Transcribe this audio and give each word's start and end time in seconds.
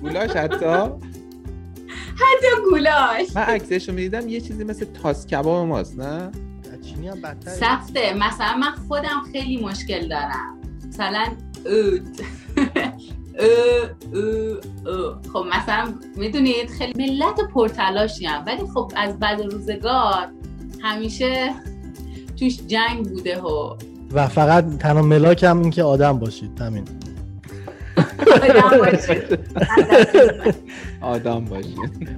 گولاش 0.00 0.30
حتی؟ 0.30 0.66
حتی 2.14 2.62
گولاش. 2.70 3.36
من 3.36 3.42
عکسش 3.42 3.88
رو 3.88 3.94
می‌دیدم 3.94 4.28
یه 4.28 4.40
چیزی 4.40 4.64
مثل 4.64 4.86
تاس 5.02 5.26
کباب 5.26 5.66
ماست 5.66 5.98
نه؟ 5.98 6.30
چینی 6.86 7.08
هم 7.08 7.20
بدتر 7.20 7.50
سخته. 7.50 8.14
مثلا 8.14 8.56
من 8.56 8.70
خودم 8.88 9.22
خیلی 9.32 9.64
مشکل 9.64 10.08
دارم. 10.08 10.58
مثلا 10.88 11.26
اود 11.66 12.16
خب 15.32 15.44
مثلا 15.54 15.94
می‌دونید 16.16 16.70
خیلی 16.70 17.06
ملت 17.06 17.40
پرتلاشی 17.54 18.26
هم. 18.26 18.44
ولی 18.46 18.62
خب 18.74 18.92
از 18.96 19.18
بعد 19.18 19.40
روزگار 19.40 20.28
همیشه 20.82 21.54
توش 22.38 22.58
جنگ 22.66 23.08
بوده 23.08 23.40
و 23.40 23.76
و 24.12 24.28
فقط 24.28 24.78
تنها 24.78 25.02
ملاک 25.02 25.44
هم 25.44 25.60
این 25.60 25.70
که 25.70 25.82
آدم 25.82 26.18
باشید. 26.18 26.60
همین. 26.60 26.84
آدم 31.00 31.44
باشید 31.44 32.08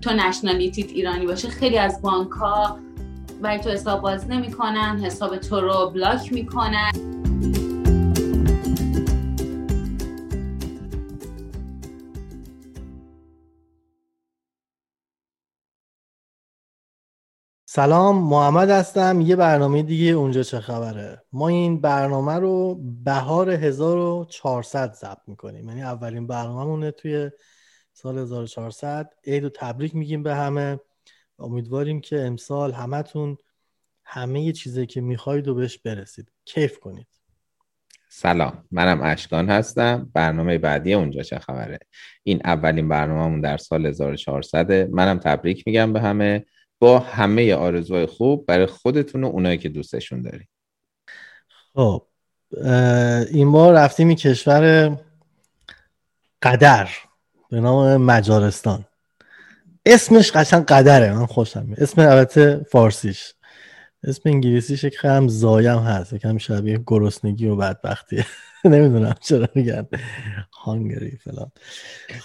تو 0.00 0.10
نشنالیتیت 0.10 0.90
ایرانی 0.90 1.26
باشه 1.26 1.48
خیلی 1.48 1.78
از 1.78 2.02
بانک 2.02 2.30
ها 2.30 2.78
برای 3.42 3.58
تو 3.58 3.70
حساب 3.70 4.02
باز 4.02 4.30
نمی‌کنن 4.30 5.00
حساب 5.04 5.36
تو 5.36 5.60
رو 5.60 5.90
بلاک 5.94 6.32
می‌کنن. 6.32 6.90
سلام 17.70 18.28
محمد 18.28 18.70
هستم. 18.70 19.20
یه 19.20 19.36
برنامه 19.36 19.82
دیگه 19.82 20.12
اونجا 20.12 20.42
چه 20.42 20.60
خبره؟ 20.60 21.22
ما 21.32 21.48
این 21.48 21.80
برنامه 21.80 22.32
رو 22.32 22.74
بهار 23.04 23.50
1400 23.50 24.92
ضبط 24.92 25.18
می‌کنیم. 25.26 25.68
یعنی 25.68 25.82
اولین 25.82 26.26
برنامه 26.26 26.90
توی 26.90 27.30
سال 27.92 28.18
1400 28.18 29.12
عید 29.26 29.44
و 29.44 29.48
تبریک 29.48 29.94
میگیم 29.94 30.22
به 30.22 30.34
همه. 30.34 30.80
امیدواریم 31.38 32.00
که 32.00 32.26
امسال 32.26 32.72
همتون 32.72 33.36
همه 34.04 34.52
چیزی 34.52 34.86
که 34.86 35.00
می‌خواید 35.00 35.48
و 35.48 35.54
بهش 35.54 35.78
برسید. 35.78 36.32
کیف 36.44 36.78
کنید. 36.78 37.08
سلام 38.08 38.64
منم 38.70 39.00
اشکان 39.02 39.50
هستم. 39.50 40.10
برنامه 40.14 40.58
بعدی 40.58 40.94
اونجا 40.94 41.22
چه 41.22 41.38
خبره؟ 41.38 41.78
این 42.22 42.40
اولین 42.44 42.88
برنامهمون 42.88 43.40
در 43.40 43.56
سال 43.56 43.86
1400 43.86 44.72
منم 44.72 45.18
تبریک 45.18 45.66
میگم 45.66 45.92
به 45.92 46.00
همه. 46.00 46.44
با 46.78 46.98
همه 46.98 47.54
آرزوهای 47.54 48.06
خوب 48.06 48.46
برای 48.46 48.66
خودتون 48.66 49.24
و 49.24 49.26
اونایی 49.26 49.58
که 49.58 49.68
دوستشون 49.68 50.22
دارید 50.22 50.48
خب 51.74 52.06
این 53.30 53.52
بار 53.52 53.74
رفتیم 53.74 54.08
این 54.08 54.16
کشور 54.16 54.96
قدر 56.42 56.88
به 57.50 57.60
نام 57.60 57.96
مجارستان. 57.96 58.84
اسمش 59.86 60.32
قشنگ 60.32 60.64
قدره 60.64 61.12
من 61.14 61.26
خوشم 61.26 61.74
اسم 61.78 62.00
البته 62.00 62.66
فارسیش. 62.70 63.34
اسم 64.04 64.22
انگلیسیش 64.24 64.84
یک 64.84 64.96
هم 65.00 65.28
زایم 65.28 65.78
هست 65.78 66.12
یکم 66.12 66.38
شبیه 66.38 66.80
گرسنگی 66.86 67.46
و 67.46 67.56
بدبختیه 67.56 68.26
نمی‌دونم 68.64 69.14
چرا 69.20 69.48
میگن. 69.54 69.86
هانگری 70.52 71.10
فلان. 71.10 71.50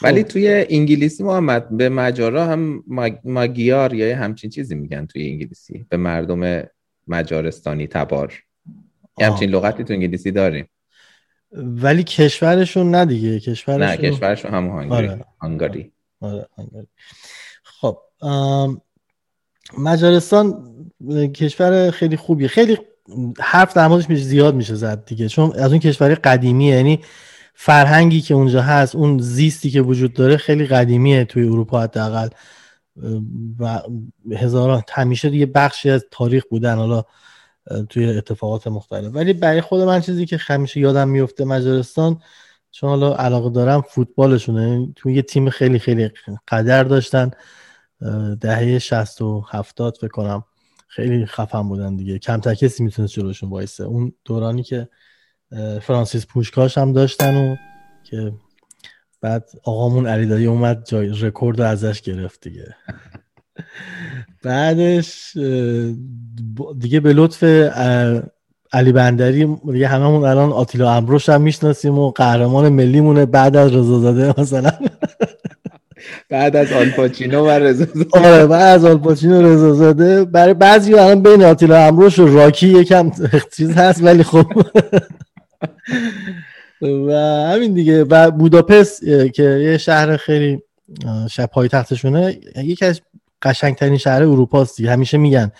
ولی 0.01 0.23
توی 0.23 0.65
انگلیسی 0.69 1.23
محمد 1.23 1.77
به 1.77 1.89
مجارا 1.89 2.45
هم 2.45 2.83
ماگیار 3.23 3.93
یا 3.93 4.17
همچین 4.17 4.49
چیزی 4.49 4.75
میگن 4.75 5.05
توی 5.05 5.27
انگلیسی. 5.29 5.85
به 5.89 5.97
مردم 5.97 6.63
مجارستانی 7.07 7.87
تبار. 7.87 8.43
همچین 9.21 9.49
لغتی 9.49 9.83
تو 9.83 9.93
انگلیسی 9.93 10.31
داریم 10.31 10.69
ولی 11.55 12.03
کشورشون 12.03 12.91
نه 12.91 13.05
دیگه. 13.05 13.39
کشورشون 13.39 13.83
نه 13.83 13.97
کشورشون 13.97 14.51
هم 14.53 14.67
هانگری. 14.67 15.07
آره. 15.07 15.25
هانگری. 15.41 15.91
آره. 16.21 16.47
خب 17.63 17.97
مجارستان 19.77 20.73
کشور 21.35 21.91
خیلی 21.91 22.17
خوبیه. 22.17 22.47
خیلی 22.47 22.77
حرف 23.39 23.73
در 23.73 23.87
موردش 23.87 24.09
میشه 24.09 24.23
زیاد 24.23 24.55
میشه 24.55 24.75
زد 24.75 25.05
دیگه. 25.05 25.27
چون 25.27 25.51
از 25.51 25.71
اون 25.71 25.79
کشور 25.79 26.15
قدیمیه. 26.15 26.75
یعنی 26.75 26.99
فرهنگی 27.53 28.21
که 28.21 28.33
اونجا 28.33 28.61
هست 28.61 28.95
اون 28.95 29.19
زیستی 29.19 29.69
که 29.69 29.81
وجود 29.81 30.13
داره 30.13 30.37
خیلی 30.37 30.65
قدیمیه 30.65 31.25
توی 31.25 31.43
اروپا 31.43 31.81
حداقل. 31.81 32.29
و 33.59 33.81
هزاران 34.35 34.81
همیشه 34.91 35.35
یه 35.35 35.45
بخشی 35.45 35.89
از 35.89 36.05
تاریخ 36.11 36.43
بودن 36.49 36.75
حالا 36.75 37.03
توی 37.89 38.05
اتفاقات 38.05 38.67
مختلف. 38.67 39.15
ولی 39.15 39.33
برای 39.33 39.61
خود 39.61 39.81
من 39.81 40.01
چیزی 40.01 40.25
که 40.25 40.37
همیشه 40.37 40.79
یادم 40.79 41.09
میفته 41.09 41.45
مجارستان 41.45 42.21
چون 42.71 42.89
حالا 42.89 43.15
علاقه 43.15 43.49
دارم 43.49 43.81
فوتبالشونه. 43.81 44.87
توی 44.95 45.13
یه 45.13 45.21
تیم 45.21 45.49
خیلی 45.49 45.79
خیلی 45.79 46.11
قدر 46.47 46.83
داشتن. 46.83 47.31
دهه 48.41 48.79
60 48.79 49.21
و 49.21 49.45
70 49.49 49.97
فکر 49.97 50.07
کنم. 50.07 50.43
خیلی 50.87 51.25
خفن 51.25 51.61
بودن 51.61 51.95
دیگه. 51.95 52.19
کمتر 52.19 52.55
کسی 52.55 52.83
می‌تونست 52.83 53.13
جلوشون 53.13 53.49
وایسه. 53.49 53.83
اون 53.83 54.13
دورانی 54.25 54.63
که 54.63 54.87
فرانسیس 55.81 56.25
پوشکاش 56.25 56.77
هم 56.77 56.93
داشتن 56.93 57.35
و 57.35 57.55
که 58.03 58.33
بعد 59.21 59.49
آقامون 59.63 60.07
علی 60.07 60.45
اومد 60.45 60.85
جای 60.85 61.09
رکورد 61.21 61.61
رو 61.61 61.67
ازش 61.67 62.01
گرفت 62.01 62.47
دیگه. 62.47 62.75
بعدش 64.43 65.37
دیگه 66.79 66.99
به 66.99 67.13
لطف 67.13 67.43
علی 68.73 68.91
بندری 68.91 69.55
دیگه 69.71 69.87
هممون 69.87 70.25
الان 70.25 70.51
آتیلا 70.51 70.93
امروش 70.93 71.29
هم 71.29 71.41
می‌شناسیم 71.41 71.99
و 71.99 72.11
قهرمان 72.11 72.69
ملیمونه 72.69 73.25
بعد 73.25 73.55
از 73.55 73.73
رضا 73.73 74.33
مثلا. 74.37 74.71
بعد 76.33 76.55
از 76.55 76.71
آلپاچینو 76.71 77.45
و 77.45 77.49
رضا 77.49 77.85
آره 78.11 78.45
بعد 78.47 78.75
از 78.75 78.85
آلپاچینو 78.85 79.41
رضا 79.41 79.73
زاده 79.73 80.25
برای 80.25 80.53
بعضی 80.53 80.93
الان 80.93 81.23
بین 81.23 81.43
آتیلا 81.43 81.87
امروش 81.87 82.19
و 82.19 82.27
راکی 82.27 82.67
یکم 82.67 83.11
چیز 83.57 83.71
هست 83.71 84.03
ولی 84.03 84.23
خب. 84.23 84.45
و 87.07 87.13
همین 87.53 87.73
دیگه. 87.73 88.03
و 88.03 88.31
بوداپست 88.31 89.05
که 89.33 89.43
یه 89.43 89.77
شهر 89.77 90.17
خیلی 90.17 90.61
شب 91.29 91.45
پای 91.45 91.67
تختشونه 91.67 92.39
یکی 92.55 92.85
از 92.85 93.01
قشنگترین 93.41 93.97
شهر 93.97 94.21
اروپا 94.23 94.61
است 94.61 94.79
همیشه 94.79 95.17
میگن. 95.17 95.51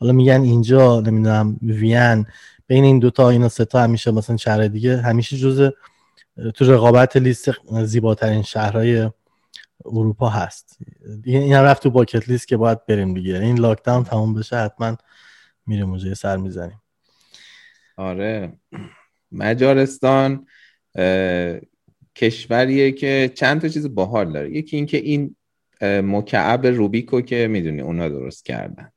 حالا 0.00 0.12
میگن 0.12 0.40
اینجا 0.40 1.00
نمی‌دونم 1.00 1.56
وین 1.62 2.26
بین 2.66 2.84
این 2.84 2.98
دوتا 2.98 3.30
اینا 3.30 3.48
تا 3.48 3.80
همیشه 3.80 4.10
مثلا 4.10 4.36
شهر 4.36 4.66
دیگه. 4.68 4.96
همیشه 4.96 5.36
جز 5.36 5.70
تو 6.54 6.72
رقابت 6.72 7.16
لیست 7.16 7.50
زیباترین 7.84 8.42
شهرهای 8.42 9.08
اروپا 9.84 10.28
هست. 10.28 10.78
دیگه 11.22 11.38
این 11.38 11.52
هم 11.52 11.64
رفت 11.64 11.82
تو 11.82 11.90
باکت 11.90 12.28
لیست 12.28 12.48
که 12.48 12.56
باید 12.56 12.86
بریم 12.86 13.14
دیگه. 13.14 13.38
این 13.38 13.58
لاکداون 13.58 14.04
تموم 14.04 14.34
بشه 14.34 14.56
حتما 14.56 14.96
میریم 15.66 15.90
اونجا 15.90 16.14
سر 16.14 16.36
می‌زنیم. 16.36 16.82
آره. 17.96 18.52
مجارستان 19.32 20.46
کشوریه 22.16 22.92
که 22.92 23.32
چند 23.34 23.60
تا 23.60 23.68
چیز 23.68 23.94
باحال 23.94 24.32
داره. 24.32 24.50
یکی 24.50 24.76
اینکه 24.76 24.96
این 24.96 25.36
مکعب 25.82 26.66
روبیکو 26.66 27.20
که 27.20 27.48
می‌دونی 27.48 27.80
اونا 27.80 28.08
درست 28.08 28.44
کردن. 28.44 28.92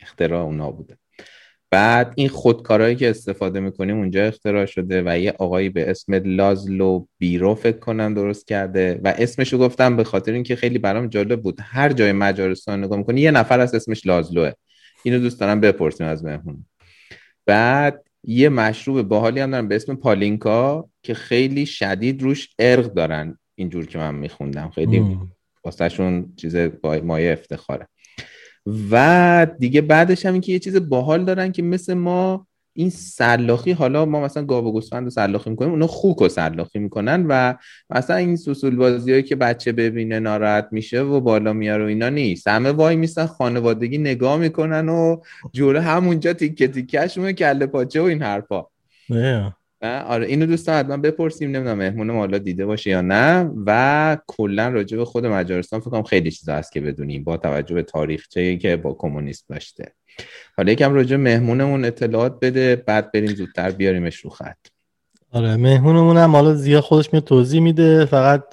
اختراع 0.00 0.44
اونا 0.44 0.70
بوده. 0.70 0.98
بعد 1.70 2.12
این 2.16 2.28
خودکارهایی 2.28 2.96
که 2.96 3.10
استفاده 3.10 3.60
می‌کنیم 3.60 3.96
اونجا 3.96 4.24
اختراع 4.24 4.66
شده 4.66 5.02
و 5.06 5.18
یه 5.18 5.34
آقایی 5.38 5.68
به 5.68 5.90
اسم 5.90 6.14
لازلو 6.14 7.06
بیرو 7.18 7.54
فکر 7.54 7.78
کنم 7.78 8.14
درست 8.14 8.48
کرده 8.48 9.00
و 9.04 9.14
اسمشو 9.18 9.58
گفتم 9.58 9.96
به 9.96 10.04
خاطر 10.04 10.32
اینکه 10.32 10.56
خیلی 10.56 10.78
برام 10.78 11.06
جالب 11.06 11.42
بود. 11.42 11.58
هر 11.62 11.92
جای 11.92 12.12
مجارستان 12.12 12.84
نگاه 12.84 12.98
می‌کنی 12.98 13.20
یه 13.20 13.30
نفر 13.30 13.60
از 13.60 13.74
اسمش 13.74 14.06
لازلوه. 14.06 14.52
اینو 15.02 15.18
دوست 15.18 15.40
دارم 15.40 15.60
بپرسیم 15.60 16.06
از 16.06 16.24
مهمون 16.24 16.66
بعد 17.46 18.04
یه 18.24 18.48
مشروب 18.48 19.02
باحالی 19.02 19.40
هم 19.40 19.50
دارن 19.50 19.68
به 19.68 19.76
اسم 19.76 19.94
پالینکا 19.94 20.88
که 21.02 21.14
خیلی 21.14 21.66
شدید 21.66 22.22
روش 22.22 22.48
ارق 22.58 22.84
دارن 22.94 23.38
اینجور 23.54 23.86
که 23.86 23.98
من 23.98 24.14
میخوندم. 24.14 24.70
خیلی 24.70 25.18
واسهشون 25.64 26.32
چیز 26.36 26.56
مایه 27.02 27.32
افتخاره. 27.32 27.88
و 28.90 29.46
دیگه 29.58 29.80
بعدش 29.80 30.26
هم 30.26 30.40
که 30.40 30.52
یه 30.52 30.58
چیز 30.58 30.88
باحال 30.88 31.24
دارن 31.24 31.52
که 31.52 31.62
مثل 31.62 31.94
ما 31.94 32.46
این 32.72 32.90
سلاخی 32.90 33.72
حالا 33.72 34.04
ما 34.04 34.20
مثلا 34.20 34.44
گاو 34.44 34.64
و 34.64 34.72
گوسفند 34.72 35.04
رو 35.04 35.10
سلاخی 35.10 35.50
می‌کنیم 35.50 35.70
اونا 35.70 35.86
خوک 35.86 36.18
رو 36.18 36.28
سلاخی 36.28 36.78
می‌کنن 36.78 37.26
و 37.28 37.54
مثلا 37.90 38.16
این 38.16 38.36
سوسول 38.36 38.76
بازی 38.76 39.10
هایی 39.10 39.22
که 39.22 39.36
بچه 39.36 39.72
ببینه 39.72 40.20
ناراحت 40.20 40.68
میشه 40.70 41.00
و 41.00 41.20
بالا 41.20 41.52
میاره 41.52 41.84
و 41.84 41.86
اینا 41.86 42.08
نیست. 42.08 42.48
همه 42.48 42.70
وای 42.70 42.96
میستن 42.96 43.26
خانوادگی 43.26 43.98
نگاه 43.98 44.36
می‌کنن 44.36 44.88
و 44.88 45.16
جوره 45.52 45.80
همونجا 45.80 46.32
تیکه 46.32 46.68
تیکهشون 46.68 47.32
کله 47.32 47.66
پاچه 47.66 48.00
و 48.00 48.04
این 48.04 48.22
حرفا. 48.22 48.64
آره 49.82 50.26
اینو 50.26 50.46
دوستان 50.46 50.74
حتما 50.74 50.96
بپرسیم 50.96 51.50
نمی‌دونم 51.50 51.78
مهمون 51.78 52.10
حالا 52.10 52.38
دیده 52.38 52.66
باشه 52.66 52.90
یا 52.90 53.00
نه. 53.00 53.50
و 53.66 54.16
کلا 54.26 54.68
راجع 54.68 54.96
به 54.96 55.04
خود 55.04 55.26
مجارستان 55.26 55.80
فکر 55.80 55.90
کنم 55.90 56.02
خیلی 56.02 56.30
چیزا 56.30 56.54
هست 56.54 56.72
که 56.72 56.80
بدونیم 56.80 57.24
با 57.24 57.36
توجه 57.36 57.74
به 57.74 57.82
تاریخچه‌ای 57.82 58.58
که 58.58 58.76
با 58.76 58.96
کمونیسم 58.98 59.44
داشته. 59.48 59.92
حالا 60.56 60.72
یکم 60.72 60.94
راجع 60.94 61.16
مهمونمون 61.16 61.84
اطلاعات 61.84 62.40
بده 62.40 62.76
بعد 62.76 63.12
بریم 63.12 63.34
زودتر 63.34 63.70
بیاریمش 63.70 64.16
رو 64.16 64.30
خط. 64.30 64.56
آره 65.32 65.56
مهمونمون 65.56 66.16
هم 66.16 66.36
حالا 66.36 66.54
زیاد 66.54 66.82
خودش 66.82 67.12
میاد 67.12 67.24
توضیح 67.24 67.60
میده. 67.60 68.04
فقط 68.04 68.44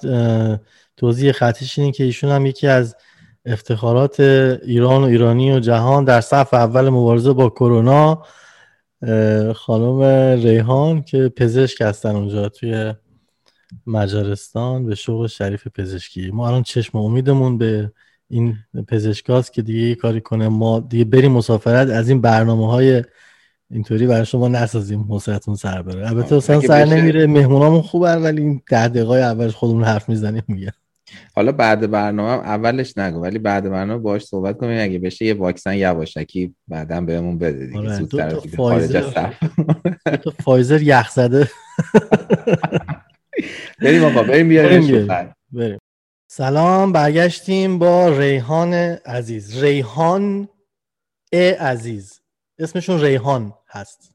توضیح 0.96 1.32
خطیش 1.32 1.78
اینه 1.78 1.92
که 1.92 2.04
ایشون 2.04 2.30
هم 2.30 2.46
یکی 2.46 2.66
از 2.66 2.96
افتخارات 3.46 4.20
ایران 4.20 5.02
و 5.02 5.04
ایرانی 5.04 5.52
و 5.52 5.60
جهان 5.60 6.04
در 6.04 6.20
صف 6.20 6.54
اول 6.54 6.88
مبارزه 6.88 7.32
با 7.32 7.48
کرونا 7.48 8.22
خانم 9.54 10.02
ریحان 10.42 11.02
که 11.02 11.28
پزشک 11.28 11.80
هستن 11.80 12.16
اونجا 12.16 12.48
توی 12.48 12.94
مجارستان 13.86 14.86
به 14.86 14.94
شغل 14.94 15.26
شریف 15.26 15.68
پزشکی. 15.68 16.30
ما 16.30 16.48
الان 16.48 16.62
چشم 16.62 16.98
امیدمون 16.98 17.58
به 17.58 17.92
این 18.28 18.56
پزشکاست 18.88 19.52
که 19.52 19.62
دیگه 19.62 19.94
کاری 19.94 20.20
کنه. 20.20 20.48
ما 20.48 20.80
دیگه 20.80 21.04
بریم 21.04 21.32
مسافرت 21.32 21.88
از 21.88 22.08
این 22.08 22.20
برنامه 22.20 22.70
های 22.70 23.04
اینطوری 23.70 24.06
برای 24.06 24.26
شما 24.26 24.48
نسازیم 24.48 25.00
حوصلتون 25.00 25.54
سر 25.54 25.82
بره. 25.82 26.08
البته 26.08 26.36
اصلا 26.36 26.60
سر 26.60 26.84
نمیره. 26.84 27.26
مهمونامون 27.26 27.82
خوبه 27.82 28.16
ولی 28.16 28.42
این 28.42 28.62
ده 28.70 28.88
دقیقه 28.88 29.12
اولش 29.12 29.54
خودمون 29.54 29.84
حرف 29.84 30.08
می‌زنیم 30.08 30.42
میگه 30.48 30.72
حالا 31.34 31.52
بعد 31.52 31.90
برنامه 31.90 32.30
اولش 32.30 32.98
نگو 32.98 33.20
ولی 33.20 33.38
بعد 33.38 33.70
برنامه 33.70 34.02
باهاش 34.02 34.24
صحبت 34.24 34.58
کنیم. 34.58 34.84
اگه 34.84 34.98
بشه 34.98 35.24
یه 35.24 35.34
واکسن 35.34 35.74
یواشکی 35.74 36.54
بعدا 36.68 37.00
بهمون 37.00 37.38
بده 37.38 37.66
دیگه. 37.66 37.78
آره 37.78 37.94
زودتر 37.94 38.38
فایزر 38.38 39.32
فایزر 40.44 40.82
یخ 40.82 41.10
زده. 41.10 41.50
بریم 43.82 44.04
آقا 44.04 44.22
بریم 44.22 44.48
بریم. 45.52 45.78
سلام 46.28 46.92
برگشتیم 46.92 47.78
با 47.78 48.18
ریحان 48.18 48.74
عزیز. 49.06 49.62
ریحان 49.62 50.48
ا 51.32 51.52
عزیز. 51.60 52.20
اسمشون 52.58 53.00
ریحان 53.00 53.54
هست. 53.68 54.12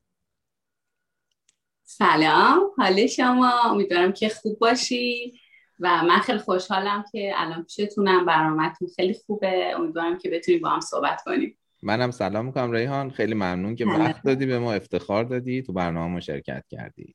سلام 1.83 2.61
حال 2.77 3.07
شما؟ 3.07 3.51
امیدوارم 3.65 4.11
که 4.11 4.29
خوب 4.29 4.59
باشی. 4.59 5.40
و 5.81 6.03
من 6.03 6.19
خیلی 6.19 6.39
خوشحالم 6.39 7.05
که 7.11 7.31
الان 7.35 7.63
پیشتونم 7.63 8.25
برنامهتون 8.25 8.87
خیلی 8.95 9.15
خوبه. 9.25 9.73
امیدوارم 9.75 10.17
که 10.17 10.29
بتونیم 10.29 10.61
با 10.61 10.69
هم 10.69 10.79
صحبت 10.79 11.23
کنیم. 11.23 11.57
منم 11.83 12.11
سلام 12.11 12.45
می‌کنم 12.45 12.71
ریحان. 12.71 13.09
خیلی 13.09 13.33
ممنون 13.33 13.75
که 13.75 13.85
وقت 13.85 14.23
دادی 14.23 14.45
به 14.45 14.59
ما 14.59 14.73
افتخار 14.73 15.23
دادی 15.23 15.61
تو 15.61 15.73
برنامه 15.73 16.13
ما 16.13 16.19
شرکت 16.19 16.63
کردی. 16.69 17.13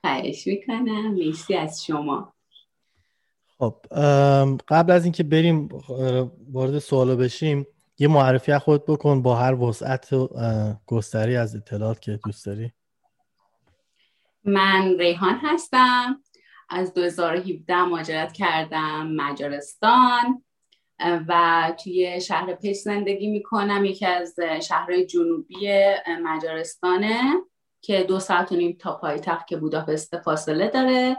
خواهش 0.00 0.46
می‌کنم. 0.46 1.14
مرسی 1.14 1.54
از 1.54 1.84
شما. 1.84 2.32
خب 3.58 3.86
قبل 4.68 4.92
از 4.92 5.04
اینکه 5.04 5.22
بریم 5.22 5.68
وارد 6.52 6.78
سوالو 6.78 7.16
بشیم 7.16 7.66
یه 7.98 8.08
معرفی 8.08 8.52
از 8.52 8.60
خود 8.60 8.86
بکن 8.86 9.22
با 9.22 9.36
هر 9.36 9.54
وسعت 9.54 10.10
گستری 10.86 11.36
از 11.36 11.56
اطلاعات 11.56 12.00
که 12.00 12.20
دوست 12.24 12.46
داری. 12.46 12.72
من 14.44 14.94
ریحان 14.98 15.38
هستم. 15.42 16.21
از 16.74 16.94
2017 16.94 17.84
مهاجرت 17.84 18.32
کردم 18.32 19.06
مجارستان 19.06 20.44
و 21.28 21.72
توی 21.84 22.20
شهر 22.20 22.54
پیش 22.54 22.76
زندگی 22.76 23.30
می‌کنم. 23.30 23.84
یکی 23.84 24.06
از 24.06 24.36
شهرهای 24.62 25.06
جنوبی 25.06 25.68
مجارستانه 26.22 27.20
که 27.80 28.02
دو 28.02 28.18
ساعت 28.18 28.52
و 28.52 28.56
نیم 28.56 28.76
تا 28.80 28.96
پایتخت 28.96 29.46
که 29.46 29.56
بوداپست 29.56 30.18
فاصله 30.18 30.68
داره. 30.68 31.16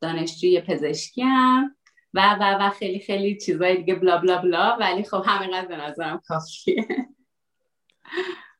دانشجوی 0.00 0.60
پزشکی 0.60 1.22
هم 1.22 1.76
و 2.14 2.36
و 2.40 2.58
و 2.60 2.70
خیلی 2.70 3.00
خیلی 3.00 3.38
چیزای 3.38 3.76
دیگه 3.76 3.94
بلا 3.94 4.18
بلا 4.18 4.38
بلا. 4.38 4.76
ولی 4.80 5.04
خب 5.04 5.22
همینقدر 5.26 5.68
به 5.68 5.76
نظرم 5.76 6.20
کافیه. 6.26 6.86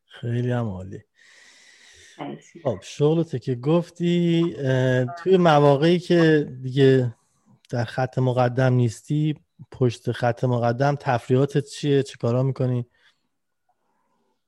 خیلی 0.06 0.50
هم 0.50 0.68
عالی. 0.68 0.98
خب 2.64 2.78
شغلته 2.82 3.38
که 3.38 3.54
گفتی 3.54 4.56
توی 5.22 5.36
مواقعی 5.36 5.98
که 5.98 6.48
دیگه 6.62 7.14
در 7.70 7.84
خط 7.84 8.18
مقدم 8.18 8.72
نیستی 8.72 9.34
پشت 9.72 10.12
خط 10.12 10.44
مقدم 10.44 10.96
تفریحاتت 11.00 11.64
چیه؟ 11.64 12.02
چه 12.02 12.16
کارا 12.20 12.42
می‌کنی؟ 12.42 12.86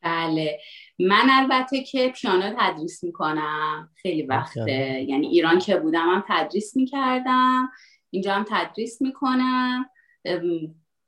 بله. 0.02 0.58
من 0.98 1.28
البته 1.30 1.82
که 1.82 2.12
پیانو 2.20 2.54
تدریس 2.60 3.04
می‌کنم. 3.04 3.90
خیلی 3.94 4.22
وقته. 4.22 5.04
یعنی 5.08 5.26
ایران 5.26 5.58
که 5.58 5.76
بودم 5.76 6.08
هم 6.08 6.24
تدریس 6.28 6.76
می‌کردم. 6.76 7.68
اینجا 8.10 8.34
هم 8.34 8.44
تدریس 8.48 9.02
می‌کنم. 9.02 9.90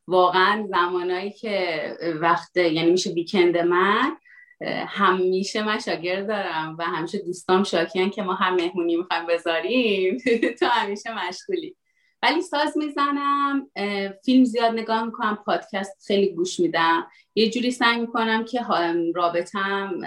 واقعا 0.06 0.66
زمانایی 0.70 1.30
که 1.30 1.78
وقت 2.20 2.56
یعنی 2.56 2.90
میشه 2.90 3.10
ویکند 3.10 3.56
من 3.56 4.16
همیشه 4.86 5.62
من 5.62 5.78
شاگرد 5.78 6.28
دارم 6.28 6.76
و 6.78 6.84
همیشه 6.84 7.18
دوستام 7.18 7.64
شاکیان 7.64 8.10
که 8.10 8.22
ما 8.22 8.34
هم 8.34 8.54
مهمونی 8.54 8.96
می‌خوایم 8.96 9.26
بذاریم. 9.26 10.18
تو 10.60 10.66
همیشه 10.66 11.28
مشغولی. 11.28 11.76
ولی 12.22 12.42
ساز 12.42 12.78
می‌زنم 12.78 13.70
فیلم 14.24 14.44
زیاد 14.44 14.72
نگاه 14.72 15.04
می‌کنم 15.04 15.42
پادکست 15.46 16.06
خیلی 16.06 16.28
گوش 16.28 16.60
میدم. 16.60 17.06
یه 17.34 17.50
جوری 17.50 17.70
سعی 17.70 18.00
می‌کنم 18.00 18.44
که 18.44 18.60
رابطم 19.14 20.00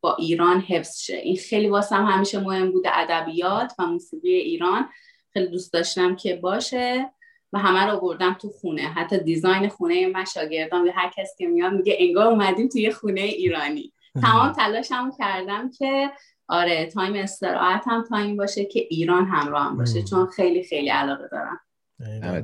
با 0.00 0.16
ایران 0.16 0.60
حفظ 0.60 0.98
شه. 1.00 1.16
این 1.16 1.36
خیلی 1.36 1.68
واسم 1.68 2.04
همیشه 2.04 2.40
مهم 2.40 2.72
بوده 2.72 2.98
ادبیات 2.98 3.72
و 3.78 3.86
موسیقی 3.86 4.34
ایران. 4.34 4.88
خیلی 5.32 5.46
دوست 5.46 5.72
داشتم 5.72 6.16
که 6.16 6.36
باشه 6.36 7.10
و 7.52 7.58
همه 7.58 7.86
رو 7.90 8.00
بردم 8.00 8.36
تو 8.40 8.48
خونه. 8.48 8.82
حتی 8.82 9.18
design 9.18 9.68
خونه 9.68 10.06
من 10.06 10.24
شاگردان 10.24 10.88
هر 10.88 11.10
کسی 11.16 11.34
که 11.38 11.46
میاد 11.46 11.72
میگه 11.72 11.96
انگار 11.98 12.26
اومدیم 12.26 12.68
توی 12.68 12.90
خونه 12.90 13.20
ایرانی. 13.20 13.92
تمام 14.20 14.52
تلاشم 14.52 15.10
کردم 15.18 15.70
که 15.70 16.10
آره 16.48 16.86
time 16.86 17.14
استراحت 17.14 17.82
هم 17.86 18.04
time 18.04 18.36
باشه 18.36 18.64
که 18.64 18.80
ایران 18.90 19.24
همراه 19.24 19.64
هم 19.64 19.76
باشه 19.76 20.02
چون 20.02 20.26
خیلی 20.26 20.64
خیلی 20.64 20.88
علاقه 20.88 21.28
دارم. 21.32 21.60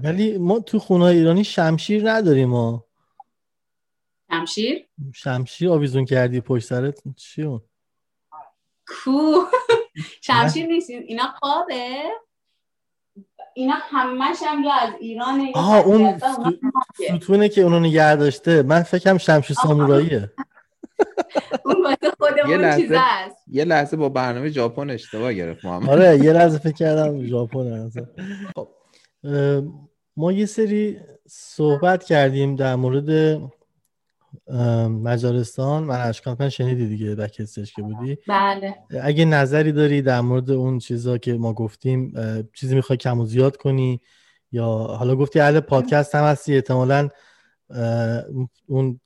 ولی 0.04 0.38
ما 0.38 0.60
تو 0.60 0.78
خونه 0.78 1.04
ایرانی 1.04 1.44
شمشیر 1.44 2.10
نداریم 2.10 2.48
ما. 2.48 2.84
شمشیر؟ 4.30 4.86
شمشیر 5.14 5.70
آویزون 5.70 6.04
کردی 6.04 6.40
پشت 6.40 6.66
سرت؟ 6.66 7.02
چی 7.16 7.42
اون؟ 7.42 7.60
کو؟ 8.86 9.44
شمشیر 10.26 10.66
نیست. 10.66 10.90
اینا 10.90 11.34
قابه 11.40 12.02
اینا 13.54 13.74
همش 13.78 14.36
هم 14.46 14.64
یا 14.64 14.72
از 14.72 14.94
ایران 15.00 15.48
آها 15.54 15.78
اون 15.78 16.20
ستونه 17.18 17.48
که 17.48 17.60
اونو 17.60 17.80
نگه 17.80 18.16
داشته. 18.16 18.62
من 18.62 18.82
فکرم 18.82 19.18
شمشیر 19.18 19.56
ساموراییه. 19.62 20.32
اون 22.44 22.76
چیز 22.76 22.90
است 22.94 23.36
یه 23.46 23.64
لحظه 23.64 23.96
با 23.96 24.08
برنامه 24.08 24.48
ژاپن 24.48 24.90
اشتباه 24.90 25.32
گرفت 25.32 25.64
محمد. 25.64 25.88
آره 25.88 26.18
یه 26.24 26.32
لحظه 26.32 26.58
فکر 26.58 26.72
کردم 26.72 27.26
ژاپن 27.26 27.90
خب 28.56 28.68
ما 30.16 30.32
یه 30.32 30.46
سری 30.46 30.98
صحبت 31.28 32.04
کردیم 32.04 32.56
در 32.56 32.74
مورد 32.74 33.40
مجارستان. 34.88 35.82
من 35.82 36.00
اشکان 36.00 36.48
شنیدی 36.48 36.86
دیگه 36.86 37.14
در 37.14 37.28
کسش 37.28 37.72
که 37.72 37.82
بودی؟ 37.82 38.18
بله. 38.28 38.74
اگه 39.02 39.24
نظری 39.24 39.72
داری 39.72 40.02
در 40.02 40.20
مورد 40.20 40.50
اون 40.50 40.78
چیزا 40.78 41.18
که 41.18 41.32
ما 41.32 41.52
گفتیم 41.52 42.14
چیزی 42.54 42.74
می‌خوای 42.74 42.96
کم 42.96 43.20
و 43.20 43.26
زیاد 43.26 43.56
کنی؟ 43.56 44.00
یا 44.52 44.66
حالا 44.68 45.16
گفتی 45.16 45.40
اهل 45.40 45.60
پادکست 45.60 46.14
هم 46.14 46.24
هستی 46.24 46.54
احتمالا 46.54 47.08
اون 48.66 49.00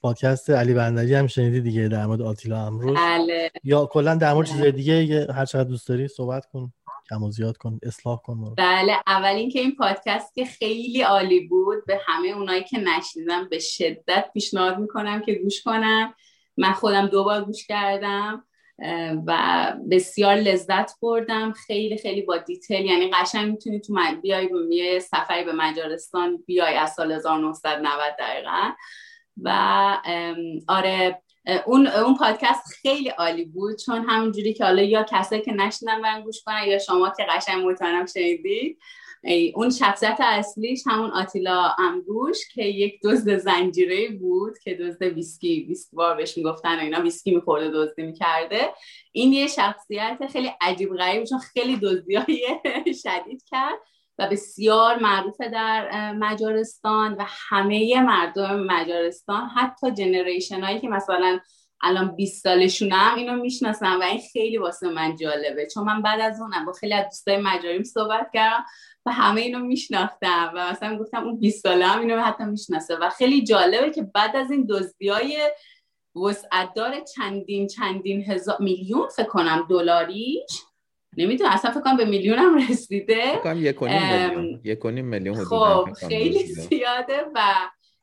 پادکست 0.00 0.50
علی 0.50 0.74
بندری 0.74 1.14
هم 1.14 1.26
شنیدی 1.26 1.60
دیگه 1.60 1.88
در 1.88 2.06
مورد 2.06 2.22
آتیلا 2.22 2.66
امروز؟ 2.66 2.96
بله. 2.96 3.50
یا 3.64 3.86
کلا 3.86 4.14
در 4.14 4.32
مورد 4.34 4.46
چیز 4.46 4.60
دیگه 4.60 5.26
هر 5.32 5.44
چقدر 5.44 5.68
دوست 5.68 5.88
داری 5.88 6.08
صحبت 6.08 6.46
کن 6.46 6.72
کم 7.10 7.22
و 7.22 7.30
زیاد 7.30 7.56
کن 7.56 7.78
اصلاح 7.82 8.18
کن 8.24 8.54
بله 8.54 8.96
اول 9.06 9.34
اینکه 9.34 9.60
این 9.60 9.76
پادکست 9.76 10.34
که 10.34 10.44
خیلی 10.44 11.02
عالی 11.02 11.40
بود 11.48 11.86
به 11.86 12.00
همه 12.06 12.28
اونایی 12.28 12.64
که 12.64 12.78
نشنیدم 12.78 13.48
به 13.48 13.58
شدت 13.58 14.30
پیشنهاد 14.34 14.78
می‌کنم 14.78 15.20
که 15.20 15.34
گوش 15.34 15.62
کنم. 15.62 16.14
من 16.56 16.72
خودم 16.72 17.06
دوبار 17.06 17.44
گوش 17.44 17.66
کردم 17.66 18.44
و 19.26 19.72
بسیار 19.90 20.34
لذت 20.34 21.00
بردم. 21.02 21.52
خیلی 21.52 21.98
خیلی 21.98 22.22
با 22.22 22.36
detail 22.36 22.86
یعنی 22.86 23.10
قشنگ 23.10 23.50
می‌تونی 23.50 23.80
تو 23.80 23.94
بیای 24.22 24.48
یه 24.70 24.98
سفری 24.98 25.44
به 25.44 25.52
مجارستان 25.52 26.42
بیای 26.46 26.74
از 26.74 26.92
سال 26.92 27.12
1990 27.12 28.16
دقیقا. 28.18 28.70
و 29.42 29.50
آره 30.68 31.22
اون 31.66 31.86
اون 31.86 32.16
پادکست 32.16 32.62
خیلی 32.82 33.08
عالی 33.08 33.44
بود. 33.44 33.78
چون 33.78 34.04
همونجوری 34.08 34.54
که 34.54 34.64
حالا 34.64 34.82
یا 34.82 35.02
کسایی 35.02 35.42
که 35.42 35.52
نشنن 35.52 36.02
برن 36.02 36.22
گوش 36.22 36.42
کنن 36.42 36.64
یا 36.66 36.78
شما 36.78 37.12
که 37.16 37.26
قشنگ 37.30 37.66
مطمئنم 37.66 38.06
شنیدید. 38.06 38.78
اون 39.54 39.70
شخصیت 39.70 40.16
اصلیش 40.20 40.82
همون 40.86 41.10
آتیلا 41.10 41.74
آمبروش 41.78 42.36
که 42.54 42.64
یک 42.64 43.00
دزد 43.04 43.36
زنجیره 43.36 44.08
بود 44.08 44.58
که 44.58 44.74
دزد 44.74 45.02
ویسکی 45.02 45.64
ویسکی 45.68 45.96
robber 45.96 46.16
بهش 46.16 46.36
می‌گفتن 46.36 46.76
و 46.76 46.80
اینا 46.80 47.00
ویسکی 47.00 47.34
میخورده 47.34 47.70
دزدی 47.70 48.02
می‌کرده. 48.02 48.60
این 49.12 49.32
یه 49.32 49.46
شخصیت 49.46 50.18
خیلی 50.32 50.50
عجیب 50.60 50.96
غریب 50.96 51.24
چون 51.24 51.38
خیلی 51.38 51.76
دزدی 51.76 52.14
های 52.14 52.46
شدید 53.02 53.44
کرد. 53.50 53.78
و 54.20 54.28
بسیار 54.28 54.98
معروفه 54.98 55.48
در 55.48 56.12
مجارستان 56.12 57.14
و 57.14 57.24
همه 57.28 58.00
مردم 58.00 58.60
مجارستان. 58.60 59.48
حتی 59.48 59.90
جنریشن 59.90 60.60
هایی 60.60 60.80
که 60.80 60.88
مثلا 60.88 61.38
الان 61.82 62.16
20 62.16 62.42
سالشونم 62.42 63.14
اینو 63.16 63.36
می‌شناسم 63.36 64.00
و 64.00 64.02
این 64.02 64.20
خیلی 64.32 64.58
واسه 64.58 64.88
من 64.88 65.16
جالبه. 65.16 65.66
چون 65.74 65.84
من 65.84 66.02
بعد 66.02 66.20
از 66.20 66.40
اونم 66.40 66.64
با 66.64 66.72
خیلی 66.72 66.94
از 66.94 67.04
دوستای 67.04 67.36
مجاریم 67.36 67.82
صحبت 67.82 68.30
کردم 68.34 68.64
و 69.06 69.12
همه 69.12 69.40
اینو 69.40 69.58
میشناختم 69.58 70.52
و 70.54 70.70
مثلا 70.70 70.98
گفتم 70.98 71.24
اون 71.24 71.40
20 71.40 71.62
ساله 71.62 71.86
هم 71.86 72.00
اینو 72.00 72.20
حتی 72.20 72.44
می‌شناسه 72.44 72.96
و 72.96 73.10
خیلی 73.10 73.44
جالبه 73.44 73.90
که 73.90 74.02
بعد 74.02 74.36
از 74.36 74.50
این 74.50 74.66
دزدی 74.70 75.08
های 75.08 75.50
وسعتدار 76.16 77.00
چندین 77.16 77.66
چندین 77.66 78.24
هزار 78.30 78.56
میلیون 78.60 79.08
فکر 79.08 79.28
کنم 79.28 79.66
دلاریش 79.70 80.62
نمی‌دونم 81.16 81.50
اصلا 81.50 81.70
فکر 81.70 81.80
کنم 81.80 81.96
به 81.96 82.04
میلیون 82.04 82.38
هم 82.38 82.56
رسیده. 82.70 83.32
فکر 83.32 83.40
کنم 83.40 83.64
یک 83.64 83.82
میلیون 83.82 85.04
میلیون 85.04 85.44
خب 85.44 85.88
خیلی 86.08 86.46
زیاده 86.46 87.24
و 87.34 87.40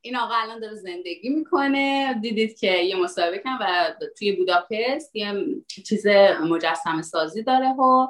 این 0.01 0.15
آقا 0.15 0.33
الان 0.35 0.59
داره 0.59 0.75
زندگی 0.75 1.29
می‌کنه. 1.29 2.13
دیدید 2.21 2.59
که 2.59 2.71
یه 2.71 2.95
مسابقه 2.95 3.37
کن 3.37 3.57
و 3.61 3.93
توی 4.17 4.31
بوداپست 4.31 5.15
یه 5.15 5.45
چیز 5.67 6.07
مجسم 6.49 7.01
سازی 7.01 7.43
داره 7.43 7.69
و 7.69 8.07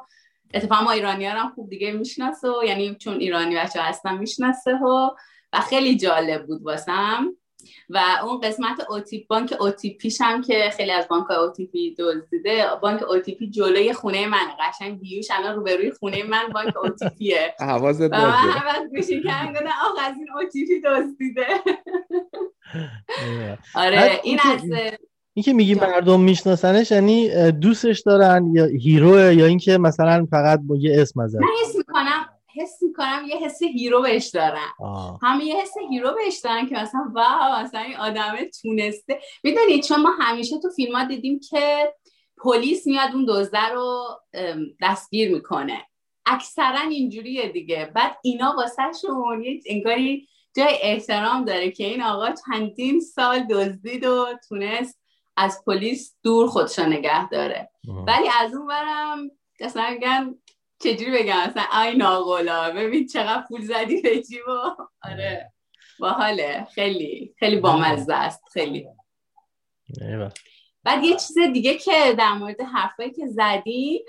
اتفاقا 0.53 0.83
ما 0.83 0.91
ایرانی 0.91 1.25
هم 1.25 1.51
خوب 1.55 1.69
دیگه 1.69 1.91
می‌شناسه 1.91 2.47
یعنی 2.65 2.95
چون 2.95 3.19
ایرانی 3.19 3.55
بچه 3.55 3.81
هستن 3.81 4.17
می‌شناسه 4.17 4.71
و 4.71 5.09
و 5.53 5.59
خیلی 5.59 5.97
جالب 5.97 6.45
بود 6.45 6.61
واسم. 6.61 7.35
و 7.89 7.99
اون 8.23 8.39
قسمت 8.39 8.89
اوتیپ 8.89 9.27
بانک 9.27 9.53
اوتیپیش 9.59 10.21
هم 10.21 10.41
که 10.41 10.69
خیلی 10.77 10.91
از 10.91 11.07
بانک 11.07 11.31
اوتیپی 11.31 11.95
دزدیده 11.99 12.65
بانک 12.81 13.03
اوتیپی 13.03 13.49
جلوی 13.49 13.93
خونه 13.93 14.27
من 14.27 14.47
قشنگ 14.59 14.99
بیوش 14.99 15.27
الان 15.31 15.55
روبروی 15.55 15.91
خونه 15.91 16.23
من 16.23 16.47
بانک 16.53 16.73
اوتیپیه. 16.77 17.55
حواست 17.59 18.01
باشه. 18.01 18.25
من 18.25 18.61
هم 18.67 18.87
گوشی 18.87 19.23
کردم 19.23 19.65
آقا 19.85 20.01
از 20.01 20.15
این 20.17 20.27
اوتیپی 20.41 20.81
دزدیده. 20.81 21.47
آره 23.75 24.19
این 24.23 24.39
از 24.53 24.61
این 25.33 25.43
که 25.43 25.53
میگی 25.53 25.75
مردم 25.75 26.19
میشناسنش 26.19 26.91
یعنی 26.91 27.51
دوستش 27.51 27.99
دارن 27.99 28.51
یا 28.53 28.65
هیروه 28.65 29.33
یا 29.33 29.45
اینکه 29.45 29.77
مثلا 29.77 30.27
فقط 30.31 30.59
با 30.63 30.75
یه 30.75 31.01
اسم 31.01 31.19
ازش. 31.19 31.39
من 31.39 31.47
حس 31.63 31.75
می‌کنم 31.75 32.36
حس 32.61 32.77
می‌کنم 32.81 33.25
یه 33.27 33.35
حس 33.37 33.63
hero 33.63 34.01
بهش 34.01 34.27
دارن 34.27 34.71
همه 35.23 35.45
یه 35.45 35.55
حس 35.55 35.73
hero 35.89 36.13
بهش 36.13 36.39
دارن 36.39 36.69
که 36.69 36.75
مثلا 36.75 37.11
wow 37.13 37.63
مثلا 37.63 37.79
این 37.79 37.97
آدمه 37.97 38.49
تونسته. 38.61 39.19
می‌دونید 39.43 39.83
چون 39.83 40.01
ما 40.01 40.09
همیشه 40.19 40.59
تو 40.59 40.69
فیلم 40.69 40.95
ها 40.95 41.03
دیدیم 41.03 41.39
که 41.49 41.93
پلیس 42.43 42.87
میاد 42.87 43.13
اون 43.13 43.25
دزده 43.29 43.67
رو 43.67 44.05
دستگیر 44.81 45.33
می‌کنه. 45.33 45.85
اکثرا 46.25 46.79
اینجوریه 46.79 47.49
دیگه. 47.49 47.91
بعد 47.95 48.17
اینا 48.23 48.53
واسه 48.57 48.83
شون 49.01 49.45
انگاری 49.65 50.27
جای 50.55 50.77
احترام 50.81 51.45
داره 51.45 51.71
که 51.71 51.83
این 51.83 52.01
آقا 52.01 52.29
چندین 52.47 52.99
سال 52.99 53.43
دزدید 53.43 54.05
و 54.05 54.25
تونست 54.49 54.99
از 55.37 55.63
پلیس 55.67 56.15
دور 56.23 56.47
خودشو 56.47 56.85
نگه 56.85 57.29
داره. 57.29 57.69
ولی 58.07 58.29
از 58.41 58.53
اون 58.55 58.67
برم 58.67 59.31
میگن 59.91 60.35
چجوری 60.79 61.11
بگم؟ 61.11 61.37
اصلا 61.37 61.63
آی 61.71 61.95
ناغلا 61.95 62.71
ببین 62.71 63.07
چقدر 63.07 63.43
پول 63.47 63.61
زدی 63.61 64.01
به 64.01 64.23
جیبو. 64.23 64.85
آره. 65.03 65.53
باحاله. 65.99 66.67
خیلی. 66.75 67.35
خیلی 67.39 67.55
بامزه 67.59 68.13
است. 68.13 68.43
خیلی. 68.53 68.87
بعد 70.83 71.03
یه 71.03 71.11
چیز 71.11 71.37
دیگه 71.53 71.77
که 71.77 72.15
در 72.17 72.33
مورد 72.33 72.61
حرفایی 72.61 73.11
که 73.11 73.27
زدی 73.27 74.05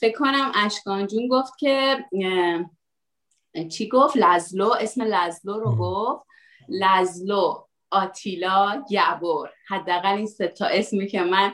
فکر 0.00 0.18
کنم 0.18 0.52
اشکان 0.54 1.06
جون 1.06 1.28
گفت 1.28 1.52
که 1.58 2.04
چی 3.72 3.88
گفت؟ 3.88 4.16
لزلو. 4.16 4.72
اسم 4.80 5.02
لزلو 5.02 5.60
رو 5.60 5.76
گفت. 5.76 6.26
لزلو 6.68 7.64
آتیلا 7.90 8.84
گبور 8.90 9.50
حداقل 9.68 10.16
این 10.16 10.26
سه 10.26 10.48
تا 10.48 10.66
اسمی 10.66 11.06
که 11.06 11.22
من 11.22 11.52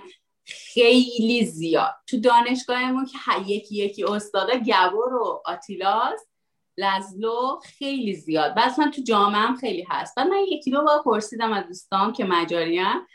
خیلی 0.51 1.45
زیاد. 1.45 1.95
تو 2.07 2.21
دانشگاهمون 2.21 3.07
که 3.07 3.19
یکی 3.47 3.77
یکی 3.77 4.05
استادا 4.05 4.55
گبور 4.55 5.15
و 5.15 5.43
آتیلاس 5.45 6.21
لزلو 6.79 7.61
خیلی 7.79 8.15
زیاد. 8.15 8.55
بس 8.57 8.79
من 8.79 8.91
تو 8.91 9.03
جامعه 9.03 9.41
هم 9.41 9.57
خیلی 9.57 9.87
هست. 9.91 10.15
بعد 10.17 10.27
من 10.27 10.45
یکی 10.49 10.71
دو 10.71 10.83
بار 10.83 11.03
پرسیدم 11.03 11.53
از 11.53 11.67
دوستان 11.67 12.13
که 12.13 12.25
مجاریان 12.25 13.07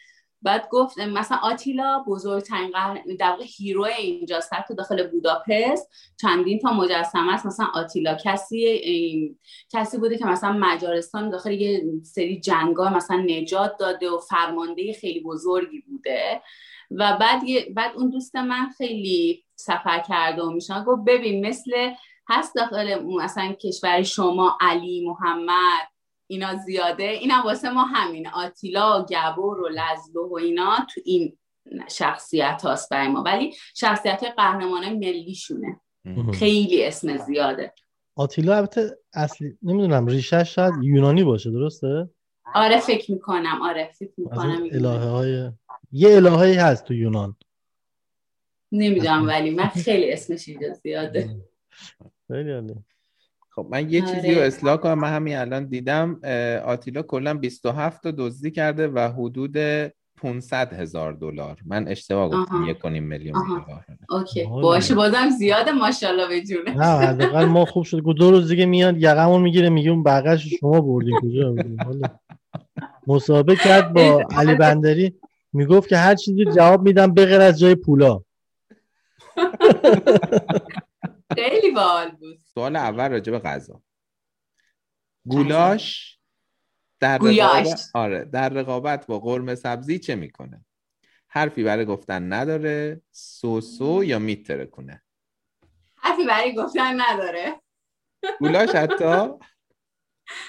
بعد 0.41 0.69
گفت 0.69 0.99
مثلا 0.99 1.37
آتیلا 1.37 2.03
بزرگترین 2.07 2.71
قهر 2.71 3.03
در 3.19 3.29
واقع 3.29 3.43
هیرو 3.57 3.83
اینجاست 3.83 4.53
حتی 4.53 4.75
داخل 4.75 5.07
بوداپست. 5.07 5.89
چندین 6.21 6.59
تا 6.59 6.73
مجسمه 6.73 7.33
است. 7.33 7.45
مثلا 7.45 7.65
آتیلا 7.65 8.17
کسی 8.23 9.37
کسی 9.73 9.97
بوده 9.97 10.17
که 10.17 10.25
مثلا 10.25 10.53
مجارستان 10.53 11.29
داخل 11.29 11.51
یه 11.51 11.83
سری 12.03 12.39
جنگا 12.39 12.89
مثلا 12.89 13.17
نجات 13.17 13.77
داده 13.79 14.09
و 14.09 14.17
فرمانده 14.17 14.93
خیلی 14.93 15.19
بزرگی 15.19 15.79
بوده. 15.79 16.41
و 16.91 17.17
بعد 17.19 17.41
بعد 17.75 17.95
اون 17.95 18.09
دوست 18.09 18.35
من 18.35 18.69
خیلی 18.77 19.43
سفر 19.55 19.99
کرده 19.99 20.41
و 20.41 20.49
میشن. 20.49 20.83
گفت 20.83 21.01
ببین 21.07 21.45
مثل 21.45 21.91
هست 22.29 22.55
داخل 22.55 23.03
مثلا 23.03 23.53
کشور 23.53 24.03
شما 24.03 24.57
علی 24.61 25.07
محمد 25.07 25.87
اینا 26.27 26.55
زیاده. 26.55 27.03
اینا 27.03 27.41
واسه 27.45 27.69
ما 27.69 27.83
همین 27.83 28.27
آتیلا 28.27 28.99
و 28.99 29.05
گبور 29.05 29.59
و 29.59 29.69
لزلو 29.69 30.29
و 30.29 30.35
اینا 30.35 30.75
تو 30.93 31.01
این 31.05 31.37
شخصیت 31.89 32.61
هاست 32.63 32.89
برای 32.89 33.07
ما. 33.07 33.23
ولی 33.23 33.53
شخصیت 33.75 34.23
قهرمان 34.37 34.93
ملیشونه. 34.93 35.81
خیلی 36.33 36.85
اسم 36.85 37.17
زیاده. 37.17 37.73
آتیلا 38.15 38.55
البته 38.55 38.97
اصلی 39.13 39.57
نمی‌دونم 39.63 40.07
ریشش 40.07 40.55
شاید 40.55 40.73
یونانی 40.83 41.23
باشه 41.23 41.51
درسته؟ 41.51 42.09
آره 42.55 42.79
فکر 42.79 43.11
می‌کنم. 43.11 43.61
آره 43.61 43.91
فکر 43.99 44.13
می‌کنم 44.17 44.63
الهه 44.71 45.09
های 45.09 45.51
یه 45.97 46.15
الهه‌ای 46.15 46.53
هست 46.53 46.85
تو 46.85 46.93
یونان. 46.93 47.35
نمی‌دونم 48.71 49.27
ولی 49.27 49.49
من 49.49 49.67
خیلی 49.67 50.11
اسمش 50.11 50.47
اینجا 50.49 50.73
زیاده. 50.73 51.29
خیلی 52.27 52.73
خب 53.49 53.67
من 53.71 53.89
یه 53.89 54.01
چیزی 54.01 54.31
رو 54.31 54.37
آره. 54.37 54.47
اصلاح 54.47 54.77
کنم. 54.77 54.99
من 54.99 55.13
همین 55.13 55.37
الان 55.37 55.65
دیدم 55.65 56.19
آتیلا 56.65 57.01
کلا 57.01 57.33
27 57.33 58.03
تا 58.03 58.11
دزدی 58.11 58.51
کرده 58.51 58.87
و 58.87 58.99
حدود 58.99 59.57
500 60.21 60.73
هزار 60.73 61.13
دلار. 61.13 61.59
من 61.65 61.87
اشتباه 61.87 62.29
گفتم 62.29 62.65
یک 62.69 62.79
کنیم 62.79 63.03
میلیون 63.03 63.47
دلار. 63.47 63.85
اوکی. 64.09 64.45
باشه 64.45 64.95
بازم 64.95 65.29
زیاده 65.29 65.71
ماشاءالله 65.71 66.27
به 66.27 66.41
جونه 66.41 66.77
نه 66.77 67.07
حداقل 67.07 67.45
ما 67.45 67.65
خوب 67.65 67.83
شد. 67.83 68.01
دو 68.17 68.31
روز 68.31 68.49
دیگه 68.49 68.65
میاد 68.65 68.97
یقمون 68.97 69.41
می‌گیره 69.41 69.69
میگه 69.69 69.91
اون 69.91 70.03
بغلش 70.03 70.47
شما 70.59 70.81
بردین. 70.81 71.15
کجا؟ 71.21 71.55
مسابقه 73.07 73.55
کرد 73.55 73.93
با 73.93 74.27
علی 74.31 74.55
بندری. 74.55 75.19
می‌گفت 75.55 75.89
که 75.89 75.97
هر 75.97 76.15
چیزی 76.15 76.45
جواب 76.45 76.81
میدم 76.81 77.13
بغیر 77.13 77.41
از 77.41 77.59
جای 77.59 77.75
پولا. 77.75 78.23
خیلی 81.35 81.71
بال 81.71 82.11
بود. 82.11 82.39
سوال 82.53 82.75
اول 82.75 83.11
راجع 83.11 83.31
به 83.31 83.39
غذا. 83.39 83.81
گولاش 85.27 86.17
در 86.99 87.17
رقابت 87.17 87.89
آره 87.93 88.25
در 88.25 88.49
رقابت 88.49 89.07
با 89.07 89.19
قرمه 89.19 89.55
سبزی 89.55 89.99
چه 89.99 90.15
می‌کنه؟ 90.15 90.65
حرفی 91.27 91.63
برای 91.63 91.85
گفتن 91.85 92.33
نداره 92.33 93.01
سوسو 93.11 94.03
یا 94.03 94.19
میتره 94.19 94.65
کنه 94.65 95.03
حرفی 95.95 96.25
برای 96.25 96.55
گفتن 96.55 97.01
نداره. 97.01 97.61
گولاش 98.39 98.69
حتی؟ 98.69 99.29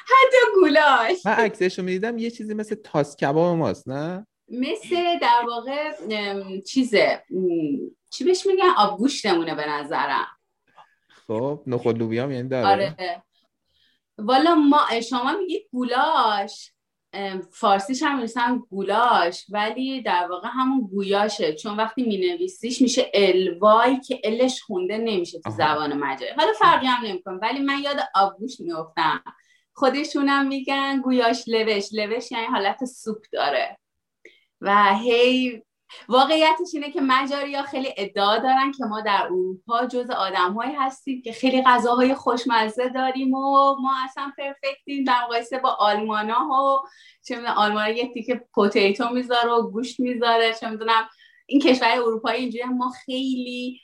حتی 0.07 0.37
گولاش. 0.55 1.27
من 1.27 1.33
عکسشو 1.33 1.83
می‌دیدم 1.83 2.19
یه 2.19 2.31
چیزی 2.31 2.55
مثل 2.55 2.75
تاس 2.75 3.17
کباب 3.17 3.57
ماست 3.57 3.89
نه؟ 3.89 4.27
مثل 4.49 5.19
در 5.19 5.45
واقع 5.47 5.93
چیزه 6.61 7.23
چی 8.11 8.25
بهش 8.25 8.47
میگن؟ 8.47 8.71
آبگوشتمونه 8.77 9.55
به 9.55 9.69
نظرم. 9.69 10.27
خب 11.09 11.63
نخود 11.67 11.99
لوبیا 11.99 12.33
یعنی 12.33 12.49
داره؟ 12.49 12.97
آره. 12.99 13.23
والا 14.19 14.55
ما 14.55 15.01
شما 15.09 15.33
میگید 15.33 15.69
گولاش. 15.73 16.73
فارسیش 17.51 18.03
هم 18.03 18.17
می‌رسن 18.17 18.59
گولاش 18.59 19.47
ولی 19.49 20.03
در 20.03 20.27
واقع 20.31 20.49
همون 20.53 20.81
گویاشه. 20.81 21.55
چون 21.55 21.77
وقتی 21.77 22.03
مینویسیش 22.03 22.83
میشه 22.83 23.11
الوای 23.15 24.01
که 24.01 24.21
الش 24.25 24.63
خونده 24.63 24.99
نمیشه 24.99 25.41
تو 25.41 25.51
زبان 25.51 25.93
مجاری 25.93 26.33
حالا 26.33 26.53
فرقی 26.53 26.87
هم 26.87 27.07
نمی‌کنه 27.07 27.39
ولی 27.43 27.61
من 27.61 27.79
یاد 27.83 27.97
آبگوش 28.15 28.61
میفتم 28.61 29.25
خودشونم 29.73 30.47
میگن 30.47 31.01
گویاش 31.01 31.45
لوش. 31.49 31.89
لوش 31.93 32.33
یعنی 32.33 32.47
حالت 32.47 32.85
سوپ 32.85 33.25
داره. 33.33 33.79
و 34.61 34.95
هی 34.95 35.63
واقعیتش 36.09 36.75
اینه 36.75 36.91
که 36.91 37.01
ها 37.57 37.63
خیلی 37.63 37.95
ادعا 37.97 38.39
دارن 38.39 38.73
که 38.73 38.85
ما 38.85 39.01
در 39.01 39.23
اروپا 39.23 39.87
جز 39.87 40.11
آدمهایی 40.11 40.75
هستیم 40.75 41.23
که 41.23 41.33
خیلی 41.33 41.63
غذاهای 41.63 42.15
خوشمزه 42.15 42.89
داریم 42.89 43.35
و 43.35 43.75
ما 43.81 43.95
اصلا 44.05 44.33
پرفکتیم. 44.39 45.05
در 45.05 45.25
مقایسه 45.25 45.59
با 45.59 45.69
آلمان 45.69 46.31
ها 46.31 46.65
و 46.65 46.89
چه 47.27 47.37
می‌دونم 47.37 47.55
آلمان 47.55 47.97
یه 47.97 48.13
تیکه 48.13 48.45
پوتیتو 48.55 49.09
می‌ذاره 49.09 49.51
و 49.51 49.71
گوشت 49.71 50.01
می‌ذاره. 50.01 50.55
چه 50.55 50.71
می‌دونم 50.71 51.09
این 51.47 51.61
کشور 51.61 51.89
اروپایی 51.89 52.41
اینجوری 52.41 52.65
ما 52.65 52.93
خیلی 53.05 53.81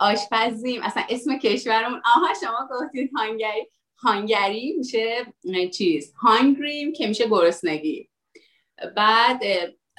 آشپزیم. 0.00 0.82
اصلا 0.82 1.02
اسم 1.08 1.38
کشورمون 1.38 2.02
آها 2.04 2.34
شما 2.40 2.68
گفتید 2.70 3.10
هانگری. 3.16 3.66
هانگری 4.02 4.74
میشه 4.78 5.34
چیز 5.72 6.14
هانگریم 6.22 6.92
که 6.92 7.06
میشه 7.06 7.28
گرسنگی. 7.28 8.08
بعد 8.96 9.40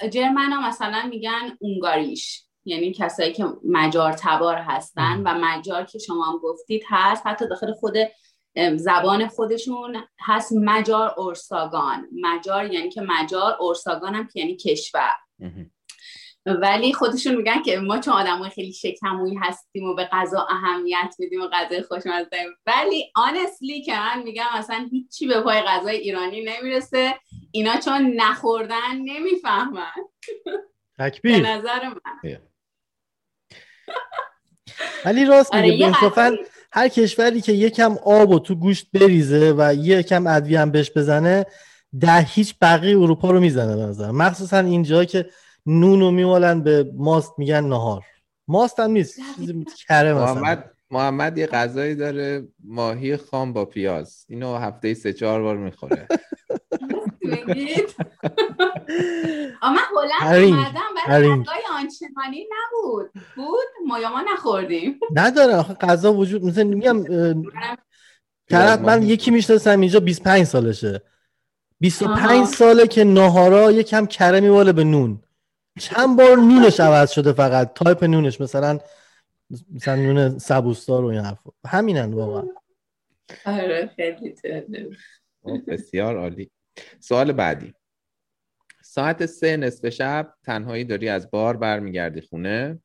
جرمن 0.08 0.52
ها 0.52 0.68
مثلا 0.68 1.06
میگن 1.10 1.56
اونگاریش 1.60 2.44
یعنی 2.64 2.92
کسایی 2.92 3.32
که 3.32 3.44
مجار 3.64 4.12
تبار 4.12 4.56
هستن 4.56 5.22
و 5.22 5.38
مجار 5.40 5.84
که 5.84 5.98
شما 5.98 6.24
هم 6.24 6.38
گفتید 6.38 6.82
هست 6.88 7.26
حتی 7.26 7.48
داخل 7.48 7.72
خود 7.72 7.96
زبان 8.76 9.28
خودشون 9.28 9.96
هست 10.20 10.52
مجار 10.52 11.14
اورساگان. 11.16 12.08
مجار 12.22 12.72
یعنی 12.72 12.90
که 12.90 13.00
مجار 13.00 13.56
اورساگان 13.60 14.14
هم 14.14 14.26
که 14.26 14.40
یعنی 14.40 14.56
کشور. 14.56 15.14
ولی 16.46 16.92
خودشون 16.92 17.34
میگن 17.34 17.62
که 17.62 17.78
ما 17.78 17.98
چون 17.98 18.14
آدم 18.14 18.48
خیلی 18.48 18.72
شکموی 18.72 19.36
هستیم 19.42 19.84
و 19.84 19.94
به 19.94 20.08
غذا 20.12 20.46
اهمیت 20.50 21.14
میدیم 21.18 21.40
و 21.40 21.48
غذای 21.52 21.82
خوشمزه 21.82 22.46
ولی 22.66 23.12
آنستلی 23.14 23.82
که 23.82 23.92
من 23.92 24.22
میگم 24.22 24.44
اصلا 24.52 24.88
هیچی 24.90 25.26
به 25.26 25.40
پای 25.40 25.60
غذای 25.60 25.96
ایرانی 25.96 26.44
نمی‌رسه. 26.44 27.14
اینا 27.50 27.76
چون 27.76 28.12
نخوردن 28.16 28.96
نمی‌فهمن. 29.04 29.90
تکبیر. 30.98 31.42
به 31.42 31.48
نظر 31.48 31.88
من. 31.88 32.38
ولی 35.04 35.24
راست 35.24 35.54
میگه 35.54 35.92
آره 36.16 36.38
هر 36.72 36.88
کشوری 36.88 37.40
که 37.40 37.52
یکم 37.52 37.96
آب 38.04 38.30
و 38.30 38.38
تو 38.38 38.54
گوشت 38.54 38.86
بریزه 38.92 39.54
و 39.58 39.74
یکم 39.74 40.26
ادویه 40.26 40.60
هم 40.60 40.70
بهش 40.70 40.90
بزنه 40.96 41.46
در 42.00 42.22
هیچ 42.22 42.54
بقیه 42.62 42.98
اروپا 42.98 43.30
رو 43.30 43.40
می‌زنه 43.40 43.76
به 43.76 43.82
نظر 43.82 44.10
مخصوصا 44.10 44.58
اینجا 44.58 45.04
که 45.04 45.30
نون 45.66 46.00
رو 46.00 46.10
میمالن 46.10 46.62
به 46.62 46.92
ماست 46.96 47.32
میگن 47.38 47.64
نهار. 47.64 48.04
ماست 48.48 48.80
هم 48.80 48.90
نیست 48.90 49.20
چیزی 49.36 49.64
کره 49.88 50.14
مثلا. 50.14 50.34
محمد 50.34 50.70
محمد 50.90 51.38
یه 51.38 51.46
غذایی 51.46 51.94
داره 51.94 52.48
ماهی 52.64 53.16
خام 53.16 53.52
با 53.52 53.64
پیاز. 53.64 54.26
اینو 54.28 54.56
هفته 54.56 54.94
سه 54.94 55.12
چهار 55.12 55.42
بار 55.42 55.56
می‌خوره. 55.56 56.08
اما 59.62 59.80
هلند 60.22 60.44
اومدم 60.44 60.80
برای 61.06 61.28
غذای 61.28 61.62
آنچنانی 61.76 62.46
نبود. 62.50 63.10
بود 63.36 63.86
ما 63.86 63.98
یا 63.98 64.10
ما 64.10 64.22
نخوردیم. 64.32 65.00
نداره 65.14 65.54
آخه 65.54 65.74
غذا 65.74 66.12
وجود 66.12 66.44
مثلا 66.44 66.64
میگم 66.64 67.04
طرف 68.50 68.80
من 68.80 69.02
یکی 69.02 69.30
می‌شناسم 69.30 69.80
اینجا 69.80 70.00
25 70.00 70.44
سالشه. 70.44 71.02
25 71.80 72.46
ساله 72.46 72.86
که 72.86 73.04
ناهارا 73.04 73.72
یکم 73.72 74.06
کره 74.06 74.40
میواله 74.40 74.72
به 74.72 74.84
نون. 74.84 75.22
چند 75.78 76.18
بار 76.18 76.36
نونش 76.36 76.80
عوض 76.80 77.10
شده 77.10 77.32
فقط. 77.32 77.74
تایپ 77.74 78.04
نونش 78.04 78.40
مثلا 78.40 78.78
مثلا 79.74 79.96
نون 79.96 80.38
سبوستار 80.38 81.04
و 81.04 81.08
این 81.08 81.20
حرف 81.20 81.38
همینن 81.66 82.12
واقعا. 82.12 82.42
آره 83.46 83.90
خیلی 83.96 84.34
بسیار 85.68 86.16
عالی. 86.16 86.50
سوال 87.00 87.32
بعدی. 87.32 87.74
ساعت 88.82 89.26
سه 89.26 89.56
نصف 89.56 89.88
شب 89.88 90.34
تنهایی 90.44 90.84
داری 90.84 91.08
از 91.08 91.30
بار 91.30 91.56
برمیگردی 91.56 92.20
خونه. 92.20 92.78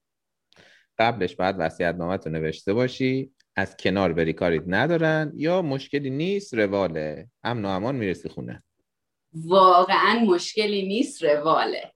قبلش 0.98 1.36
بعد 1.36 1.56
وسیعت 1.60 1.96
نامت 1.96 2.28
رو 2.28 2.34
نوشته 2.34 2.74
باشی. 2.74 3.32
از 3.56 3.78
کنار 3.78 4.14
بری 4.14 4.34
کاریت 4.34 4.64
ندارن 4.68 5.32
یا 5.36 5.62
مشکلی 5.62 6.10
نیست 6.10 6.54
رواله. 6.54 7.28
امن 7.44 7.66
و 7.66 7.68
امان 7.68 7.96
می‌رسی 7.96 8.30
خونه. 8.30 8.64
واقعا 9.34 10.20
مشکلی 10.20 10.88
نیست 10.88 11.24
رواله. 11.24 11.92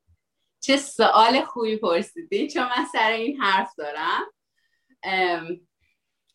چه 0.59 0.77
سوال 0.77 1.41
خوبی 1.41 1.77
پرسیدی؟ 1.77 2.49
چون 2.49 2.63
من 2.63 2.85
سر 2.93 3.11
این 3.11 3.41
حرف 3.41 3.73
دارم. 3.77 4.21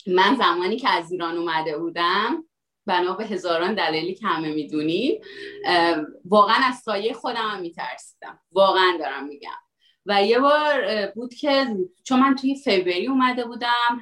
من 0.07 0.37
زمانی 0.39 0.77
که 0.77 0.89
از 0.89 1.13
ایران 1.13 1.39
اومده 1.39 1.79
بودم 1.79 2.45
بنا 2.87 3.15
به 3.15 3.25
هزاران 3.25 3.75
دلیلی 3.75 4.15
که 4.15 4.27
همه 4.27 4.55
می‌دونیم 4.55 5.21
واقعا 6.25 6.57
از 6.65 6.75
سایه 6.75 7.13
خودم 7.13 7.49
هم 7.51 7.61
میترسیدم. 7.61 8.41
واقعا 8.53 8.97
دارم 9.01 9.27
میگم. 9.27 9.51
و 10.07 10.23
یه 10.23 10.39
بار 10.39 11.07
بود 11.07 11.35
که 11.35 11.67
چون 12.05 12.21
من 12.21 12.35
توی 12.35 12.55
فیبری 12.55 13.07
اومده 13.07 13.45
بودم 13.45 14.01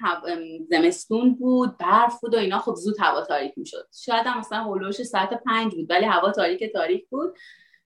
زمستون 0.70 1.34
بود 1.34 1.78
برف 1.78 2.20
بود 2.20 2.34
و 2.34 2.38
اینا 2.38 2.58
خب 2.58 2.74
زود 2.74 3.00
هوا 3.00 3.20
تاریک 3.20 3.52
می‌شد. 3.56 3.88
شاید 4.04 4.26
هم 4.26 4.38
مثلا 4.38 4.64
هلوش 4.64 5.02
ساعت 5.02 5.42
پنج 5.44 5.74
بود 5.74 5.90
ولی 5.90 6.04
هوا 6.04 6.30
تاریک 6.30 6.72
تاریک 6.72 7.08
بود. 7.08 7.38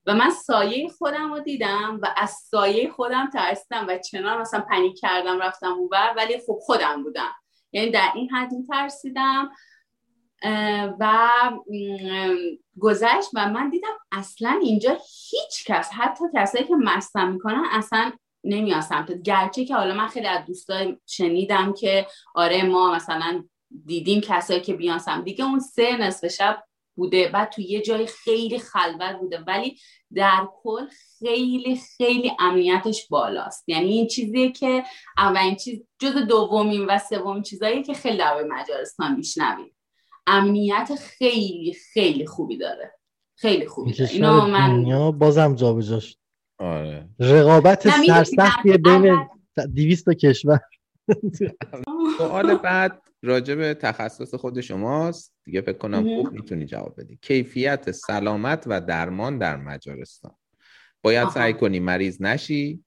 و 0.07 0.13
من 0.13 0.29
سایه 0.29 0.89
خودم 0.89 1.33
رو 1.33 1.39
دیدم 1.39 1.99
و 2.01 2.13
از 2.17 2.31
سایه 2.31 2.91
خودم 2.91 3.29
ترسیدم 3.29 3.85
و 3.87 3.97
چنان 3.97 4.41
مثلا 4.41 4.61
پنیک 4.61 4.99
کردم 4.99 5.39
رفتم 5.39 5.73
اوبر 5.73 6.13
ولی 6.17 6.37
خب 6.37 6.59
خودم 6.61 7.03
بودم. 7.03 7.31
یعنی 7.71 7.91
در 7.91 8.11
این 8.15 8.29
حد 8.29 8.51
ترسیدم 8.69 9.51
و 10.99 11.29
گذشت 12.79 13.29
و 13.33 13.49
من 13.49 13.69
دیدم 13.69 13.97
اصلا 14.11 14.59
اینجا 14.61 14.91
هیچ 15.29 15.65
کس 15.65 15.89
حتی 15.93 16.23
کسایی 16.35 16.63
که 16.63 16.75
مستم 16.75 17.31
می‌کنن 17.31 17.63
اصلا 17.71 18.11
نمیاد 18.43 18.81
سمت 18.81 19.21
گرچه 19.21 19.65
که 19.65 19.75
حالا 19.75 19.93
من 19.93 20.07
خیلی 20.07 20.27
از 20.27 20.45
دوستای 20.45 20.97
شنیدم 21.05 21.73
که 21.73 22.07
آره 22.35 22.63
ما 22.63 22.95
مثلا 22.95 23.43
دیدیم 23.85 24.21
کسایی 24.21 24.61
که 24.61 24.73
بیان 24.73 24.99
سمت. 24.99 25.23
دیگه 25.23 25.45
اون 25.45 25.59
سه 25.59 25.97
نصف 25.97 26.27
شب 26.27 26.63
بوده 26.95 27.27
بعد 27.27 27.49
تو 27.49 27.61
یه 27.61 27.81
جای 27.81 28.05
خیلی 28.05 28.59
خلوت 28.59 29.15
بوده. 29.19 29.39
ولی 29.47 29.79
در 30.15 30.47
کل 30.63 30.85
خیلی 31.19 31.75
خیلی 31.97 32.31
امنیتش 32.39 33.07
بالاست. 33.07 33.69
یعنی 33.69 33.87
این 33.87 34.07
چیزیه 34.07 34.51
که 34.51 34.83
اولین 35.17 35.55
چیز 35.55 35.81
جز 35.99 36.15
دومین 36.15 36.85
و 36.85 36.99
سومین 37.09 37.43
چیزایی 37.43 37.83
که 37.83 37.93
خیلی 37.93 38.17
در 38.17 38.43
مجارستان 38.43 39.15
میشنوید. 39.15 39.75
امنیت 40.27 40.95
خیلی 40.95 41.73
خیلی 41.93 42.25
خوبی 42.25 42.57
داره. 42.57 42.93
خیلی 43.35 43.67
خوبی 43.67 43.93
داره. 43.93 44.11
اینو 44.11 44.47
من 44.47 45.11
بازم 45.11 45.55
جابجاش. 45.55 46.17
آره. 46.59 47.09
رقابت 47.19 47.89
سرسختی 48.07 48.77
بین 48.77 49.29
200 49.75 50.09
کشور. 50.09 50.59
سوال 52.17 52.55
بعد 52.55 53.01
راجع 53.21 53.55
به 53.55 53.73
تخصص 53.73 54.35
خود 54.35 54.61
شماست. 54.61 55.35
دیگه 55.43 55.61
فکر 55.61 55.77
کنم 55.77 56.03
خوب 56.03 56.31
می‌تونی 56.31 56.65
جواب 56.65 57.01
بدی. 57.01 57.19
کیفیت 57.21 57.91
سلامت 57.91 58.63
و 58.67 58.81
درمان 58.81 59.37
در 59.37 59.57
مجارستان. 59.57 60.35
باید 61.01 61.29
سعی 61.29 61.53
کنی 61.53 61.79
مریض 61.79 62.21
نشی. 62.21 62.83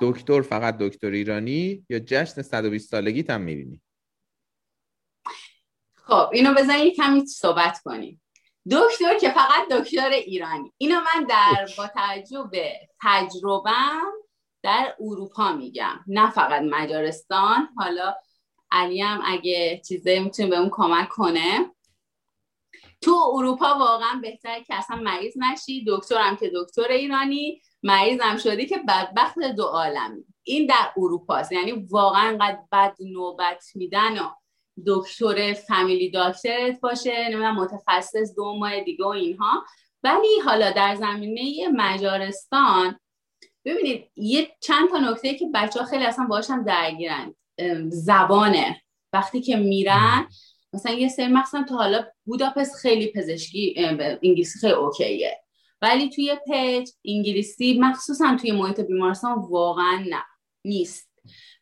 دکتر 0.00 0.42
فقط 0.42 0.78
دکتر 0.78 1.10
ایرانی 1.10 1.86
یا 1.88 1.98
جشن 1.98 2.42
120 2.42 2.90
سالگیت 2.90 3.30
هم 3.30 3.40
می‌بینی؟ 3.40 3.80
خب 5.94 6.28
اینو 6.32 6.54
بزنید 6.54 6.96
کمی 6.96 7.26
صحبت 7.26 7.80
کنیم. 7.84 8.22
دکتر 8.70 9.18
که 9.20 9.30
فقط 9.30 9.68
دکتر 9.70 10.10
ایرانی. 10.10 10.72
اینو 10.76 11.00
من 11.00 11.26
در 11.28 11.68
با 11.78 11.86
توجه 11.86 12.48
به 12.52 12.72
تجربم 13.02 14.12
در 14.62 14.94
اروپا 15.00 15.52
میگم. 15.52 16.04
نه 16.06 16.30
فقط 16.30 16.62
مجارستان. 16.62 17.68
حالا 17.76 18.14
علی 18.74 19.00
هم 19.00 19.22
اگه 19.24 19.82
چیزه 19.88 20.20
می‌تونه 20.20 20.48
به 20.48 20.58
اون 20.58 20.68
کمک 20.72 21.08
کنه. 21.08 21.70
تو 23.00 23.32
اروپا 23.34 23.78
واقعا 23.78 24.20
بهتره 24.22 24.64
که 24.64 24.74
اصلا 24.74 24.96
مریض 24.96 25.34
نشی. 25.36 25.84
دکترم 25.88 26.36
که 26.36 26.52
دکتر 26.54 26.92
ایرانی 26.92 27.62
مریضم 27.82 28.36
شدی 28.36 28.66
که 28.66 28.78
بدبخت 28.88 29.38
دو 29.38 29.62
عالمی 29.62 30.24
این 30.42 30.66
در 30.66 30.92
اروپاست. 30.96 31.52
یعنی 31.52 31.72
واقعا 31.72 32.28
انقدر 32.28 32.58
بد 32.72 32.94
نوبت 33.00 33.64
میدن 33.74 34.18
و 34.18 34.30
دکتر 34.86 35.52
فامیلی 35.52 36.10
داکترت 36.10 36.80
باشه. 36.80 37.24
نمی‌دونم 37.24 37.56
متخصص 37.56 38.34
دو 38.36 38.52
ماه 38.58 38.80
دیگه 38.80 39.04
و 39.04 39.08
اینها. 39.08 39.64
ولی 40.02 40.40
حالا 40.44 40.70
در 40.70 40.94
زمینه 40.94 41.68
مجارستان 41.68 43.00
ببینید 43.64 44.10
یه 44.16 44.56
چند 44.60 44.90
تا 44.90 44.98
نکته 44.98 45.34
که 45.34 45.46
بچه 45.54 45.80
ها 45.80 45.86
خیلی 45.86 46.04
اصلا 46.04 46.26
باشم 46.26 46.64
درگیرن. 46.64 47.34
زبانه. 47.88 48.80
وقتی 49.12 49.40
که 49.40 49.56
میرن 49.56 50.28
مثلا 50.72 50.92
یه 50.92 51.08
سری 51.08 51.28
مخصوصا 51.28 51.64
تا 51.68 51.76
حالا 51.76 52.04
بوداپست 52.24 52.74
خیلی 52.74 53.12
پزشکی 53.12 53.74
انگلیسی 54.22 54.58
خیلی 54.58 54.72
اوکیه. 54.72 55.40
ولی 55.82 56.10
توی 56.10 56.36
پچ 56.46 56.90
انگلیسی 57.04 57.78
مخصوصا 57.78 58.36
توی 58.40 58.52
محیط 58.52 58.80
بیمارستان 58.80 59.38
واقعا 59.38 60.04
نه 60.10 60.22
نیست. 60.64 61.10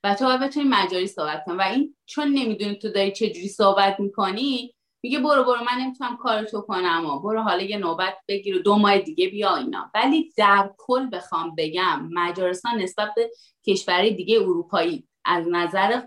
و 0.05 0.15
تو 0.15 0.25
باید 0.25 0.41
بتونی 0.41 0.69
مجاری 0.69 1.07
صحبت 1.07 1.45
کنی. 1.47 1.57
و 1.57 1.63
این 1.63 1.97
چون 2.07 2.29
نمی‌دونی 2.29 2.75
تو 2.75 2.89
داری 2.89 3.13
چجوری 3.13 3.49
صحبت 3.49 4.01
می‌کنی 4.01 4.75
میگه 5.03 5.19
برو 5.19 5.45
برو 5.45 5.65
من 5.65 5.83
نمی‌تونم 5.83 6.17
کار 6.17 6.45
تو 6.45 6.61
کنم 6.61 7.07
و 7.07 7.21
برو 7.21 7.43
حالا 7.43 7.63
یه 7.63 7.79
نوبت 7.79 8.15
بگیر 8.29 8.57
و 8.57 8.59
دو 8.59 8.77
ماه 8.77 8.99
دیگه 8.99 9.29
بیا 9.29 9.57
اینا. 9.57 9.91
ولی 9.95 10.33
در 10.37 10.71
کل 10.79 11.09
بخوام 11.13 11.55
بگم 11.59 12.09
مجارستان 12.13 12.75
نسبت 12.79 13.09
به 13.17 13.31
کشوری 13.67 14.15
دیگه 14.15 14.41
اروپایی 14.41 15.09
از 15.25 15.47
نظر 15.51 16.01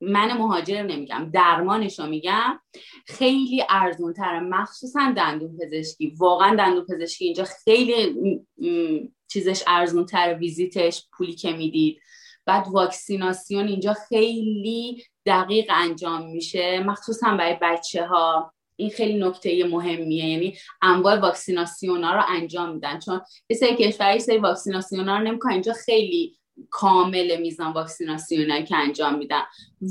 من 0.00 0.38
مهاجر 0.38 0.82
نمیگم 0.82 1.30
درمانش 1.34 1.98
رو 1.98 2.06
میگم 2.06 2.60
خیلی 3.06 3.64
ارزون 3.68 4.12
تره 4.12 4.40
مخصوصا 4.40 5.12
دندون 5.16 5.58
پزشکی. 5.58 6.12
واقعا 6.18 6.56
دندون 6.56 6.86
پزشکی 6.86 7.24
اینجا 7.24 7.44
خیلی 7.44 8.14
چیزش 9.28 9.62
ارزون 9.66 10.06
تره 10.06 10.34
ویزیتش 10.34 11.06
پولی 11.12 11.34
که 11.34 11.52
می‌دید. 11.52 12.00
بعد 12.46 12.68
واکسیناسیون 12.68 13.68
اینجا 13.68 13.94
خیلی 14.08 15.04
دقیق 15.26 15.70
انجام 15.74 16.30
میشه. 16.30 16.80
مخصوصا 16.86 17.36
برای 17.36 17.56
بچه 17.62 18.06
ها 18.06 18.52
این 18.76 18.90
خیلی 18.90 19.18
نکته 19.18 19.64
مهمیه. 19.64 20.28
یعنی 20.28 20.58
انواع 20.82 21.20
واکسیناسیون 21.20 22.04
ها 22.04 22.14
رو 22.14 22.22
انجام 22.28 22.74
میدن. 22.74 22.98
چون 22.98 23.20
یه 23.50 23.56
سری 23.56 23.76
کشوری 23.76 24.18
سری 24.18 24.38
واکسیناسیون 24.38 25.08
ها 25.08 25.18
رو 25.18 25.24
نمی‌کنن. 25.24 25.52
اینجا 25.52 25.72
خیلی 25.72 26.38
کامل 26.70 27.40
میزان 27.40 27.72
واکسیناسیون 27.72 28.64
که 28.64 28.76
انجام 28.76 29.18
میدن 29.18 29.42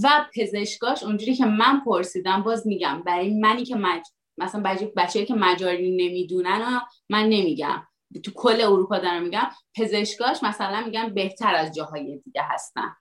و 0.03 0.25
پزشکاش 0.35 1.03
اونجوری 1.03 1.35
که 1.35 1.45
من 1.45 1.81
پرسیدم 1.85 2.43
باز 2.43 2.67
میگم 2.67 3.03
برای 3.05 3.39
منی 3.39 3.65
که 3.65 3.75
مج... 3.75 4.03
مثلا 4.37 4.63
بچه 4.97 5.25
که 5.25 5.33
مجاری 5.33 5.91
نمی‌دونن 5.91 6.81
من 7.09 7.23
نمیگم. 7.23 7.87
تو 8.23 8.31
کل 8.35 8.61
اروپا 8.61 8.97
دارم 8.97 9.23
میگم 9.23 9.49
پزشکاش 9.75 10.43
مثلا 10.43 10.85
میگن 10.85 11.13
بهتر 11.13 11.55
از 11.55 11.75
جاهای 11.75 12.21
دیگه 12.25 12.41
هستن. 12.43 12.95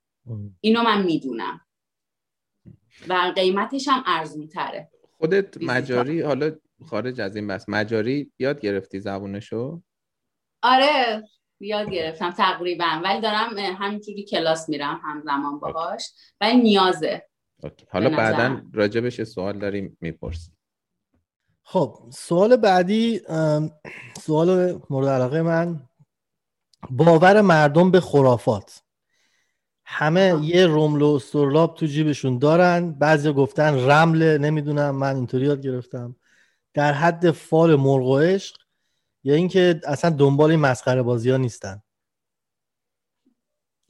اینو 0.60 0.82
من 0.82 1.02
می‌دونم. 1.02 1.60
و 3.08 3.32
قیمتش 3.34 3.88
هم 3.88 4.02
ارزون 4.06 4.48
تره 4.48 4.90
خودت 5.18 5.62
مجاری 5.62 6.20
حالا 6.20 6.52
خارج 6.86 7.20
از 7.20 7.36
این 7.36 7.46
بس 7.46 7.68
مجاری 7.68 8.32
یاد 8.38 8.60
گرفتی 8.60 9.00
زبونشو؟ 9.00 9.82
آره. 10.62 11.22
یاد 11.60 11.90
گرفتم 11.90 12.30
تقریبا. 12.30 13.00
ولی 13.04 13.20
دارم 13.20 13.58
همینجوری 13.58 14.24
کلاس 14.24 14.68
میرم 14.68 15.00
همزمان 15.04 15.58
باهاش. 15.58 16.10
ولی 16.40 16.56
نیازه. 16.56 17.22
حالا 17.90 18.10
بعدا 18.10 18.62
راجبش 18.74 19.22
سوال 19.22 19.58
داریم 19.58 19.98
می‌پرسیم. 20.00 20.56
خب 21.62 21.96
سوال 22.12 22.56
بعدی 22.56 23.20
سوال 24.20 24.80
مورد 24.90 25.08
علاقه 25.08 25.42
من. 25.42 25.80
باور 26.90 27.40
مردم 27.40 27.90
به 27.90 28.00
خرافات. 28.00 28.82
همه 29.84 30.38
یه 30.42 30.66
رمل 30.66 31.02
و 31.02 31.06
استرلاب 31.06 31.74
تو 31.74 31.86
جیبشون 31.86 32.38
دارن. 32.38 32.92
بعضی 32.92 33.32
گفتن 33.32 33.90
رمل 33.90 34.38
نمی‌دونم 34.38 34.96
من 34.96 35.16
اینطوری 35.16 35.46
یاد 35.46 35.62
گرفتم. 35.62 36.16
در 36.74 36.92
حد 36.92 37.30
فال 37.30 37.76
مرغ 37.76 38.06
و 38.06 38.18
عشق 38.18 38.56
یا 39.24 39.34
اینکه 39.34 39.80
اصلا 39.86 40.10
دنبال 40.10 40.50
این 40.50 40.60
مسخره 40.60 41.02
بازی 41.02 41.30
ها 41.30 41.36
نیستن. 41.36 41.82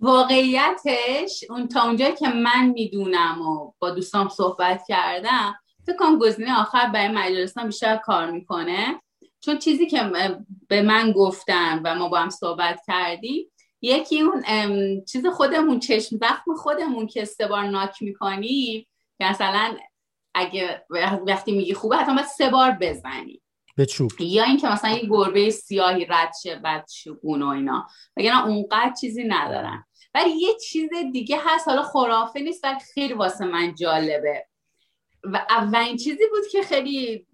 واقعیتش 0.00 1.44
اون 1.50 1.68
تا 1.68 1.82
اونجایی 1.82 2.14
که 2.14 2.28
من 2.28 2.68
می‌دونم 2.74 3.42
و 3.42 3.72
با 3.78 3.90
دوستام 3.90 4.28
صحبت 4.28 4.82
کردم 4.88 5.54
فکر 5.86 5.96
کنم 5.96 6.18
گزینه 6.18 6.60
آخر 6.60 6.86
برای 6.94 7.08
مجلسان 7.08 7.66
بیشتر 7.66 7.96
کار 7.96 8.30
می‌کنه. 8.30 9.00
چون 9.40 9.58
چیزی 9.58 9.86
که 9.86 10.10
به 10.68 10.82
من 10.82 11.12
گفتن 11.12 11.80
و 11.84 11.94
ما 11.94 12.08
با 12.08 12.18
هم 12.18 12.30
صحبت 12.30 12.80
کردیم 12.86 13.50
یکی 13.80 14.20
اون 14.20 14.42
چیز 15.04 15.26
خودمون 15.26 15.80
چشم 15.80 16.16
زخم 16.16 16.54
خودمون 16.54 17.06
که 17.06 17.24
سه 17.24 17.46
بار 17.46 17.64
ناک 17.64 18.02
می‌کنیم 18.02 18.86
مثلا 19.20 19.76
اگه 20.34 20.84
وقتی 21.26 21.52
میگی 21.52 21.74
خوبه 21.74 21.96
حتی 21.96 22.14
باید 22.14 22.26
سه 22.26 22.50
بار 22.50 22.70
بزنی 22.80 23.42
به 23.76 23.86
چوب. 23.86 24.12
یا 24.20 24.44
اینکه 24.44 24.68
مثلا 24.68 24.90
یه 24.90 25.06
گربه 25.06 25.50
سیاهی 25.50 26.04
رد 26.04 26.32
شه 26.42 26.56
بعد 26.56 26.86
شگون 26.90 27.42
و 27.42 27.48
اینا. 27.48 27.86
وگرنه 28.16 28.46
اونقدر 28.46 28.92
چیزی 29.00 29.24
ندارن. 29.24 29.84
ولی 30.14 30.30
یه 30.30 30.54
چیز 30.68 30.90
دیگه 31.12 31.38
هست 31.44 31.68
حالا 31.68 31.82
خرافه 31.82 32.40
نیست 32.40 32.64
ولی 32.64 32.78
خیلی 32.94 33.14
واسه 33.14 33.44
من 33.44 33.74
جالبه. 33.74 34.46
و 35.24 35.46
اولین 35.50 35.96
چیزی 35.96 36.24
بود 36.30 36.46
که 36.52 36.62
خیلی 36.62 37.26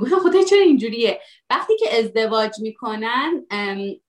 گفتم 0.00 0.18
خدا 0.18 0.42
چرا 0.42 0.60
اینجوریه؟ 0.60 1.20
وقتی 1.50 1.72
که 1.78 1.98
ازدواج 1.98 2.60
می‌کنن 2.60 3.46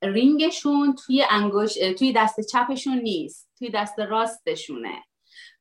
رینگشون 0.04 0.96
توی 0.96 1.26
انگوش 1.30 1.74
توی 1.74 2.14
دست 2.14 2.52
چپشون 2.52 2.98
نیست 2.98 3.50
توی 3.60 3.70
دست 3.70 4.00
راستشونه. 4.00 5.04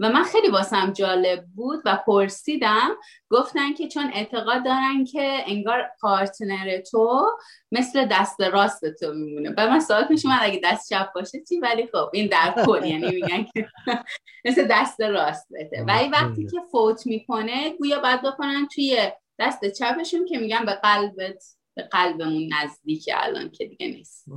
و 0.01 0.09
من 0.09 0.23
خیلی 0.25 0.49
واسم 0.49 0.93
جالب 0.93 1.45
بود 1.55 1.83
و 1.85 1.99
پرسیدم 2.07 2.97
گفتن 3.31 3.73
که 3.75 3.89
چون 3.89 4.11
اعتقاد 4.15 4.65
دارن 4.65 5.05
که 5.05 5.45
انگار 5.47 5.91
پارتنر 6.01 6.81
تو 6.81 7.31
مثل 7.73 8.07
دست 8.11 8.41
راست 8.41 8.95
تو 9.01 9.13
میمونه. 9.13 9.55
و 9.59 9.67
من 9.69 9.81
سوال 9.81 10.05
پیش 10.05 10.27
من 10.27 10.39
اگه 10.41 10.61
دست 10.65 10.89
چپ 10.89 11.13
باشه 11.13 11.39
چی؟ 11.49 11.61
ولی 11.61 11.87
خب 11.87 12.11
این 12.13 12.27
در 12.27 12.65
کل 12.67 12.85
یعنی 12.85 13.07
میگن 13.07 13.45
که 13.55 13.69
مثل 14.47 14.67
دست 14.71 15.01
راست 15.01 15.47
بده 15.51 15.85
ولی 15.85 16.09
وقتی 16.09 16.47
که 16.47 16.59
فوت 16.73 17.07
می‌کنه 17.07 17.71
گویا 17.79 18.01
باید 18.01 18.23
بکنن 18.23 18.69
توی 18.75 19.11
دست 19.39 19.71
چپشون 19.71 20.25
که 20.25 20.39
میگن 20.39 20.65
به 20.65 20.73
قلبت 20.73 21.45
به 21.75 21.83
قلبمون 21.83 22.49
نزدیک 22.53 23.11
الان 23.15 23.51
که 23.51 23.67
دیگه 23.67 23.87
نیست. 23.87 24.29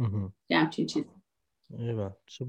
همچین 0.52 0.86
چیزی. 0.86 1.23
چه 2.26 2.46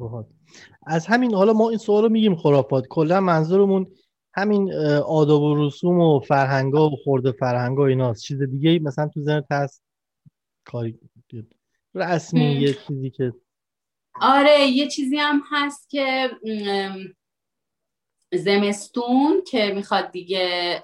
از 0.87 1.07
همین 1.07 1.35
حالا 1.35 1.53
ما 1.53 1.69
این 1.69 1.79
سوال 1.79 2.03
رو 2.03 2.09
میگیم 2.09 2.37
خرافات. 2.37 2.87
کلا 2.89 3.21
منظورمون 3.21 3.87
همین 4.35 4.75
آداب 5.07 5.43
و 5.43 5.67
رسوم 5.67 6.01
و 6.01 6.21
فرهنگا 6.21 6.91
و 6.91 6.97
خورده 7.05 7.33
فرهنگا 7.33 7.83
و 7.83 7.87
ایناست. 7.87 8.23
چیز 8.23 8.43
دیگه 8.43 8.79
مثلا 8.79 9.09
تو 9.09 9.21
ذهنت 9.21 9.47
هست؟ 9.51 9.83
کاری 10.65 10.99
رسمی 11.95 12.45
یه 12.45 12.75
چیزی 12.75 13.11
که 13.11 13.33
آره 14.21 14.61
یه 14.61 14.89
چیزی 14.89 15.17
هم 15.17 15.43
هست 15.51 15.91
که 15.91 16.31
زمستون 18.33 19.43
که 19.47 19.73
می‌خواد 19.75 20.11
دیگه 20.11 20.81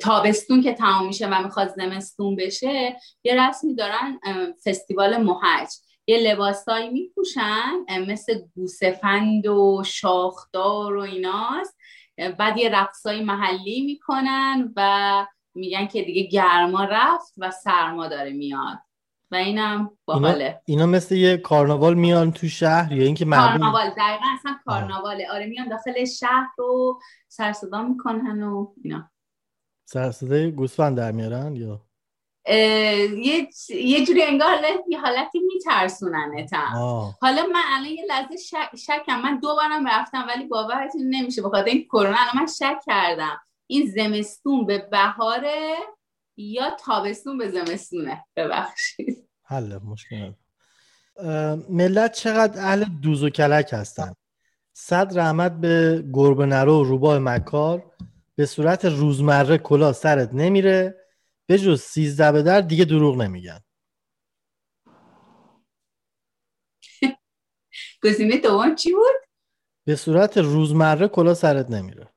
تابستون 0.00 0.62
که 0.62 0.72
تمام 0.72 1.06
میشه 1.06 1.28
و 1.28 1.42
می‌خواد 1.42 1.68
زمستون 1.68 2.36
بشه 2.36 2.96
یه 3.24 3.48
رسمی 3.48 3.74
دارن 3.74 4.18
فستیوال 4.64 5.16
محج 5.16 5.68
یه 6.06 6.18
لباسایی 6.18 6.90
میپوشن 6.90 7.72
مثل 8.08 8.40
گوسفند 8.54 9.46
و 9.46 9.82
شاخدار 9.86 10.96
و 10.96 11.00
ایناست. 11.00 11.76
بعد 12.38 12.58
یه 12.58 12.68
رقصای 12.68 13.24
محلی 13.24 13.86
می‌کنن 13.86 14.72
و 14.76 15.26
میگن 15.54 15.86
که 15.86 16.02
دیگه 16.02 16.22
گرما 16.22 16.84
رفت 16.84 17.34
و 17.38 17.50
سرما 17.50 18.08
داره 18.08 18.32
میاد. 18.32 18.78
و 19.30 19.34
اینم 19.34 19.90
باحاله. 20.04 20.44
اینا, 20.44 20.58
اینا 20.66 20.86
مثل 20.86 21.14
یه 21.14 21.36
کارناوال 21.36 21.94
میان 21.94 22.32
تو 22.32 22.48
شهر 22.48 22.92
یا 22.92 23.04
اینکه 23.04 23.24
مردم 23.24 23.58
کارناوال 23.58 23.90
دقیقا 23.90 24.26
اصلا 24.38 24.56
کارناواله. 24.64 25.30
آره 25.30 25.46
میان 25.46 25.68
داخل 25.68 26.04
شهر 26.04 26.48
رو 26.58 27.00
سرصدا 27.28 27.82
می‌کنن 27.82 28.42
و 28.42 28.74
اینا. 28.84 29.10
سرصدای 29.84 30.52
گوسفند 30.52 30.96
در 30.96 31.12
میارن 31.12 31.56
یا 31.56 31.85
یه 32.48 33.48
یه 33.68 34.06
جوری 34.06 34.22
انگار 34.22 34.50
یه 34.88 35.00
حالتی 35.00 35.38
میترسوننتم 35.38 36.68
حالا 37.20 37.42
من 37.52 37.62
الان 37.76 37.90
یه 37.90 38.04
لحظه 38.08 38.36
شک... 38.36 38.76
شکم. 38.76 39.20
من 39.20 39.38
دو 39.40 39.54
بارم 39.54 39.88
رفتم 39.88 40.26
ولی 40.28 40.44
باورتون 40.44 41.02
نمیشه. 41.10 41.42
بخاطر 41.42 41.64
این 41.64 41.84
کرونا 41.84 42.16
الان 42.18 42.42
من 42.42 42.46
شک 42.46 42.78
کردم. 42.86 43.40
این 43.66 43.86
زمستون 43.86 44.66
به 44.66 44.78
بهاره 44.78 45.76
یا 46.36 46.70
تابستون 46.70 47.38
به 47.38 47.48
زمستونه. 47.48 48.24
ببخشید. 48.36 49.28
حل 49.44 49.78
مشکل 49.84 50.32
ملت 51.68 52.12
چقدر 52.12 52.60
اهل 52.60 52.84
دوز 52.84 53.22
و 53.22 53.30
کلک 53.30 53.70
هستن؟ 53.72 54.14
صد 54.72 55.18
رحمت 55.18 55.52
به 55.52 56.04
گربه 56.12 56.46
نرو 56.46 56.80
و 56.80 56.84
روباه 56.84 57.18
مکار. 57.18 57.92
به 58.36 58.46
صورت 58.46 58.84
روزمره 58.84 59.58
کلا 59.58 59.92
سرت 59.92 60.34
نمیره. 60.34 61.05
به 61.48 61.58
جز 61.58 61.80
سیزده 61.80 62.32
به 62.32 62.42
در 62.42 62.60
دیگه 62.60 62.84
دروغ 62.84 63.16
نمیگن. 63.16 63.60
گزینه 68.04 68.36
دوم 68.36 68.74
چی 68.74 68.92
بود؟ 68.92 69.14
به 69.86 69.96
صورت 69.96 70.38
روزمره 70.38 71.08
کلا 71.08 71.34
سرت 71.34 71.70
نمیره. 71.70 72.12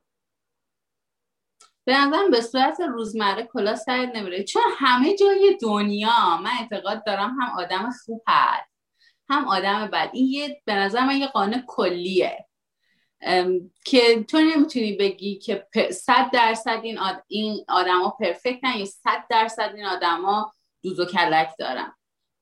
به 1.86 1.98
نظرم 1.98 2.30
به 2.30 2.40
صورت 2.40 2.80
روزمره 2.80 3.42
کلا 3.52 3.76
سرت 3.76 4.16
نمیره. 4.16 4.44
چون 4.44 4.62
همه 4.78 5.16
جای 5.16 5.58
دنیا 5.62 6.36
من 6.36 6.50
اعتقاد 6.60 7.04
دارم 7.06 7.30
هم 7.40 7.58
آدم 7.58 7.90
خوب 8.04 8.22
هست 8.28 8.70
هم 9.28 9.48
آدم 9.48 9.86
بد 9.86 10.10
این 10.12 10.26
یه 10.26 10.62
به 10.64 10.74
نظر 10.74 11.06
من 11.06 11.16
یه 11.16 11.26
قانون 11.26 11.64
کلیه. 11.66 12.49
که 13.84 14.24
تو 14.28 14.38
نمی‌تونی 14.38 14.92
بگی 14.92 15.38
که 15.38 15.66
صد 15.92 16.30
درصد 16.32 16.80
این, 16.82 16.98
آد... 16.98 17.24
این 17.28 17.64
آدما 17.68 18.16
پرفکتن 18.20 18.78
یا 18.78 18.84
صد 18.84 19.24
درصد 19.30 19.72
این 19.74 19.86
آدما 19.86 20.52
دوز 20.82 21.00
و 21.00 21.04
کلک 21.04 21.50
دارن. 21.58 21.92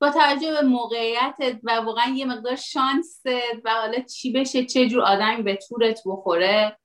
با 0.01 0.11
توجه 0.11 0.51
به 0.51 0.63
موقعیتت 0.63 1.61
و 1.63 1.73
واقعا 1.73 2.15
یه 2.15 2.25
مقدار 2.25 2.57
شانست 2.57 3.27
و 3.65 3.71
حالا 3.71 4.01
چی 4.01 4.33
بشه 4.33 4.65
چه 4.65 4.89
جور 4.89 5.03
آدمی 5.03 5.43
به 5.43 5.57
تورت 5.57 6.01
بخوره 6.07 6.79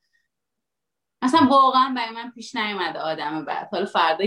اصلا 1.22 1.48
واقعا 1.50 1.94
برای 1.96 2.10
من 2.10 2.32
پیش 2.32 2.56
نیومده 2.56 3.00
آدم 3.00 3.46
بعد. 3.46 3.70
حالا 3.72 3.86
فردا 3.86 4.26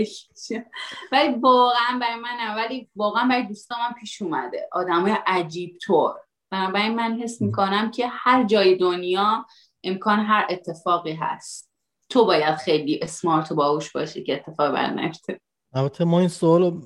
ولی 1.11 1.35
واقعا 1.39 1.99
برای 2.01 2.15
من 2.15 2.55
ولی 2.55 2.89
واقعا 2.95 3.27
برای 3.27 3.43
دوستام 3.43 3.93
پیش 3.99 4.21
اومده. 4.21 4.69
آدمای 4.71 5.17
عجیب 5.25 5.77
طور. 5.81 6.26
بنابراین 6.49 6.95
من 6.95 7.19
حس 7.21 7.41
می‌کنم 7.41 7.91
که 7.91 8.07
هر 8.07 8.43
جای 8.43 8.75
دنیا 8.75 9.45
امکان 9.83 10.19
هر 10.19 10.47
اتفاقی 10.49 11.13
هست. 11.13 11.67
تو 12.09 12.25
باید 12.25 12.55
خیلی 12.55 12.99
اسمارت 13.01 13.51
و 13.51 13.55
باهوش 13.55 13.91
باشی 13.91 14.23
که 14.23 14.33
اتفاق 14.33 14.73
بر 14.73 15.11
البته 15.73 16.05
ما 16.05 16.19
این 16.19 16.29
سوال 16.29 16.81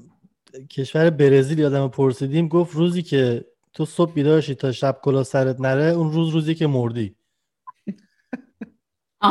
کشور 0.70 1.10
برزیل 1.10 1.60
یادم 1.60 1.88
پرسیدیم 1.88 2.48
گفت 2.48 2.76
روزی 2.76 3.04
که 3.04 3.46
تو 3.74 3.86
صبح 3.86 4.14
بیدار 4.14 4.42
تا 4.42 4.72
شب 4.72 5.00
کلا 5.04 5.24
سرت 5.24 5.60
نره 5.60 5.84
اون 5.84 6.12
روز 6.12 6.30
روزی 6.30 6.56
که 6.56 6.68
مردی. 6.68 7.16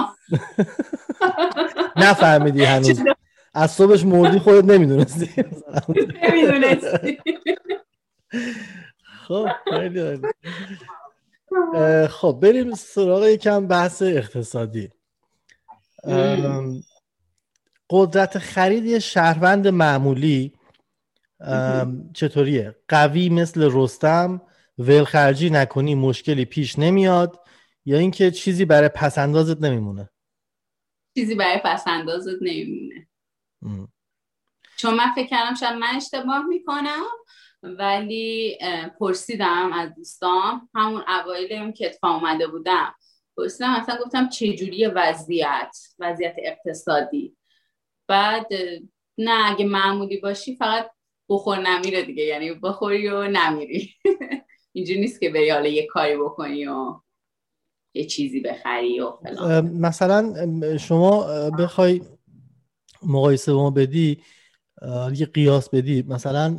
نفهمیدی 1.97 2.65
هنوز. 2.65 3.01
از 3.55 3.71
صبحش 3.71 4.05
مردی 4.05 4.39
خودت 4.39 4.65
نمی‌دونستی. 4.65 5.31
نمی‌دونستی. 6.23 7.19
خب 9.31 9.49
خیلی 9.71 10.21
خب 12.09 12.39
بریم 12.43 12.75
سراغ 12.75 13.25
یکم 13.25 13.67
بحث 13.67 14.03
اقتصادی. 14.03 14.91
قدرت 17.91 18.39
خرید 18.39 18.85
یه 18.85 18.99
شهروند 18.99 19.69
معمولی 19.69 20.55
چطوریه؟ 22.15 22.77
قوی 22.89 23.29
مثل 23.29 23.71
رستم 23.73 24.43
ولخرجی 24.79 25.51
نکنی 25.51 25.95
مشکلی 25.95 26.45
پیش 26.45 26.79
نمیاد 26.79 27.41
یا 27.85 27.99
اینکه 27.99 28.31
چیزی 28.31 28.65
برای 28.65 28.89
پسندازت 28.89 29.63
نمیمونه؟ 29.63 30.11
چیزی 31.15 31.35
برای 31.35 31.61
پسندازت 31.65 32.39
نمیمونه. 32.41 33.09
چون 34.77 34.95
من 34.95 35.13
فکر 35.15 35.27
کردم 35.27 35.55
شاید 35.55 35.75
من 35.75 35.97
اشتباه 35.97 36.47
می‌کنم 36.47 37.03
ولی 37.63 38.59
پرسیدم 39.01 39.73
از 39.73 39.95
دوستام. 39.95 40.69
همون 40.75 41.03
اوایل 41.23 41.71
که 41.73 41.87
اتفاق 41.87 42.15
اومده 42.15 42.47
بودم. 42.47 42.95
پرسیدم 43.37 43.71
اصلا 43.71 43.99
گفتم 44.05 44.29
چجوری 44.29 44.87
وضعیت؟ 44.87 45.77
وضعیت 45.99 46.35
اقتصادی. 46.39 47.37
بعد 48.09 48.47
نه 49.19 49.51
اگه 49.51 49.65
معمولی 49.65 50.17
باشی 50.17 50.57
فقط 50.57 50.91
بخور 51.29 51.59
نمیره 51.59 52.03
دیگه. 52.03 52.23
یعنی 52.23 52.55
بخوری 52.55 53.09
و 53.09 53.29
نمیری. 53.29 53.95
اینجوری 54.73 55.01
نیست 55.01 55.21
که 55.21 55.31
بری 55.31 55.51
حالا 55.51 55.69
یه 55.69 55.87
کاری 55.87 56.17
بکنی 56.17 56.67
و 56.67 57.01
یه 57.95 58.05
چیزی 58.05 58.41
بخری 58.41 59.01
و 59.01 59.11
فلان. 59.11 59.71
مثلا 59.71 60.35
شما 60.79 61.27
بخوای 61.51 62.01
مقایسه 63.03 63.53
ما 63.53 63.71
بدی 63.71 64.23
یه 65.15 65.27
قیاس 65.27 65.71
بدی. 65.71 66.03
مثلا 66.03 66.59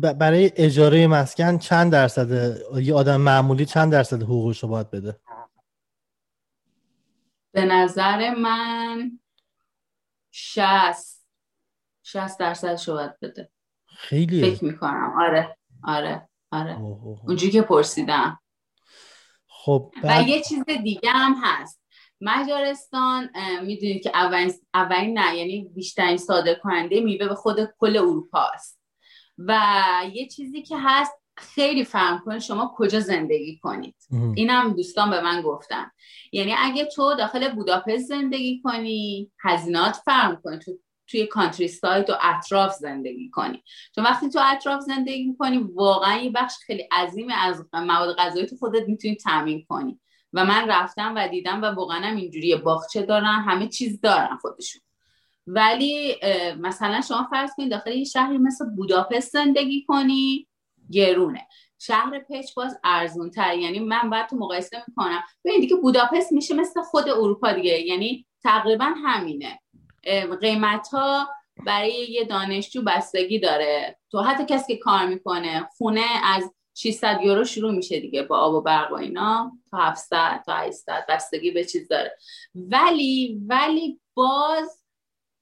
برای 0.00 0.52
اجاره 0.56 1.06
مسکن 1.06 1.58
چند 1.58 1.92
درصد 1.92 2.56
یه 2.82 2.94
آدم 2.94 3.20
معمولی 3.20 3.66
چند 3.66 3.92
درصد 3.92 4.22
حقوقش 4.22 4.62
رو 4.62 4.68
باید 4.68 4.90
بده؟ 4.90 5.20
به 7.52 7.64
نظر 7.64 8.34
من 8.34 9.20
شست. 10.32 11.26
شست 12.02 12.38
درصد 12.38 12.80
رو 12.86 12.94
باید 12.94 13.20
بده. 13.20 13.50
خیلی 13.86 14.40
فکر 14.40 14.64
می‌کنم. 14.64 15.12
آره. 15.20 15.56
آره. 15.84 16.28
آره. 16.50 16.80
اونجوری 17.26 17.52
که 17.52 17.62
پرسیدم. 17.62 18.40
خب 19.48 19.92
و 20.02 20.22
یه 20.22 20.42
چیز 20.42 20.64
دیگه 20.64 21.10
هم 21.10 21.34
هست. 21.42 21.80
مجارستان 22.20 23.30
می‌دونید 23.62 24.02
که 24.02 24.10
اولین 24.14 24.52
اولین 24.74 25.18
نه 25.18 25.36
یعنی 25.36 25.70
بیشترین 25.74 26.16
صادر 26.16 26.54
کننده 26.54 27.00
میوه 27.00 27.28
به 27.28 27.34
خود 27.34 27.56
کل 27.78 27.96
اروپا 27.96 28.50
است. 28.54 28.83
و 29.38 29.60
یه 30.12 30.28
چیزی 30.28 30.62
که 30.62 30.76
هست 30.78 31.12
خیلی 31.36 31.84
فهم 31.84 32.22
کنید 32.24 32.40
شما 32.40 32.74
کجا 32.76 33.00
زندگی 33.00 33.58
کنید. 33.58 33.96
این 34.36 34.50
هم 34.50 34.72
دوستان 34.72 35.10
به 35.10 35.20
من 35.20 35.42
گفتن. 35.42 35.90
یعنی 36.32 36.54
اگه 36.58 36.84
تو 36.84 37.14
داخل 37.14 37.54
بوداپست 37.54 38.08
زندگی 38.08 38.60
کنی 38.64 39.32
هزینات 39.40 39.96
فرم 40.04 40.40
کنی 40.44 40.58
تو 40.58 40.72
توی 41.06 41.26
کانتری 41.26 41.68
سایت 41.68 42.10
و 42.10 42.12
اطراف 42.20 42.72
زندگی 42.72 43.30
کنی. 43.30 43.62
چون 43.94 44.04
وقتی 44.04 44.28
تو 44.28 44.40
اطراف 44.44 44.80
زندگی 44.80 45.36
کنی 45.38 45.58
واقعا 45.58 46.16
یه 46.16 46.30
بخش 46.30 46.54
خیلی 46.66 46.88
عظیم 46.92 47.28
از 47.40 47.64
مواد 47.72 48.16
غذایی 48.16 48.46
تو 48.46 48.56
خودت 48.56 48.88
می‌تونی 48.88 49.16
تامین 49.16 49.64
کنی. 49.68 50.00
و 50.32 50.44
من 50.44 50.68
رفتم 50.68 51.14
و 51.16 51.28
دیدم 51.28 51.62
و 51.62 51.64
واقعا 51.64 52.00
هم 52.00 52.16
اینجوری 52.16 52.56
باغچه 52.56 53.02
دارن 53.02 53.24
همه 53.24 53.68
چیز 53.68 54.00
دارن 54.00 54.36
خودشون. 54.40 54.82
ولی 55.46 56.16
مثلا 56.58 57.00
شما 57.00 57.28
فرض 57.30 57.50
کنید 57.56 57.70
داخل 57.70 57.92
یه 57.92 58.04
شهری 58.04 58.38
مثل 58.38 58.64
بوداپست 58.76 59.32
زندگی 59.32 59.84
کنی 59.84 60.48
گرونه. 60.90 61.46
شهر 61.78 62.18
پچ 62.18 62.54
باز 62.56 62.78
ارزون 62.84 63.30
تر 63.30 63.58
یعنی 63.58 63.78
من 63.78 64.10
باید 64.10 64.26
تو 64.26 64.36
مقایسه 64.36 64.82
می‌کنم. 64.88 65.22
ببین 65.44 65.60
دیگه 65.60 65.76
بوداپست 65.76 66.32
میشه 66.32 66.54
مثل 66.54 66.82
خود 66.82 67.08
اروپا 67.08 67.52
دیگه. 67.52 67.80
یعنی 67.80 68.26
تقریبا 68.42 68.84
همینه. 68.84 69.60
قیمت 70.40 70.88
ها 70.88 71.28
برای 71.66 72.10
یه 72.10 72.24
دانشجو 72.24 72.82
بستگی 72.82 73.38
داره. 73.38 73.98
تو 74.10 74.20
حتی 74.20 74.44
کسی 74.54 74.74
که 74.74 74.80
کار 74.80 75.06
می‌کنه 75.06 75.68
خونه 75.78 76.04
از 76.24 76.54
600 76.74 77.20
یورو 77.22 77.44
شروع 77.44 77.74
میشه 77.74 78.00
دیگه 78.00 78.22
با 78.22 78.38
آب 78.38 78.54
و 78.54 78.60
برق 78.60 78.92
و 78.92 78.94
اینا. 78.94 79.52
تا 79.70 79.78
700 79.78 80.42
تا 80.46 80.54
800 80.56 81.06
بستگی 81.08 81.50
به 81.50 81.64
چیز 81.64 81.88
داره. 81.88 82.16
ولی 82.54 83.40
ولی 83.46 84.00
باز 84.14 84.83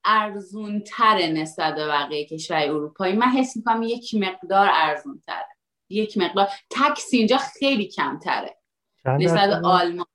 ارزون 0.04 0.80
تره 0.80 1.26
نسبت 1.26 1.74
به 1.74 1.86
بقیه 1.86 2.26
کشور 2.26 2.62
اروپایی. 2.62 3.16
من 3.16 3.26
حس 3.26 3.56
می‌کنم 3.56 3.82
یک 3.82 4.14
مقدار 4.14 4.68
ارزون 4.72 5.22
تره 5.26 5.46
یک 5.88 6.18
مقدار. 6.18 6.48
تکس 6.70 7.08
اینجا 7.12 7.36
خیلی 7.36 7.88
کمتره. 7.88 8.56
نسبت 9.04 9.48
به 9.48 9.68
آلمان. 9.68 10.06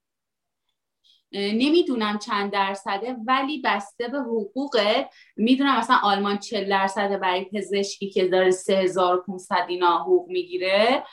نمی‌دونم 1.33 2.19
چند 2.19 2.51
درصده 2.51 3.15
ولی 3.25 3.61
بسته 3.61 4.07
به 4.07 4.19
حقوقت 4.19 5.09
می‌دونم 5.35 5.77
مثلا 5.77 5.97
آلمان 6.03 6.37
40 6.37 6.69
درصده 6.69 7.17
برای 7.17 7.45
پزشکی 7.45 8.09
که 8.09 8.27
داره 8.27 8.51
3500 8.51 9.65
اینا 9.67 9.97
حقوق 9.97 10.29
می‌گیره 10.29 11.03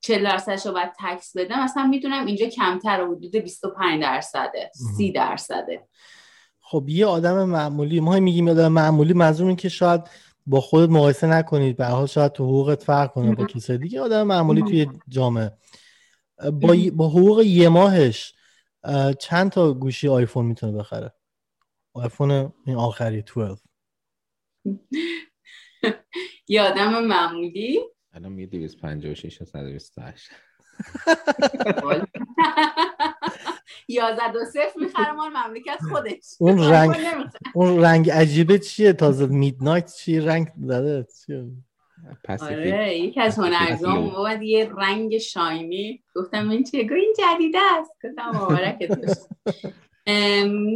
40 0.00 0.24
درصدش 0.24 0.66
رو 0.66 0.72
باید 0.72 0.92
تکس 1.00 1.36
بده. 1.36 1.64
مثلا 1.64 1.86
می‌دونم 1.86 2.26
اینجا 2.26 2.46
کمتر 2.46 3.04
حدود 3.04 3.36
25 3.36 4.02
درصده 4.02 4.70
30 4.96 5.12
درصده. 5.12 5.88
خب 6.70 6.88
یه 6.88 7.06
آدم 7.06 7.44
معمولی 7.44 8.00
ما 8.00 8.20
میگیم 8.20 8.48
آدم 8.48 8.72
معمولی 8.72 9.12
منظور 9.12 9.54
که 9.54 9.68
شاید 9.68 10.00
با 10.46 10.60
خودت 10.60 10.90
مقایسه 10.90 11.26
نکنید. 11.26 11.76
به 11.76 11.86
حال 11.86 12.06
شاید 12.06 12.32
تو 12.32 12.44
حقوقت 12.44 12.82
فرق 12.82 13.12
کنه 13.12 13.34
با 13.34 13.44
کسی 13.44 13.78
دیگه 13.78 14.00
آدم 14.00 14.22
معمولی 14.22 14.62
توی 14.62 14.86
جامعه. 15.08 15.50
با, 16.52 16.76
با 16.92 17.08
حقوق 17.08 17.40
یه 17.40 17.68
ماهش 17.68 18.34
چند 19.18 19.50
تا 19.50 19.74
گوشی 19.74 20.08
آیفون 20.08 20.46
می‌تونه 20.46 20.78
بخره؟ 20.78 21.12
آیفون 21.92 22.52
این 22.66 22.76
آخری 22.76 23.22
12 23.22 23.62
یه 26.48 26.62
آدم 26.62 27.04
معمولی؟ 27.04 27.80
الان 28.12 28.32
میگه 28.32 28.46
256 28.46 29.42
و 29.42 29.44
128 29.44 30.28
یازد 33.88 34.36
و 34.40 34.44
صفر 34.44 34.72
می‌خره 34.76 35.12
مال 35.12 35.30
مملکت 35.30 35.78
خودش. 35.90 36.34
اون 36.40 36.58
رنگ 36.58 36.96
اون 37.54 37.82
رنگ 37.82 38.10
عجیبه 38.10 38.58
چیه؟ 38.58 38.92
تازه 38.92 39.26
میدنایت 39.26 39.94
چی؟ 39.94 40.20
رنگ 40.20 40.48
داده 40.68 41.06
چیه؟ 41.26 41.44
آره 42.40 42.98
یکی 42.98 43.20
از 43.20 43.38
هنرزان 43.38 44.10
باید 44.10 44.42
یه 44.42 44.70
رنگ 44.76 45.18
شاینی. 45.18 46.04
گفتم 46.14 46.50
این 46.50 46.64
چیه؟ 46.64 46.80
این 46.92 47.14
جدیده 47.18 47.58
است. 47.78 47.90
گفتم 48.04 48.28
مبارکت 48.28 49.18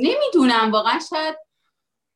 نمی‌دونم 0.02 0.72
واقعا 0.72 0.98
شاید 1.10 1.36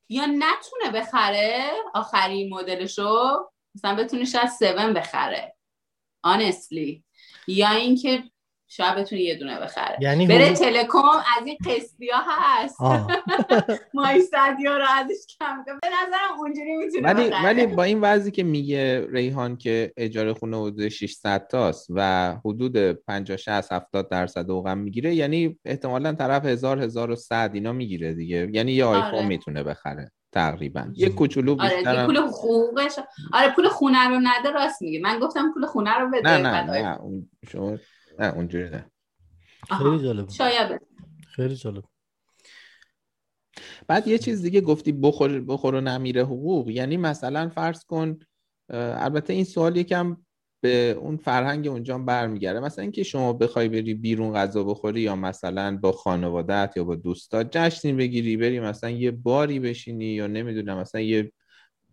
یا 0.08 0.26
نتونه 0.26 1.00
بخره 1.00 1.70
آخری 1.94 2.48
مدلشو 2.48 3.50
مثلا 3.74 3.94
بتونه 3.94 4.24
شاید 4.24 4.48
7 4.62 4.62
بخره. 4.94 5.56
Honestly. 6.26 7.02
یا 7.46 7.70
اینکه 7.70 8.22
شاید 8.68 8.94
بتونی 8.94 9.22
یه 9.22 9.34
دونه 9.34 9.60
بخره. 9.60 9.96
یعنی 10.00 10.26
بره 10.26 10.52
تلکم 10.52 10.98
از 11.38 11.46
این 11.46 11.56
قسطی 11.66 12.08
ها 12.10 12.22
هست 12.28 12.76
مای 13.94 14.20
صدیا 14.22 14.78
رو 14.78 14.84
ازش 14.98 15.36
کم 15.38 15.64
کنه 15.66 15.74
به 15.82 15.88
نظرم 15.88 16.38
اونجوری 16.38 16.76
می‌تونه 16.76 17.12
ولی 17.12 17.30
ولی 17.44 17.66
با 17.66 17.82
این 17.82 18.00
وضعی 18.00 18.30
که 18.30 18.42
میگه 18.42 19.06
ریحان 19.10 19.56
که 19.56 19.92
اجاره 19.96 20.34
خونه 20.34 20.56
حدود 20.62 20.88
600 20.88 21.46
تاست 21.46 21.86
و 21.90 22.32
حدود 22.44 22.92
50 22.92 23.36
60 23.36 23.72
70 23.72 24.08
درصد 24.08 24.50
اوقم 24.50 24.78
می‌گیره 24.78 25.14
یعنی 25.14 25.58
احتمالا 25.64 26.12
طرف 26.12 26.44
1000 26.44 26.82
1100 26.82 27.50
اینا 27.54 27.72
می‌گیره 27.72 28.14
دیگه. 28.14 28.48
یعنی 28.52 28.72
یه 28.72 28.84
آیفون 28.84 29.14
آره. 29.14 29.26
می‌تونه 29.26 29.62
بخره 29.62 30.10
تقریبا. 30.32 30.86
یه 30.94 31.08
کوچولو 31.08 31.54
بیشتر 31.56 31.96
آره 31.96 32.06
پول 32.06 32.16
حقوقش 32.16 32.98
آره 33.32 33.54
پول 33.54 33.68
خونه 33.68 34.08
رو 34.08 34.20
نده 34.22 34.50
راست 34.50 34.82
میگه 34.82 35.00
من 35.00 35.18
گفتم 35.18 35.52
پول 35.54 35.66
خونه 35.66 35.98
رو 35.98 36.10
بده 36.10 36.38
نه 36.38 36.38
نه 36.38 36.62
نه. 36.62 36.98
شما 37.52 37.76
نه 38.18 38.34
اونجوری 38.34 38.70
نه. 38.70 38.90
خیلی 39.78 40.02
جالب 40.02 40.30
شاید. 40.30 40.80
خیلی 41.28 41.56
جالب. 41.56 41.84
بعد 43.88 44.08
یه 44.08 44.18
چیز 44.18 44.42
دیگه 44.42 44.60
گفتی 44.60 44.92
بخور 44.92 45.40
بخور 45.40 45.74
و 45.74 45.80
نمیره 45.80 46.22
حقوق. 46.22 46.68
یعنی 46.70 46.96
مثلا 46.96 47.48
فرض 47.48 47.84
کن 47.84 48.18
البته 48.70 49.32
این 49.32 49.44
سوال 49.44 49.76
یکم 49.76 50.16
به 50.60 50.90
اون 51.00 51.16
فرهنگ 51.16 51.68
اونجا 51.68 51.98
برمیگرده. 51.98 52.60
مثلا 52.60 52.82
اینکه 52.82 53.02
شما 53.02 53.32
بخوای 53.32 53.68
بری 53.68 53.94
بیرون 53.94 54.34
غذا 54.34 54.64
بخوری 54.64 55.00
یا 55.00 55.16
مثلا 55.16 55.78
با 55.82 55.92
خانوادت 55.92 56.72
یا 56.76 56.84
با 56.84 56.94
دوستات 56.94 57.56
جشنی 57.56 57.92
بگیری 57.92 58.36
بری 58.36 58.60
مثلا 58.60 58.90
یه 58.90 59.10
باری 59.10 59.60
بشینی 59.60 60.04
یا 60.04 60.26
نمی‌دونم 60.26 60.78
مثلا 60.78 61.00
یه 61.00 61.32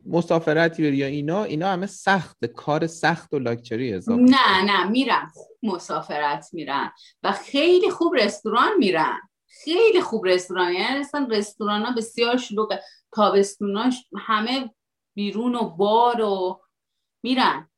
مسافرتی 0.06 0.84
بری 0.84 0.98
یا 0.98 1.08
اینا 1.08 1.44
اینا 1.44 1.68
همه 1.68 1.86
سخت. 1.86 2.46
کار 2.46 2.88
سخت 2.88 3.34
و 3.34 3.40
لاکچری 3.40 3.94
اضافه. 3.94 4.22
نه 4.22 4.62
نه 4.66 4.90
میرن. 4.90 5.32
مسافرت 5.64 6.50
میرن. 6.54 6.92
و 7.24 7.32
خیلی 7.32 7.90
خوب 7.90 8.16
رستوران 8.16 8.78
میرن. 8.78 9.20
خیلی 9.48 10.02
خوب 10.02 10.26
رستوران. 10.26 10.74
یعنی 10.74 11.00
اصلا 11.00 11.28
رستوران 11.32 11.86
ها 11.86 11.96
بسیار 11.98 12.38
شلوغه 12.38 12.84
تابستوناش 13.12 14.08
همه 14.18 14.70
بیرون 15.16 15.56
و 15.56 15.70
بار 15.70 16.22
و 16.22 16.62
میرن. 17.24 17.70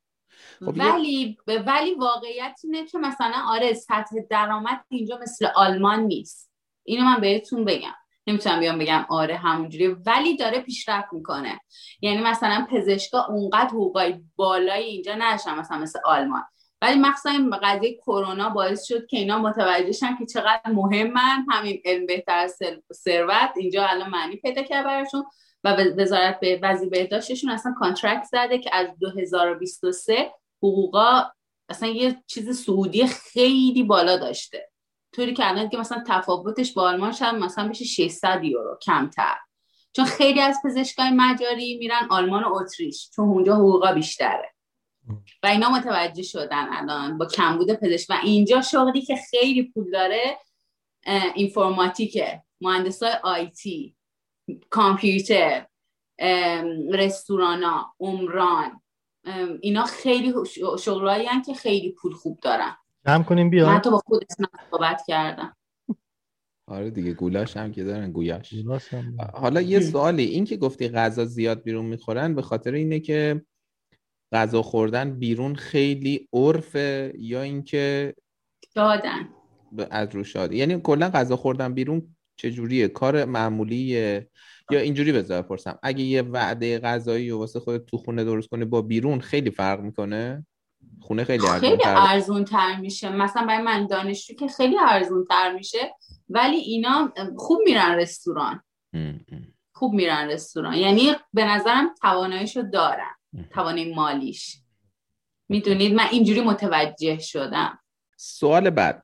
خب 0.60 0.74
ولی 0.76 1.38
ولی 1.46 1.94
واقعیت 1.94 2.60
اینه 2.64 2.86
که 2.86 2.98
مثلا 2.98 3.36
آره 3.48 3.74
سطح 3.74 4.16
درآمد 4.30 4.84
اینجا 4.88 5.18
مثل 5.22 5.46
آلمان 5.54 6.00
نیست. 6.00 6.50
اینو 6.84 7.04
من 7.04 7.20
بهتون 7.20 7.64
بگم. 7.64 7.94
نمی‌تونم 8.26 8.60
بیام 8.60 8.78
بگم 8.78 9.06
آره 9.08 9.36
همونجوری 9.36 9.86
ولی 9.88 10.36
داره 10.36 10.60
پیشرفت 10.60 11.12
می‌کنه. 11.12 11.60
یعنی 12.00 12.22
مثلا 12.22 12.66
پزشکا 12.70 13.26
اونقدر 13.28 13.68
حقوقای 13.68 14.20
بالای 14.36 14.84
اینجا 14.84 15.14
نشن 15.14 15.54
مثلا 15.54 15.78
مثل 15.78 15.98
آلمان. 16.04 16.42
ولی 16.82 16.98
مخصوصا 16.98 17.30
این 17.30 17.50
قضیه 17.50 17.96
کرونا 17.96 18.48
باعث 18.48 18.84
شد 18.86 19.06
که 19.06 19.16
اینا 19.16 19.38
متوجه 19.38 20.16
که 20.18 20.26
چقدر 20.26 20.70
مهمن. 20.72 21.46
همین 21.50 21.80
علم 21.84 22.06
بهتر 22.06 22.48
ثروت 22.92 23.50
اینجا 23.56 23.86
الان 23.86 24.10
معنی 24.10 24.36
پیدا 24.36 24.62
کرد 24.62 24.84
براشون 24.84 25.24
و 25.64 25.76
وزارت 25.98 26.40
به 26.40 26.60
وزیر 26.62 26.88
بهداشتشون 26.88 27.50
اصلا 27.50 27.74
کانترکت 27.78 28.24
زده 28.24 28.58
که 28.58 28.70
از 28.72 28.88
2023 29.00 30.32
حقوقا 30.62 31.24
اصلا 31.68 31.88
یه 31.88 32.22
چیز 32.26 32.64
سعودی 32.64 33.06
خیلی 33.06 33.82
بالا 33.82 34.16
داشته. 34.16 34.70
طوری 35.16 35.34
که 35.34 35.48
الان 35.48 35.68
که 35.68 35.78
مثلا 35.78 36.04
تفاوتش 36.06 36.72
با 36.72 36.82
آلمان 36.82 37.12
شد 37.12 37.24
مثلا 37.24 37.68
بشه 37.68 37.84
600 37.84 38.44
یورو 38.44 38.78
کمتر. 38.82 39.36
چون 39.92 40.04
خیلی 40.04 40.40
از 40.40 40.58
پزشکای 40.64 41.10
مجاری 41.10 41.78
میرن 41.78 42.06
آلمان 42.10 42.44
و 42.44 42.54
اتریش 42.54 43.10
چون 43.10 43.28
اونجا 43.28 43.54
حقوقا 43.54 43.92
بیشتره. 43.92 44.52
و 45.42 45.46
اینا 45.46 45.70
متوجه 45.70 46.22
شدن 46.22 46.68
الان 46.72 47.18
با 47.18 47.26
کمبود 47.26 47.72
پزشک. 47.72 48.10
و 48.10 48.18
اینجا 48.22 48.60
شغلی 48.60 49.02
که 49.02 49.16
خیلی 49.30 49.62
پول 49.62 49.90
داره 49.90 50.38
اینفورماتیکه. 51.34 52.42
مهندسای 52.60 53.12
آیتی 53.22 53.96
کامپیوتر 54.70 55.66
رستورانا 56.92 57.94
عمران 58.00 58.82
اینا 59.60 59.84
خیلی 59.84 60.34
شغلایی 60.78 61.28
که 61.46 61.54
خیلی 61.54 61.92
پول 61.92 62.12
خوب 62.12 62.40
دارن. 62.40 62.76
هم 63.06 63.24
کنیم 63.24 63.50
بیا 63.50 63.66
من 63.66 63.80
تو 63.80 63.90
با 63.90 63.98
خود 63.98 64.24
صحبت 64.70 65.02
کردم. 65.08 65.56
آره 66.68 66.90
دیگه 66.90 67.12
گولاش 67.12 67.56
هم 67.56 67.72
که 67.72 67.84
دارن 67.84 68.12
گویاش. 68.12 68.54
حالا 69.34 69.60
یه 69.60 69.80
سوالی 69.80 70.24
این 70.24 70.44
که 70.44 70.56
گفتی 70.56 70.88
غذا 70.88 71.24
زیاد 71.24 71.62
بیرون 71.62 71.84
می‌خورن 71.84 72.34
به 72.34 72.42
خاطر 72.42 72.72
اینه 72.72 73.00
که 73.00 73.42
غذا 74.32 74.62
خوردن 74.62 75.18
بیرون 75.18 75.54
خیلی 75.54 76.28
عرفه 76.32 77.12
یا 77.18 77.42
اینکه 77.42 78.14
دادن 78.74 79.28
از 79.90 80.08
رو 80.14 80.24
شاده 80.24 80.56
یعنی 80.56 80.80
کلا 80.80 81.10
غذا 81.10 81.36
خوردن 81.36 81.74
بیرون 81.74 82.16
چجوریه 82.36 82.88
کار 82.88 83.24
معمولیه؟ 83.24 84.30
یا 84.70 84.80
اینجوری 84.80 85.12
بذار 85.12 85.42
پرسم 85.42 85.78
اگه 85.82 86.04
یه 86.04 86.22
وعده 86.22 86.78
غذایی 86.78 87.30
و 87.30 87.38
واسه 87.38 87.60
خودت 87.60 87.86
تو 87.86 87.98
خونه 87.98 88.24
درست 88.24 88.48
کنه 88.48 88.64
با 88.64 88.82
بیرون 88.82 89.20
خیلی 89.20 89.50
فرق 89.50 89.80
می‌کنه؟ 89.80 90.46
خونه 91.00 91.24
خیلی 91.24 91.46
ارزون 91.46 91.68
خیلی 91.70 91.82
ارزون 91.86 92.44
تر 92.44 92.76
میشه. 92.76 93.16
مثلا 93.16 93.46
برای 93.46 93.62
من 93.62 93.86
دانشجو 93.86 94.34
که 94.34 94.48
خیلی 94.48 94.76
ارزون 94.78 95.24
تر 95.30 95.52
میشه 95.52 95.94
ولی 96.28 96.56
اینا 96.56 97.12
خوب 97.36 97.58
میرن 97.64 97.94
رستوران. 97.94 98.62
خوب 99.72 99.94
میرن 99.94 100.28
رستوران. 100.28 100.74
یعنی 100.74 101.12
به 101.32 101.44
نظرم 101.44 101.94
تواناییشو 102.02 102.62
دارن. 102.62 103.14
توانایی 103.50 103.94
مالیش. 103.94 104.56
می‌دونید؟ 105.48 105.94
من 105.94 106.06
اینجوری 106.10 106.40
متوجه 106.40 107.18
شدم. 107.18 107.78
سوال 108.16 108.70
بعد. 108.70 109.02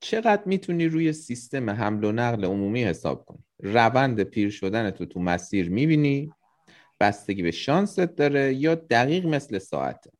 چقدر 0.00 0.42
می‌تونی 0.46 0.86
روی 0.86 1.12
سیستم 1.12 1.70
حمل 1.70 2.04
و 2.04 2.12
نقل 2.12 2.44
عمومی 2.44 2.84
حساب 2.84 3.24
کنی؟ 3.24 3.44
روند 3.58 4.22
پیر 4.22 4.50
شدن 4.50 4.90
تو 4.90 5.06
تو 5.06 5.20
مسیر 5.20 5.70
می‌بینی 5.70 6.32
بستگی 7.00 7.42
به 7.42 7.50
شانست 7.50 8.00
داره 8.00 8.54
یا 8.54 8.74
دقیق 8.74 9.26
مثل 9.26 9.58
ساعته؟ 9.58 10.10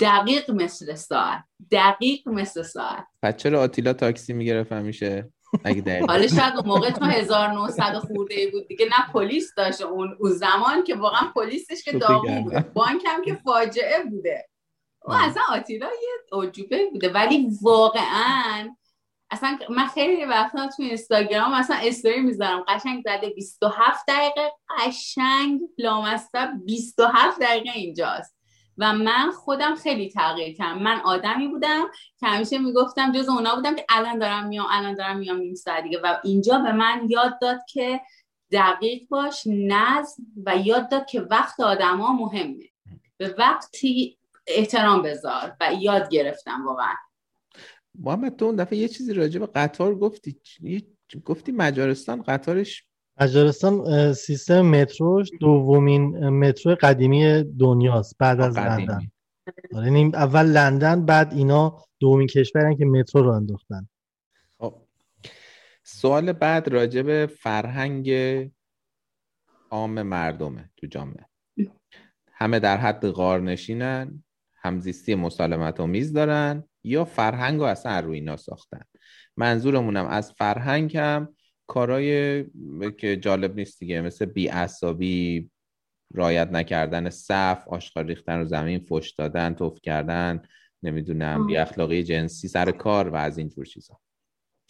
دقیق 0.00 0.50
مثل 0.50 0.94
ساعت. 0.94 1.44
دقیق 1.70 2.28
مثل 2.28 2.62
ساعت. 2.62 3.06
پس 3.22 3.36
چرا 3.36 3.60
آتیلا 3.60 3.92
تاکسی 3.92 4.32
می‌گرفت 4.32 4.72
همیشه؟ 4.72 5.32
اگه 5.64 6.00
حالا 6.08 6.26
شاید 6.26 6.54
موقع 6.66 6.90
تو 6.90 7.04
1900 7.04 7.98
خورده 7.98 8.50
بود 8.52 8.68
دیگه 8.68 8.86
نه 8.86 9.12
پلیس 9.12 9.54
داشت 9.56 9.80
اون 9.80 10.16
اون 10.20 10.30
زمان 10.30 10.84
که 10.84 10.94
واقعا 10.94 11.32
پلیسش 11.36 11.82
که 11.84 11.98
داغون 11.98 12.42
بوده. 12.42 12.60
بانک 12.60 13.02
هم 13.06 13.24
که 13.24 13.34
فاجعه 13.34 14.04
بوده. 14.10 14.48
او 15.02 15.14
اصلا 15.14 15.42
آتیلا 15.50 15.86
یه 15.86 16.38
عجوبه 16.38 16.86
بوده. 16.92 17.12
ولی 17.12 17.48
واقعا 17.62 18.76
اصلا 19.30 19.58
من 19.70 19.86
خیلی 19.86 20.24
وقتا 20.24 20.68
تو 20.76 20.82
اینستاگرام 20.82 21.54
مثلا 21.54 21.76
استوری 21.76 22.20
می‌ذارم. 22.20 22.64
قشنگ 22.68 23.02
زده 23.04 23.28
27 23.28 24.04
دقیقه. 24.08 24.52
قشنگ 24.78 25.60
لامصب 25.78 26.50
27 26.64 27.40
دقیقه 27.40 27.70
اینجاست. 27.74 28.36
و 28.78 28.92
من 28.92 29.30
خودم 29.30 29.74
خیلی 29.74 30.10
تغییر 30.10 30.56
کردم. 30.56 30.82
من 30.82 31.00
آدمی 31.00 31.48
بودم 31.48 31.84
که 32.20 32.26
همیشه 32.26 32.58
می‌گفتم 32.58 33.12
جز 33.12 33.28
اونا 33.28 33.54
بودم 33.54 33.74
که 33.74 33.84
الان 33.88 34.18
دارم 34.18 34.46
میام 34.48 34.66
الان 34.70 34.94
دارم 34.94 35.18
میام 35.18 35.38
نیم 35.38 35.54
ساعت 35.54 35.82
دیگه. 35.82 36.00
و 36.04 36.16
اینجا 36.24 36.58
به 36.58 36.72
من 36.72 37.06
یاد 37.08 37.38
داد 37.40 37.58
که 37.68 38.00
دقیق 38.52 39.08
باش 39.08 39.42
نظم 39.46 40.22
و 40.46 40.56
یاد 40.56 40.90
داد 40.90 41.06
که 41.06 41.20
وقت 41.20 41.60
آدما 41.60 42.12
مهمه. 42.12 42.64
به 43.16 43.34
وقتی 43.38 44.18
احترام 44.46 45.02
بذار 45.02 45.56
و 45.60 45.74
یاد 45.80 46.08
گرفتم 46.08 46.66
واقعا. 46.66 46.94
محمد 47.98 48.36
تو 48.36 48.44
اون 48.44 48.56
دفعه 48.56 48.78
یه 48.78 48.88
چیزی 48.88 49.14
راجع 49.14 49.40
به 49.40 49.46
قطار 49.46 49.94
گفتی. 49.94 50.40
گفتی 51.24 51.52
مجارستان 51.52 52.22
قطارش 52.22 52.86
مجارستان 53.20 54.12
سیستم 54.12 54.60
متروش 54.60 55.30
دومین 55.40 56.28
مترو 56.28 56.76
قدیمی 56.80 57.44
دنیاست 57.58 58.18
بعد 58.18 58.40
از 58.40 58.58
لندن. 58.58 59.00
آره، 59.74 59.86
یعنی 59.86 60.10
اول 60.14 60.46
لندن 60.46 61.04
بعد 61.04 61.32
اینا 61.32 61.84
دومین 62.00 62.26
کشورن 62.26 62.76
که 62.76 62.84
مترو 62.84 63.22
رو 63.22 63.30
انداختن. 63.30 63.88
خب 64.58 64.74
سوال 65.82 66.32
بعد 66.32 66.68
راجع 66.68 67.02
به 67.02 67.30
فرهنگ 67.40 68.10
عام 69.70 70.02
مردمه 70.02 70.70
تو 70.76 70.86
جامعه. 70.86 71.26
همه 72.32 72.58
در 72.58 72.76
حد 72.76 73.08
غارنشینن 73.08 74.24
همزیستی 74.54 75.14
مسالمت 75.14 75.80
آمیز 75.80 76.12
دارن 76.12 76.64
یا 76.84 77.04
فرهنگ 77.04 77.60
رو 77.60 77.66
اصلا 77.66 78.00
روی 78.00 78.18
اینا 78.18 78.36
ساختن. 78.36 78.80
منظورمونم 79.36 80.06
از 80.06 80.32
فرهنگ 80.32 80.96
هم 80.96 81.33
کارهای 81.66 82.44
که 82.98 83.16
جالب 83.16 83.56
نیست 83.56 83.80
دیگه 83.80 84.00
مثل 84.00 84.24
بیعصابی 84.24 85.50
رایت 86.14 86.48
نکردن 86.48 87.10
صف 87.10 87.68
آشغال 87.68 88.06
ریختن 88.06 88.38
رو 88.38 88.44
زمین 88.44 88.78
فش 88.78 89.10
دادن 89.18 89.54
توف 89.54 89.78
کردن 89.82 90.42
نمی‌دونم 90.82 91.46
بی 91.46 91.56
اخلاقی 91.56 92.02
جنسی 92.02 92.48
سر 92.48 92.70
کار 92.70 93.08
و 93.08 93.16
از 93.16 93.38
اینجور 93.38 93.64
چیزا. 93.64 94.00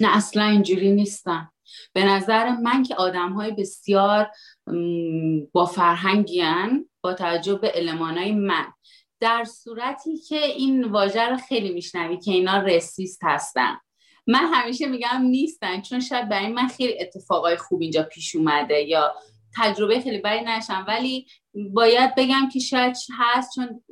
نه 0.01 0.17
اصلا 0.17 0.45
اینجوری 0.45 0.93
نیستم 0.93 1.53
به 1.93 2.05
نظر 2.05 2.51
من 2.51 2.83
که 2.83 2.95
آدم 2.95 3.33
های 3.33 3.53
بسیار 3.53 4.31
با 5.53 5.67
فرهنگیان 5.67 6.89
با 7.01 7.15
توجه 7.15 7.55
به 7.55 7.69
علمانای 7.69 8.33
من. 8.33 8.67
در 9.21 9.45
صورتی 9.45 10.17
که 10.17 10.37
این 10.37 10.85
واژه 10.85 11.29
رو 11.29 11.37
خیلی 11.37 11.73
میشنوی 11.73 12.17
که 12.17 12.31
اینا 12.31 12.63
رسیست 12.63 13.21
هستن. 13.23 13.77
من 14.27 14.53
همیشه 14.53 14.87
میگم 14.87 15.23
نیستن 15.23 15.81
چون 15.81 16.01
شاید 16.01 16.29
برای 16.29 16.49
من 16.49 16.69
خیلی 16.69 17.01
اتفاقای 17.01 17.57
خوب 17.57 17.83
اینجا 17.83 18.03
پیش 18.03 18.37
اومده 18.37 18.81
یا 18.83 19.15
تجربه 19.57 20.01
خیلی 20.01 20.19
بدی 20.19 20.45
نشم. 20.45 20.85
ولی 20.89 21.27
باید 21.55 22.15
بگم 22.15 22.49
که 22.53 22.61
شاید 22.61 22.97
هست 23.19 23.55
چون 23.55 23.85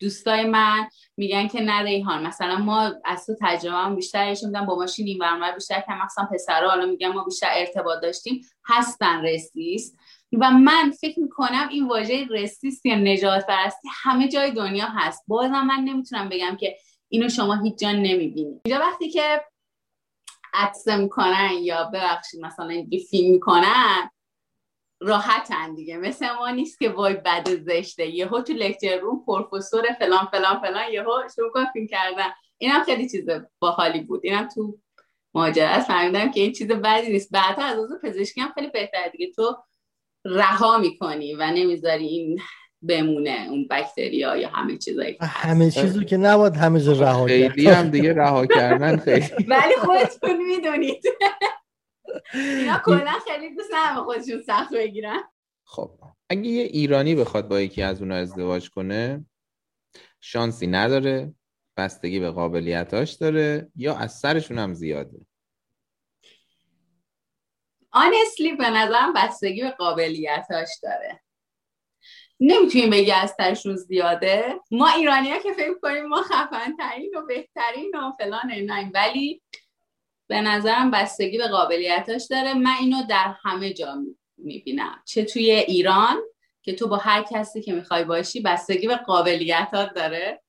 دوستای 0.00 0.44
من 0.44 0.88
میگن 1.16 1.48
که 1.48 1.60
نه 1.60 1.82
ریحان 1.82 2.26
مثلا 2.26 2.56
ما 2.56 2.92
از 3.04 3.26
تو 3.26 3.36
تجربه 3.40 3.76
هم 3.76 3.96
بیشتر 3.96 4.34
میدن 4.44 4.66
با 4.66 4.74
ماشین 4.74 5.06
این 5.06 5.18
برمار 5.18 5.52
بیشتر 5.52 5.80
که 5.80 5.92
مثلا 6.04 6.28
پسرها 6.32 6.70
حالا 6.70 6.86
میگن 6.86 7.08
ما 7.08 7.24
بیشتر 7.24 7.48
ارتباط 7.50 8.02
داشتیم 8.02 8.40
هستن 8.66 9.22
رسیست. 9.24 9.96
و 10.40 10.50
من 10.50 10.90
فکر 11.00 11.20
می‌کنم 11.20 11.68
این 11.70 11.88
واژه 11.88 12.26
رسیست 12.30 12.86
یا 12.86 12.94
نجات 12.94 13.46
پرستی 13.46 13.88
همه 14.02 14.28
جای 14.28 14.50
دنیا 14.50 14.86
هست. 14.86 15.24
بازم 15.26 15.66
من 15.66 15.80
نمی‌تونم 15.84 16.28
بگم 16.28 16.56
که 16.60 16.76
اینو 17.08 17.28
شما 17.28 17.62
هیچ 17.62 17.78
جا 17.78 17.92
نمی‌بینید. 17.92 18.60
اینجا 18.64 18.80
وقتی 18.80 19.10
که 19.10 19.40
عطسه 20.52 20.96
می‌کنن 20.96 21.50
یا 21.60 21.84
ببخشید 21.84 22.40
مثلا 22.40 22.68
اینجوری 22.68 23.04
فیلم 23.04 23.32
می‌کنن 23.32 24.10
راحتن 25.00 25.74
دیگه. 25.74 25.96
مثل 25.96 26.32
ما 26.32 26.50
نیست 26.50 26.78
که 26.78 26.88
وای 26.88 27.14
بد 27.14 27.48
زشته. 27.48 28.06
یهو 28.06 28.40
تو 28.40 28.52
لکچر 28.52 28.98
روم 28.98 29.24
پروفسور 29.26 29.82
فلان 29.98 30.26
فلان 30.26 30.60
فلان 30.60 30.92
یهو 30.92 31.28
شروع 31.36 31.50
کن 31.52 31.64
فیلم 31.72 31.86
کردن. 31.86 32.28
اینم 32.58 32.84
خیلی 32.84 33.10
چیز 33.10 33.26
باحالی 33.58 34.00
بود. 34.00 34.20
اینم 34.24 34.48
تو 34.48 34.78
ماجرا 35.34 35.68
است. 35.68 35.86
فهمیدم 35.86 36.30
که 36.30 36.40
این 36.40 36.52
چیز 36.52 36.68
بدی 36.68 37.12
نیست. 37.12 37.32
بعدا 37.32 37.62
از 37.62 37.78
از 37.78 37.90
پزشکی 38.02 38.40
هم 38.40 38.52
خیلی 38.54 38.66
بهتره 38.66 39.08
دیگه. 39.08 39.32
تو 39.32 39.56
رها 40.24 40.78
می‌کنی 40.78 41.34
و 41.34 41.50
نمی‌ذاری 41.50 42.06
این 42.06 42.40
بمونه 42.82 43.46
اون 43.50 43.68
بکتریا 43.70 44.36
یا 44.36 44.48
همه 44.48 44.78
چیزایی 44.78 45.16
همه 45.20 45.70
چیزو 45.70 46.04
که 46.04 46.16
نباید 46.16 46.56
همه 46.56 46.80
جا 46.80 46.92
رها 46.92 47.26
خیلی 47.26 47.66
هم 47.66 47.90
دیگه 47.90 48.14
رها 48.14 48.46
کردن 48.46 48.96
خیلی. 48.96 49.26
ولی 49.52 49.76
خودتون 49.78 50.46
می‌دونید. 50.46 51.04
اینا 52.34 52.78
کلا 52.84 53.12
خیلی 53.28 53.54
دوست 53.54 53.70
ندارم 53.74 54.04
خودشون 54.04 54.42
سخت 54.42 54.74
بگیرن. 54.74 55.20
خب 55.64 55.90
اگه 56.30 56.46
یه 56.46 56.62
ایرانی 56.62 57.14
بخواد 57.14 57.48
با 57.48 57.60
یکی 57.60 57.82
از 57.82 58.02
اونا 58.02 58.14
ازدواج 58.14 58.70
کنه 58.70 59.24
شانسی 60.20 60.66
نداره 60.66 61.34
بستگی 61.76 62.20
به 62.20 62.30
قابلیتاش 62.30 63.12
داره 63.12 63.70
یا 63.76 63.96
از 63.96 64.12
سرشون 64.18 64.58
هم 64.58 64.74
زیاده؟ 64.74 65.26
آنستلی 67.90 68.56
به 68.56 68.70
نظرم 68.70 69.12
بستگی 69.12 69.62
به 69.62 69.70
قابلیتاش 69.70 70.68
داره. 70.82 71.20
نمی‌تونیم 72.44 72.90
بگی 72.90 73.12
از 73.12 73.34
سرشون 73.36 73.76
زیاده. 73.76 74.60
ما 74.70 74.88
ایرانی 74.88 75.30
ها 75.30 75.38
که 75.38 75.52
فکر 75.52 75.74
کنیم 75.82 76.06
ما 76.06 76.22
خفن 76.22 76.76
ترین 76.78 77.14
و 77.16 77.26
بهترین 77.26 77.92
و 77.94 78.12
فلان 78.18 78.50
اینا 78.50 78.84
ولی 78.94 79.42
به 80.26 80.40
نظرم 80.40 80.90
بستگی 80.90 81.38
به 81.38 81.48
قابلیتاش 81.48 82.26
داره. 82.30 82.54
من 82.54 82.74
اینو 82.80 82.96
در 83.08 83.34
همه 83.42 83.72
جا 83.72 83.94
می‌بینم. 84.38 85.02
چه 85.04 85.24
توی 85.24 85.50
ایران 85.50 86.16
که 86.62 86.72
تو 86.72 86.88
با 86.88 86.96
هر 86.96 87.22
کسی 87.30 87.62
که 87.62 87.72
می‌خوای 87.72 88.04
باشی 88.04 88.40
بستگی 88.40 88.86
به 88.86 88.96
قابلیتات 88.96 89.94
داره 89.94 90.42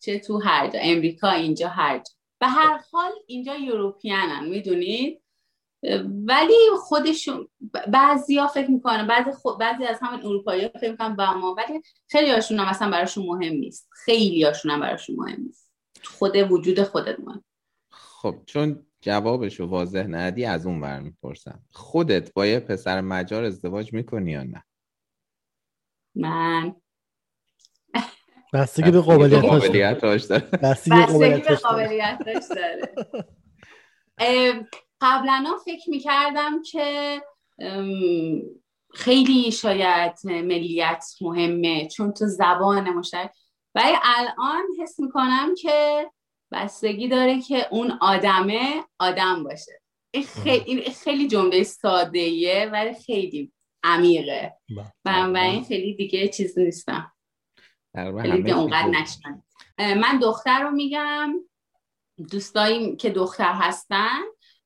چه 0.00 0.18
تو 0.18 0.38
هر 0.38 0.66
جا. 0.68 0.78
امریکا 0.82 1.30
اینجا 1.30 1.68
هر 1.68 1.98
جا. 1.98 2.12
به 2.40 2.46
هر 2.46 2.80
حال 2.92 3.12
اینجا 3.26 3.56
یوروپیانن 3.56 4.48
می‌دونید؟ 4.48 5.22
ولی 6.26 6.54
خودشون 6.78 7.48
بعضی 7.88 8.38
ها 8.38 8.46
فکر 8.46 8.70
می‌کنن 8.70 9.06
بعضی, 9.06 9.30
بعضی 9.60 9.84
از 9.84 9.98
همین 10.00 10.26
اروپایی 10.26 10.62
ها 10.62 10.68
فکر 10.68 10.90
می‌کنن 10.90 11.16
با 11.16 11.34
ما 11.34 11.54
ولی 11.54 11.82
خیلی 12.08 12.30
هاشون 12.30 12.58
هم 12.58 12.70
مثلا 12.70 12.90
براشون 12.90 13.26
مهم 13.26 13.52
نیست. 13.52 13.88
خیلی 13.92 14.44
هاشون 14.44 14.70
هم 14.70 14.80
براشون 14.80 15.16
مهم 15.16 15.40
نیست. 15.42 15.72
خود 16.04 16.36
وجود 16.36 16.82
خودت 16.82 17.20
مهم 17.20 17.44
خب 17.90 18.36
چون 18.46 18.86
جوابش 19.00 19.60
رو 19.60 19.66
واضح 19.66 20.02
ندی 20.02 20.44
از 20.44 20.66
اون 20.66 20.80
بر 20.80 21.00
می‌پرسم. 21.00 21.60
خودت 21.70 22.32
با 22.32 22.46
یه 22.46 22.60
پسر 22.60 23.00
مجار 23.00 23.44
ازدواج 23.44 23.92
می‌کنی 23.92 24.30
یا 24.30 24.42
نه؟ 24.42 24.64
من. 26.14 26.74
بستگی 28.52 28.90
به 28.90 29.00
قابلیتاش 29.00 30.22
داره. 30.24 30.48
بستگی 30.62 30.94
به 30.96 31.06
قابلیتاش 31.06 31.60
داره. 32.50 32.94
قبلا 35.02 35.44
فکر 35.64 35.90
می‌کردم 35.90 36.62
که 36.62 37.20
خیلی 38.94 39.52
شاید 39.52 40.14
ملیت 40.24 41.04
مهمه 41.20 41.88
چون 41.88 42.12
تو 42.12 42.26
زبان 42.26 42.90
مشترک. 42.90 43.30
ولی 43.74 43.96
الان 44.02 44.62
حس 44.80 45.00
می‌کنم 45.00 45.54
که 45.54 46.10
بستگی 46.52 47.08
داره 47.08 47.40
که 47.40 47.68
اون 47.70 47.98
آدمه 48.00 48.84
آدم 48.98 49.44
باشه. 49.44 49.80
این 50.14 50.24
خیلی, 50.24 50.90
خیلی 50.90 51.28
جمله 51.28 51.62
ساده 51.62 52.70
ولی 52.70 52.94
خیلی 52.94 53.52
عمیقه. 53.84 54.52
این 55.06 55.64
خیلی 55.64 55.94
دیگه 55.94 56.28
چیز 56.28 56.58
نیستم. 56.58 57.12
خیلی 57.94 58.42
دیگه 58.42 58.58
اونقدر 58.58 58.88
نشن 58.88 59.42
من 59.78 60.18
دختر 60.18 60.62
رو 60.62 60.70
میگم. 60.70 61.34
دوستایی 62.30 62.96
که 62.96 63.10
دختر 63.10 63.52
هستن 63.52 64.20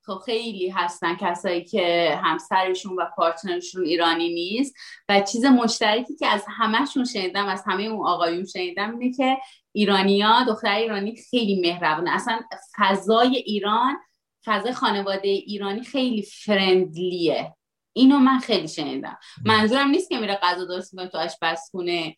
خب 0.07 0.19
خیلی 0.25 0.69
هستن 0.69 1.17
کسایی 1.17 1.65
که 1.65 2.19
همسرشون 2.25 2.97
و 2.97 3.07
پارتنرشون 3.17 3.85
ایرانی 3.85 4.35
نیست. 4.35 4.75
و 5.09 5.21
چیز 5.21 5.45
مشترکی 5.45 6.17
که 6.17 6.27
از 6.27 6.45
همهشون 6.49 7.05
شنیدم 7.05 7.47
از 7.47 7.63
همه 7.67 7.83
اون 7.83 8.07
آقایون 8.07 8.45
شنیدم 8.45 8.99
اینه 8.99 9.17
که 9.17 9.39
ایرانیا 9.73 10.45
دختر 10.49 10.75
ایرانی 10.75 11.17
خیلی 11.31 11.61
مهربونه 11.61 12.11
اصلا 12.11 12.41
فضای 12.77 13.37
ایران 13.37 13.97
فضای 14.45 14.73
خانواده 14.73 15.29
ایرانی 15.29 15.83
خیلی 15.83 16.23
فرندلیه. 16.23 17.55
اینو 17.93 18.19
من 18.19 18.39
خیلی 18.39 18.69
شنیدم. 18.69 19.19
منظورم 19.45 19.89
نیست 19.89 20.11
که 20.11 20.19
میره 20.19 20.39
غذا 20.43 20.65
درست 20.65 20.95
می‌کنه 20.95 21.09
تو 21.09 21.19
آشپزخونه 21.19 22.17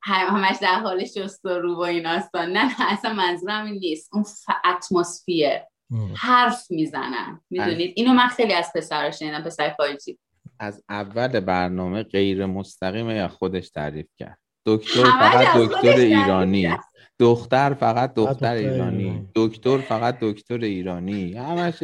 همش 0.00 0.56
در 0.60 0.80
حال 0.80 1.04
شست 1.04 1.44
و 1.44 1.48
رو 1.48 1.76
و 1.76 1.80
ایناستان 1.80 2.52
نه 2.52 2.64
نه 2.64 2.92
اصلا 2.92 3.12
منظورم 3.12 3.64
این 3.64 3.74
نیست. 3.74 4.10
اون 4.14 4.24
اتمسفیر 4.64 5.50
حرف 6.16 6.70
می‌زنن 6.70 7.40
می‌دونید؟ 7.50 7.92
اینو 7.96 8.12
من 8.12 8.28
خیلی 8.28 8.52
از 8.52 8.70
پسرها 8.74 9.10
شنیدم 9.10 9.42
پسر 9.42 9.74
خارجی. 9.76 10.18
از 10.58 10.82
اول 10.88 11.40
برنامه 11.40 12.02
غیر 12.02 12.46
مستقیم 12.46 13.10
یا 13.10 13.28
خودش 13.28 13.70
تعریف 13.70 14.06
کرد؟ 14.16 14.38
دکتر 14.66 15.04
فقط 15.04 15.56
دکتر 15.56 15.96
ایرانی. 15.96 16.76
دختر 17.18 17.74
فقط 17.74 18.14
دختر 18.14 18.54
ایرانی. 18.54 19.28
دکتر 19.34 19.78
فقط 19.78 20.18
دکتر 20.20 20.58
ایرانی. 20.58 21.34
همش 21.34 21.82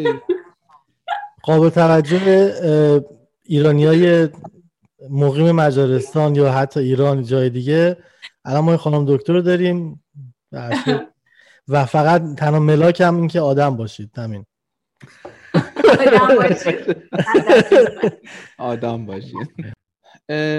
قابل 1.43 1.69
توجه 1.81 3.05
ایرانی 3.45 3.85
های 3.85 4.29
مقیم 5.11 5.53
مجارستان 5.53 6.35
یا 6.35 6.53
حتی 6.53 6.81
ایران 6.81 7.23
جای 7.23 7.51
دیگه 7.51 7.97
الان 8.45 8.65
ما 8.65 8.77
خانم 8.77 9.17
دکتر 9.17 9.41
داریم. 9.41 10.05
و 11.69 11.85
فقط 11.85 12.35
تنها 12.35 12.61
ملاک 12.61 13.01
هم 13.01 13.17
این 13.17 13.29
که 13.29 13.41
آدم 13.41 13.77
باشید 13.77 14.19
همین. 14.19 14.45
آدم 18.59 19.07
باشید. 19.07 19.55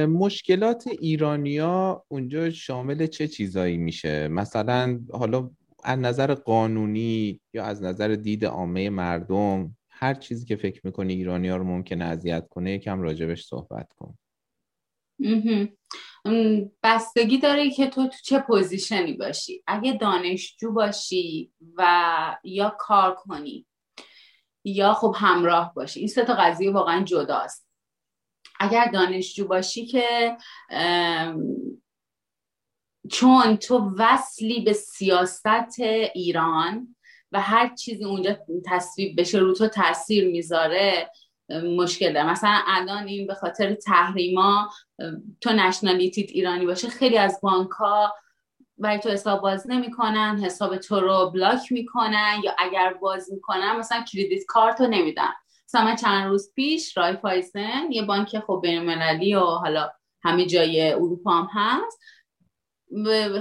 مشکلات 0.07 0.87
ایرانیا 0.87 2.03
اونجا 2.07 2.49
شامل 2.49 3.07
چه 3.07 3.27
چیزایی 3.27 3.77
میشه؟ 3.77 4.27
مثلا 4.27 4.99
حالا 5.13 5.49
از 5.83 5.99
نظر 5.99 6.33
قانونی 6.33 7.41
یا 7.53 7.65
از 7.65 7.83
نظر 7.83 8.07
دید 8.07 8.45
عامه 8.45 8.89
مردم 8.89 9.77
هر 9.89 10.13
چیزی 10.13 10.45
که 10.45 10.55
فکر 10.55 10.81
می‌کنی 10.83 11.13
ایرانی 11.13 11.49
ها 11.49 11.57
رو 11.57 11.63
ممکنه 11.63 12.05
اذیت 12.05 12.47
کنه 12.49 12.73
یکم 12.73 13.01
راجبش 13.01 13.45
صحبت 13.45 13.93
کن. 13.93 14.17
بستگی 16.83 17.37
داره 17.37 17.69
که 17.69 17.87
تو 17.87 18.07
تو 18.07 18.17
چه 18.23 18.39
پوزیشنی 18.39 19.13
باشی. 19.13 19.63
اگه 19.67 19.93
دانشجو 19.93 20.71
باشی 20.71 21.51
و 21.77 22.37
یا 22.43 22.75
کار 22.79 23.15
کنی 23.15 23.67
یا 24.63 24.93
خب 24.93 25.15
همراه 25.17 25.73
باشی. 25.73 25.99
این 25.99 26.09
سه 26.09 26.25
تا 26.25 26.33
قضیه 26.33 26.71
واقعا 26.71 27.03
جداست. 27.03 27.67
اگر 28.59 28.85
دانشجو 28.93 29.47
باشی 29.47 29.85
که 29.85 30.37
چون 33.11 33.55
تو 33.55 33.91
وصلی 33.97 34.59
به 34.59 34.73
سیاست 34.73 35.79
ایران 36.13 36.95
و 37.31 37.41
هر 37.41 37.75
چیزی 37.75 38.05
اونجا 38.05 38.37
تصویب 38.65 39.19
بشه 39.19 39.37
رو 39.37 39.53
تو 39.53 39.67
تاثیر 39.67 40.27
می‌ذاره 40.27 41.11
مشکل 41.77 42.13
داره. 42.13 42.29
مثلا 42.29 42.59
الان 42.67 43.07
این 43.07 43.27
به 43.27 43.33
خاطر 43.33 43.73
تحریما 43.73 44.69
تو 45.41 45.53
nationality 45.53 46.23
ت 46.23 46.29
ایرانی 46.29 46.65
باشه 46.65 46.89
خیلی 46.89 47.17
از 47.17 47.39
بانک 47.43 47.69
ها 47.69 48.13
برای 48.77 48.99
تو 48.99 49.09
حساب 49.09 49.41
باز 49.41 49.69
نمی‌کنن 49.69 50.39
حساب 50.43 50.77
تو 50.77 50.99
رو 50.99 51.31
block 51.33 51.71
می‌کنن 51.71 52.41
یا 52.43 52.55
اگر 52.57 52.93
باز 52.93 53.31
می‌کنن 53.33 53.75
مثلا 53.75 54.03
credit 54.11 54.45
card 54.47 54.81
رو 54.81 54.87
نمیدن. 54.87 55.29
مثلا 55.67 55.83
من 55.83 55.95
چند 55.95 56.27
روز 56.27 56.51
پیش 56.55 56.97
Raiffeisen 56.97 57.91
یه 57.91 58.01
بانک 58.01 58.39
خب 58.39 58.59
بین 58.63 58.77
المللی 58.77 59.35
و 59.35 59.39
حالا 59.39 59.89
همه 60.23 60.45
جای 60.45 60.91
اروپا 60.91 61.31
هم 61.31 61.47
هست 61.51 61.99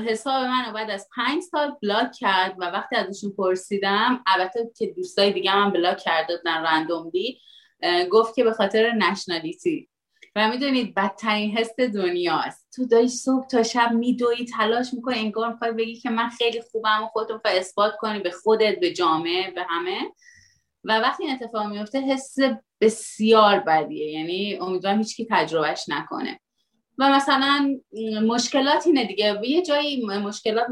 حساب 0.06 0.44
من 0.44 0.64
رو 0.66 0.72
بعد 0.72 0.90
از 0.90 1.08
پنج 1.16 1.42
سال 1.42 1.76
block 1.82 2.12
کرد 2.12 2.54
و 2.58 2.64
وقتی 2.64 2.96
ازشون 2.96 3.32
پرسیدم 3.38 4.22
البته 4.26 4.70
که 4.78 4.86
دوستای 4.86 5.32
دیگه 5.32 5.50
هم 5.50 5.70
block 5.70 5.98
کرده 5.98 6.36
بودن 6.36 6.62
randomly 6.62 7.40
گفت 8.10 8.34
که 8.34 8.44
به 8.44 8.52
خاطر 8.52 8.92
نشنالیتی 8.92 9.88
و 10.36 10.48
می‌دونید 10.48 10.94
بدترین 10.94 11.58
حس 11.58 11.80
دنیاست. 11.80 12.68
تو 12.74 12.86
داری 12.86 13.08
صبح 13.08 13.46
تا 13.46 13.62
شب 13.62 13.92
میدوی 13.92 14.44
تلاش 14.44 14.94
می‌کنی 14.94 15.18
انگار 15.18 15.52
می‌خوای 15.52 15.72
بگی 15.72 15.96
که 15.96 16.10
من 16.10 16.28
خیلی 16.28 16.60
خوبم 16.60 17.02
و 17.02 17.06
خودت 17.06 17.30
می‌خوای 17.30 17.58
اثبات 17.58 17.96
کنی 17.96 18.18
به 18.18 18.30
خودت 18.30 18.80
به 18.80 18.92
جامعه 18.92 19.50
به 19.50 19.62
همه. 19.68 20.00
و 20.84 20.98
وقتی 20.98 21.24
این 21.24 21.34
اتفاق 21.34 21.66
میفته 21.66 22.00
حس 22.00 22.36
بسیار 22.80 23.60
بدیه. 23.60 24.06
یعنی 24.06 24.56
امیدوارم 24.56 24.98
هیچکی 24.98 25.26
تجربهش 25.30 25.84
نکنه. 25.88 26.40
و 26.98 27.10
مثلا 27.10 27.78
مشکلات 28.26 28.86
اینه 28.86 29.04
دیگه. 29.04 29.40
یه 29.44 29.62
جایی 29.62 30.06
مشکلات 30.06 30.66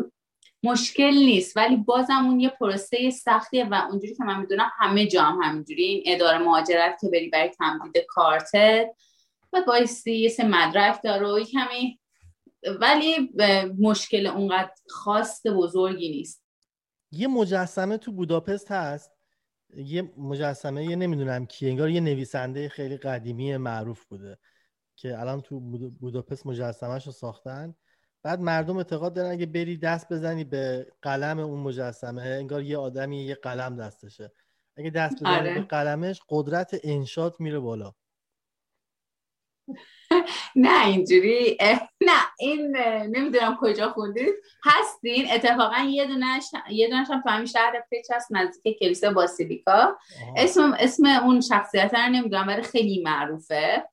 مشکل 0.62 1.14
نیست. 1.14 1.56
ولی 1.56 1.76
بازم 1.76 2.26
اون 2.26 2.40
یه 2.40 2.48
پروسه 2.48 3.11
سختیه 3.11 3.68
و 3.68 3.74
اونجوری 3.74 4.14
که 4.14 4.24
من 4.24 4.40
می‌دونم 4.40 4.70
همه 4.78 5.06
جا 5.06 5.22
هم 5.22 5.42
همینجوری. 5.42 5.82
این 5.84 6.02
اداره 6.06 6.38
مهاجرت 6.38 7.00
که 7.00 7.09
بری 7.09 7.28
برای 7.28 7.48
تمدید 7.48 8.04
کارتت 8.09 8.88
و 9.52 9.62
بایستی 9.66 10.16
یه 10.16 10.28
سه 10.28 10.44
مدرک 10.44 11.02
داره 11.04 11.26
و 11.26 11.44
کمی 11.44 12.00
ولی 12.80 13.30
مشکل 13.78 14.26
اونقدر 14.26 14.70
خاص 14.90 15.46
بزرگی 15.46 16.09
نیست. 16.09 16.44
یه 17.12 17.28
مجسمه 17.28 17.96
تو 17.96 18.12
بوداپست 18.12 18.70
هست. 18.70 19.11
یه 19.76 20.12
مجسمه 20.16 20.84
یه 20.84 20.96
نمی‌دونم 20.96 21.46
کی 21.46 21.68
انگار 21.68 21.90
یه 21.90 22.00
نویسنده 22.00 22.68
خیلی 22.68 22.96
قدیمی 22.96 23.56
معروف 23.56 24.04
بوده 24.04 24.38
که 24.96 25.20
الان 25.20 25.40
تو 25.40 25.61
بوداپست 26.00 26.46
مجسمهش 26.46 27.06
رو 27.06 27.12
ساختن. 27.12 27.74
بعد 28.22 28.40
مردم 28.40 28.76
اعتقاد 28.76 29.14
دارن 29.14 29.30
اگه 29.30 29.46
بری 29.46 29.76
دست 29.76 30.12
بزنی 30.12 30.44
به 30.44 30.86
قلم 31.02 31.38
اون 31.38 31.60
مجسمه 31.60 32.22
انگار 32.22 32.62
یه 32.62 32.78
آدمی 32.78 33.24
یه 33.24 33.34
قلم 33.34 33.76
دستشه. 33.76 34.32
اگه 34.76 34.90
دست 34.90 35.16
بزنی 35.22 35.36
آره. 35.36 35.54
به 35.54 35.60
قلمش 35.60 36.20
قدرت 36.28 36.80
انشات 36.84 37.40
میره 37.40 37.58
بالا. 37.58 37.92
نه 40.56 40.86
اینجوری 40.86 41.56
نه 42.00 42.12
این 42.38 42.76
نمی‌دونم 43.16 43.58
کجا 43.60 43.88
خوندید. 43.88 44.34
هستین. 44.64 45.26
اتفاقا 45.32 45.78
یه 45.78 46.06
دونش 46.06 46.44
یه 46.70 46.88
دونش 46.88 47.06
هم 47.10 47.22
تو 47.22 47.28
همین 47.28 47.46
شهر 47.46 47.84
پچ 47.92 48.10
هست 48.12 48.28
نزدیک 48.30 48.78
کلیسا 48.78 49.12
باسیلیکا. 49.12 49.96
اسم 50.36 50.76
اسم 50.78 51.06
اون 51.06 51.40
شخصیت 51.40 51.94
رو 51.94 52.08
نمی‌دونم 52.12 52.48
ولی 52.48 52.62
خیلی 52.62 53.02
معروفه. 53.02 53.88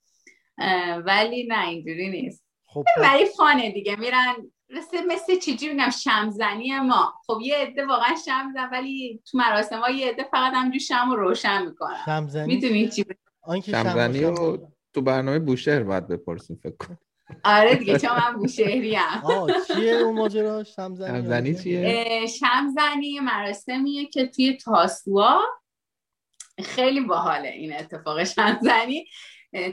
ولی 1.05 1.47
نه 1.47 1.67
اینجوری 1.67 2.09
نیست. 2.09 2.44
خب 2.75 2.83
پس- 2.97 3.03
ولی 3.03 3.25
فانه 3.25 3.71
دیگه. 3.71 3.95
میرن 3.95 4.35
مثل 4.69 5.05
مثل 5.05 5.39
چیجی 5.39 5.69
میگم؟ 5.69 5.89
شمزنی 5.89 6.79
ما. 6.79 7.13
خب 7.27 7.37
یه 7.41 7.57
عده 7.57 7.85
واقعا 7.85 8.15
شم 8.25 8.47
میزن 8.47 8.69
ولی 8.71 9.21
تو 9.31 9.37
مراسم 9.37 9.79
ها 9.79 9.89
یه 9.89 10.07
عده 10.09 10.23
فقط 10.23 10.53
همجور 10.53 10.79
شم 10.79 11.11
رو 11.11 11.15
روشن 11.15 11.65
می‌کنن. 11.65 11.97
شمزنی؟ 12.05 12.55
می‌دونی 12.55 12.89
چی 12.89 13.05
شمزنی 13.65 14.19
شم- 14.19 14.25
رو 14.35 14.67
تو 14.93 15.01
برنامه 15.01 15.39
بوشهر 15.39 15.83
باید 15.83 16.07
بپرسیم 16.07 16.59
فکر 16.63 16.75
کن 16.75 16.97
آره 17.43 17.75
دیگه 17.75 17.99
چون 17.99 18.09
من 18.11 18.37
بوشهری 18.37 18.97
آه 19.23 19.51
چیه 19.67 19.91
اون 19.93 20.15
ماجرا؟ 20.15 20.63
شمزنی 20.63 21.21
شمزنی 21.21 21.55
چیه؟ 21.55 22.27
شمزنی 22.27 23.19
مراسمیه 23.19 24.05
که 24.05 24.27
توی 24.27 24.57
تاسوا 24.57 25.41
خیلی 26.63 27.01
باحاله 27.01 27.47
این 27.49 27.73
اتفاق 27.75 28.23
شمزنی. 28.23 29.05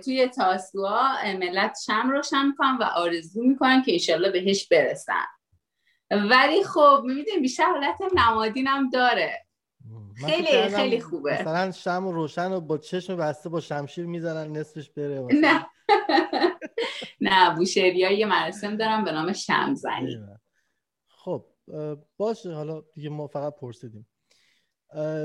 توی 0.05 0.29
تاسوا 0.29 1.09
ملت 1.25 1.79
شم 1.87 2.11
روشن 2.11 2.47
می‌کنن 2.47 2.77
و 2.81 2.83
آرزو 2.83 3.43
می‌کنن 3.43 3.83
که 3.83 3.93
ایشالله 3.93 4.31
بهش 4.31 4.69
برسن 4.69 5.27
ولی 6.11 6.65
خب 6.65 7.03
می‌دونی 7.05 7.41
بیشتر 7.41 7.65
حالت 7.65 7.97
نمادین 8.15 8.67
هم 8.67 8.91
داره 8.91 9.47
خیلی- 10.27 10.69
خیلی 10.69 11.01
خوبه. 11.01 11.33
مثلا 11.41 11.71
شم 11.73 12.09
روشن 12.09 12.53
و 12.53 12.61
با 12.61 12.79
چشم 12.79 13.17
بسته 13.17 13.49
با 13.49 13.61
شمشیر 13.61 14.07
می‌زنن 14.07 14.53
نصفش 14.57 14.91
بره 14.91 15.21
مثلا. 15.21 15.41
نه 15.41 15.67
نه 17.21 17.55
بوشهری 17.57 17.97
یه 17.97 18.27
مراسم 18.27 18.77
دارن 18.77 19.05
به 19.05 19.13
نام 19.13 19.33
شمزنی. 19.33 20.19
خب 21.09 21.47
باشه 22.17 22.53
حالا 22.53 22.81
دیگه 22.95 23.09
ما 23.09 23.27
فقط 23.27 23.55
پرسیدیم 23.57 24.09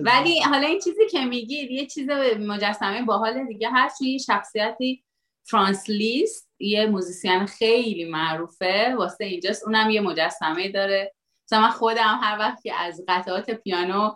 ولی 0.03 0.39
حالا 0.39 0.67
این 0.67 0.79
چیزی 0.79 1.07
که 1.11 1.25
میگید 1.25 1.71
یه 1.71 1.85
چیز 1.85 2.09
مجسمه 2.39 3.01
باحال 3.01 3.47
دیگه 3.47 3.69
هست 3.73 3.99
چون 3.99 4.07
یه 4.07 4.17
شخصیتی 4.17 5.03
فرانس 5.43 5.89
لیست 5.89 6.49
یه 6.59 6.85
موزیسین 6.85 7.45
خیلی 7.45 8.05
معروفه 8.05 8.95
واسه 8.95 9.25
اینجاست. 9.25 9.65
اونم 9.65 9.89
یه 9.89 10.01
مجسمه 10.01 10.71
داره. 10.71 11.13
مثلا 11.45 11.61
من 11.61 11.69
خودم 11.69 12.19
هر 12.21 12.39
وقت 12.39 12.63
که 12.63 12.73
از 12.73 13.03
قطعات 13.07 13.51
پیانو 13.51 14.15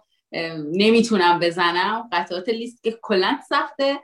نمی‌تونم 0.72 1.40
بزنم. 1.40 2.10
قطعات 2.12 2.50
لیست 2.50 2.84
که 2.84 3.00
کلا 3.02 3.40
سخته. 3.50 4.00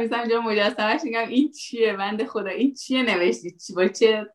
می‌زنم 0.00 0.20
اینجا 0.20 0.40
مجسمهش 0.40 1.00
میگم 1.04 1.28
این 1.28 1.52
چیه؟ 1.52 1.92
بنده 1.92 2.26
خدا 2.26 2.50
این 2.50 2.74
چیه 2.74 3.02
نوشتی؟ 3.02 3.56
چی 3.66 3.72
با 3.72 3.88
چه 3.88 4.26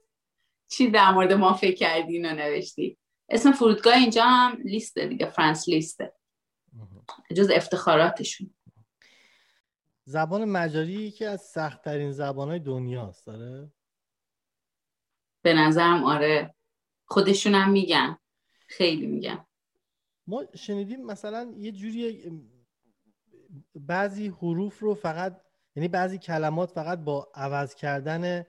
چی 0.69 0.89
در 0.89 1.11
مورد 1.11 1.33
ما 1.33 1.53
فکر 1.53 1.75
کردی 1.75 2.13
اینو 2.13 2.33
نوشتی؟ 2.33 2.97
اسم 3.29 3.51
فرودگاه 3.51 3.93
اینجا 3.93 4.23
هم 4.23 4.57
لیسته 4.63 5.07
دیگه 5.07 5.25
فرانس 5.25 5.69
لیسته. 5.69 6.13
جز 7.35 7.49
افتخاراتشون. 7.53 8.53
زبان 10.05 10.45
مجاری 10.45 10.93
یکی 10.93 11.25
از 11.25 11.41
سخت 11.41 11.81
ترین 11.81 12.11
زبان 12.11 12.47
های 12.49 12.59
دنیاست 12.59 13.25
داره 13.25 13.71
به 15.41 15.53
نظرم 15.53 16.03
آره. 16.03 16.55
خودشونم 17.05 17.71
میگن. 17.71 18.17
خیلی 18.67 19.07
میگن. 19.07 19.45
ما 20.27 20.45
شنیدیم 20.55 21.05
مثلا 21.05 21.53
یه 21.57 21.71
جوری 21.71 22.31
بعضی 23.75 24.27
حروف 24.27 24.79
رو 24.79 24.93
فقط 24.93 25.41
یعنی 25.75 25.87
بعضی 25.87 26.17
کلمات 26.17 26.71
فقط 26.71 26.99
با 26.99 27.31
عوض 27.35 27.75
کردن 27.75 28.45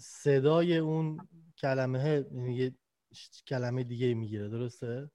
صدای 0.00 0.76
اون 0.76 1.28
کلمه 1.58 2.24
یعنی 2.32 2.54
یه 2.56 2.74
کلمه 3.46 3.84
دیگه 3.84 4.14
می‌گیره 4.14 4.48
درسته؟ 4.48 5.10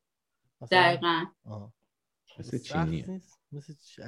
مثلا- 0.61 0.79
دقیقا. 0.81 1.25
آها. 1.45 1.73
مثل 2.39 2.85
نیست؟ 2.85 3.41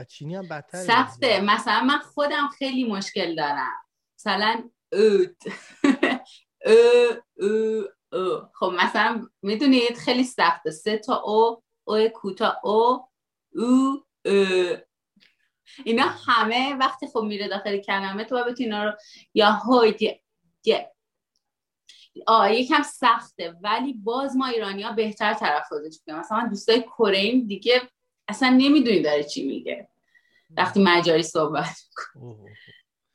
چینی 0.10 0.36
هم 0.36 0.48
بدتره 0.48 0.82
سخته. 0.82 1.42
مثلا 1.42 1.84
من 1.84 1.98
خودم 1.98 2.48
خیلی 2.58 2.84
مشکل 2.84 3.36
دارم. 3.36 3.74
مثلا 4.20 4.70
اوت. 4.92 5.36
او 6.66 7.46
او 7.48 7.84
او. 8.12 8.42
خب 8.54 8.74
مثلا 8.80 9.28
می‌دونید 9.42 9.98
خیلی 9.98 10.24
سخته. 10.24 10.72
سه 10.72 10.98
تا 10.98 11.16
او 11.16 11.64
او 11.84 12.08
کوتا 12.08 12.60
او 12.64 13.08
او 13.56 14.04
او. 14.26 14.78
اینا 15.86 16.06
همه 16.28 16.76
وقتی 16.76 17.08
خب 17.08 17.20
میره 17.20 17.48
داخل 17.48 17.78
کلمه 17.78 18.24
تو 18.24 18.36
باید 18.36 18.56
اینا 18.60 18.84
رو 18.84 18.92
یا 19.34 19.52
هوی 19.52 20.20
آه 22.28 22.54
یکم 22.54 22.84
سخته. 22.84 23.56
ولی 23.62 23.94
باز 23.94 24.36
ما 24.36 24.48
ایرانی 24.48 24.84
ها 24.84 24.92
بهتر 24.92 25.34
تلفظش 25.34 26.00
می‌کنیم. 26.00 26.20
مثلا 26.20 26.48
دوستای 26.48 26.82
کره 26.82 27.40
دیگه 27.40 27.82
اصلا 28.34 28.50
نمی‌دونی 28.50 29.02
داره 29.02 29.24
چی 29.24 29.48
میگه. 29.48 29.88
وقتی 30.58 30.84
مجاری 30.84 31.24
صحبت 31.24 31.78
اوه. 32.16 32.50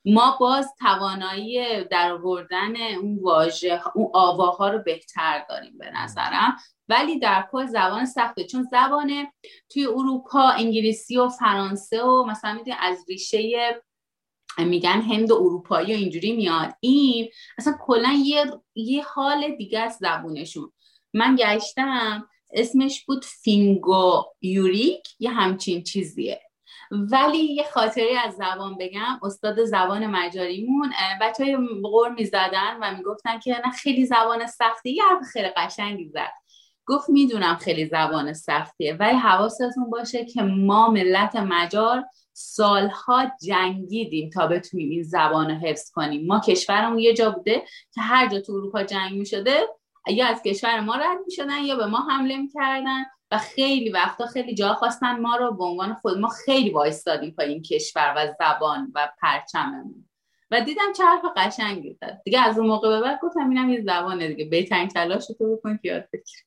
ما 0.05 0.37
باز 0.39 0.73
توانایی 0.79 1.83
در 1.83 2.11
آوردن 2.11 2.75
اون 3.01 3.19
واژه 3.21 3.81
اون 3.95 4.09
آواها 4.13 4.69
رو 4.69 4.79
بهتر 4.79 5.45
داریم 5.49 5.77
به 5.77 5.91
نظرم. 5.91 6.57
ولی 6.89 7.19
در 7.19 7.47
کل 7.51 7.65
زبان 7.65 8.05
سخته 8.05 8.43
چون 8.43 8.67
زبان 8.71 9.27
توی 9.69 9.85
اروپا 9.85 10.49
انگلیسی 10.49 11.17
و 11.17 11.29
فرانسه 11.29 12.03
و 12.03 12.23
مثلا 12.23 12.53
می‌دونی 12.53 12.77
از 12.79 13.05
ریشه 13.09 13.81
میگن 14.57 15.01
هند 15.01 15.31
و 15.31 15.35
اروپایی 15.35 15.93
و 15.93 15.97
اینجوری 15.97 16.35
میاد. 16.35 16.73
این 16.79 17.29
اصلا 17.57 17.73
کلا 17.81 18.13
یه 18.25 18.45
یه 18.75 19.03
حال 19.03 19.55
دیگه 19.55 19.79
از 19.79 19.97
زبونشون. 19.97 20.71
من 21.13 21.35
گشتم 21.39 22.27
اسمش 22.51 23.05
بود 23.05 23.25
فینگو 23.25 24.23
یوریک 24.41 25.07
یه 25.19 25.29
همچین 25.29 25.83
چیزیه. 25.83 26.41
ولی 26.91 27.37
یه 27.37 27.63
خاطری 27.73 28.15
از 28.15 28.33
زبان 28.35 28.77
بگم 28.79 29.19
استاد 29.23 29.63
زبان 29.63 30.07
مجاریمون 30.07 30.91
بچه 31.21 31.43
های 31.43 31.57
قور 31.83 32.09
می‌زدن 32.09 32.77
و 32.81 32.97
می‌گفتن 32.97 33.39
که 33.39 33.61
نه 33.65 33.71
خیلی 33.71 34.05
زبان 34.05 34.47
سختی. 34.47 34.91
یه 34.91 35.03
حرف 35.03 35.23
خیلی 35.33 35.49
قشنگی 35.57 36.09
زد. 36.09 36.31
گفت 36.85 37.09
می‌دونم 37.09 37.55
خیلی 37.55 37.85
زبان 37.85 38.33
سختیه 38.33 38.93
ولی 38.93 39.17
حواستون 39.17 39.89
باشه 39.91 40.25
که 40.25 40.41
ما 40.41 40.89
ملت 40.89 41.35
مجار 41.35 42.03
سالها 42.33 43.31
جنگیدیم 43.43 44.29
تا 44.29 44.47
بتونیم 44.47 44.89
این 44.89 45.03
زبان 45.03 45.49
رو 45.51 45.57
حفظ 45.57 45.91
کنیم. 45.91 46.27
ما 46.27 46.39
کشورمون 46.39 46.99
یه 46.99 47.13
جا 47.13 47.29
بوده 47.31 47.63
که 47.93 48.01
هر 48.01 48.27
جا 48.27 48.41
تو 48.41 48.53
اروپا 48.53 48.83
جنگ 48.83 49.13
می‌شده 49.13 49.67
یا 50.11 50.27
از 50.27 50.41
کشور 50.41 50.79
ما 50.79 50.95
رد 50.95 51.17
می‌شدن 51.25 51.63
یا 51.63 51.75
به 51.75 51.85
ما 51.85 51.97
حمله 52.09 52.37
می‌کردن 52.37 53.03
و 53.31 53.37
خیلی 53.37 53.89
وقتا 53.89 54.25
خیلی 54.25 54.55
جا 54.55 54.73
خواستن 54.73 55.19
ما 55.19 55.35
رو 55.35 55.53
به 55.53 55.63
عنوان 55.63 55.93
خود 55.93 56.17
ما 56.17 56.27
خیلی 56.27 56.69
وایستادیم 56.69 57.31
پای 57.31 57.49
این 57.49 57.61
کشور 57.61 58.13
و 58.17 58.33
زبان 58.39 58.91
و 58.95 59.09
پرچممون. 59.21 60.09
و 60.51 60.61
دیدم 60.61 60.93
چه 60.97 61.03
حرف 61.03 61.21
قشنگی 61.37 61.97
زد. 62.01 62.21
دیگه 62.25 62.39
از 62.39 62.57
اون 62.57 62.67
موقع 62.67 62.89
به 62.89 63.01
بعد 63.01 63.19
گفتم 63.21 63.49
اینم 63.49 63.69
یه 63.69 63.81
زبانه 63.81 64.27
دیگه. 64.27 64.45
بهترین 64.45 64.87
تلاش 64.87 65.27
تو 65.27 65.55
بکن 65.55 65.77
که 65.77 65.87
یاد 65.87 66.07
بگیری. 66.13 66.43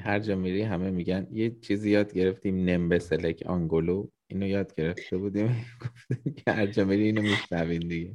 هر 0.00 0.18
جا 0.18 0.36
میری 0.36 0.62
همه 0.62 0.90
میگن 0.90 1.26
یه 1.30 1.56
چیزی 1.60 1.90
یاد 1.90 2.12
گرفتیم 2.12 2.64
نمبسلک 2.64 3.42
آنگولو. 3.46 4.08
اینو 4.26 4.46
یاد 4.46 4.74
گرفته 4.74 5.16
بودیم. 5.16 5.66
گفتیم 5.82 6.34
که 6.34 6.52
هر 6.52 6.66
جا 6.66 6.84
میری 6.84 7.02
اینو 7.02 7.22
میشنوین 7.22 7.88
دیگه. 7.88 8.14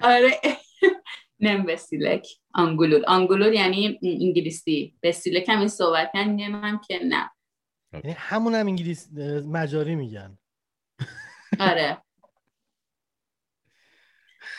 آره. 0.00 0.40
نم 1.40 1.66
بسیلک 1.66 2.28
آنگولول 2.54 3.04
آنگولول 3.04 3.54
یعنی 3.54 3.98
انگلیسی. 4.02 4.94
بسیلک 5.02 5.48
هم 5.48 5.58
این 5.58 5.68
صحبت 5.68 6.10
کردن 6.14 6.40
هم 6.40 6.80
که 6.88 7.00
نه. 7.04 7.30
یعنی 7.92 8.12
همون 8.18 8.54
هم 8.54 8.66
انگلیس 8.66 9.08
مجاری 9.46 9.94
میگن. 9.94 10.38
آره. 11.60 12.02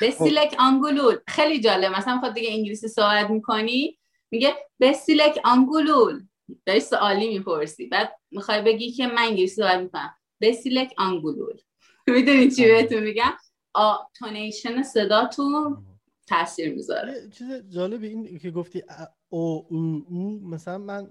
بسیلک 0.02 0.56
آنگولول 0.60 1.18
خیلی 1.28 1.60
جالب. 1.60 1.96
مثلا 1.96 2.20
خود 2.20 2.34
دیگه 2.34 2.52
انگلیسی 2.52 2.88
صحبت 2.88 3.30
می‌کنی 3.30 4.00
میگه 4.32 4.54
بسیلک 4.80 5.40
آنگولول 5.44 6.24
داری 6.66 6.80
سوالی 6.80 7.28
می‌پرسی. 7.28 7.86
بعد 7.88 8.20
می‌خوای 8.32 8.62
بگی 8.62 8.92
که 8.92 9.08
من 9.08 9.18
انگلیسی 9.18 9.56
صحبت 9.56 9.80
می‌کنم. 9.80 10.16
بسیلک 10.42 10.94
آنگولول 10.98 11.58
می‌دونی 12.08 12.52
چی 12.52 12.66
بهتون 12.66 13.04
میگم؟ 13.04 13.34
آ 13.74 13.98
تونیشن 14.20 14.84
صداتون 14.84 15.86
تاثیر 16.28 16.76
می‌ذاره. 16.76 17.30
چیز 17.30 17.52
جالبی 17.70 18.08
این 18.08 18.40
که 18.40 18.52
گفتی 18.52 18.84
او 19.30 19.68
او 19.70 20.06
او 20.10 20.50
مثلا 20.50 20.78
من 20.78 21.08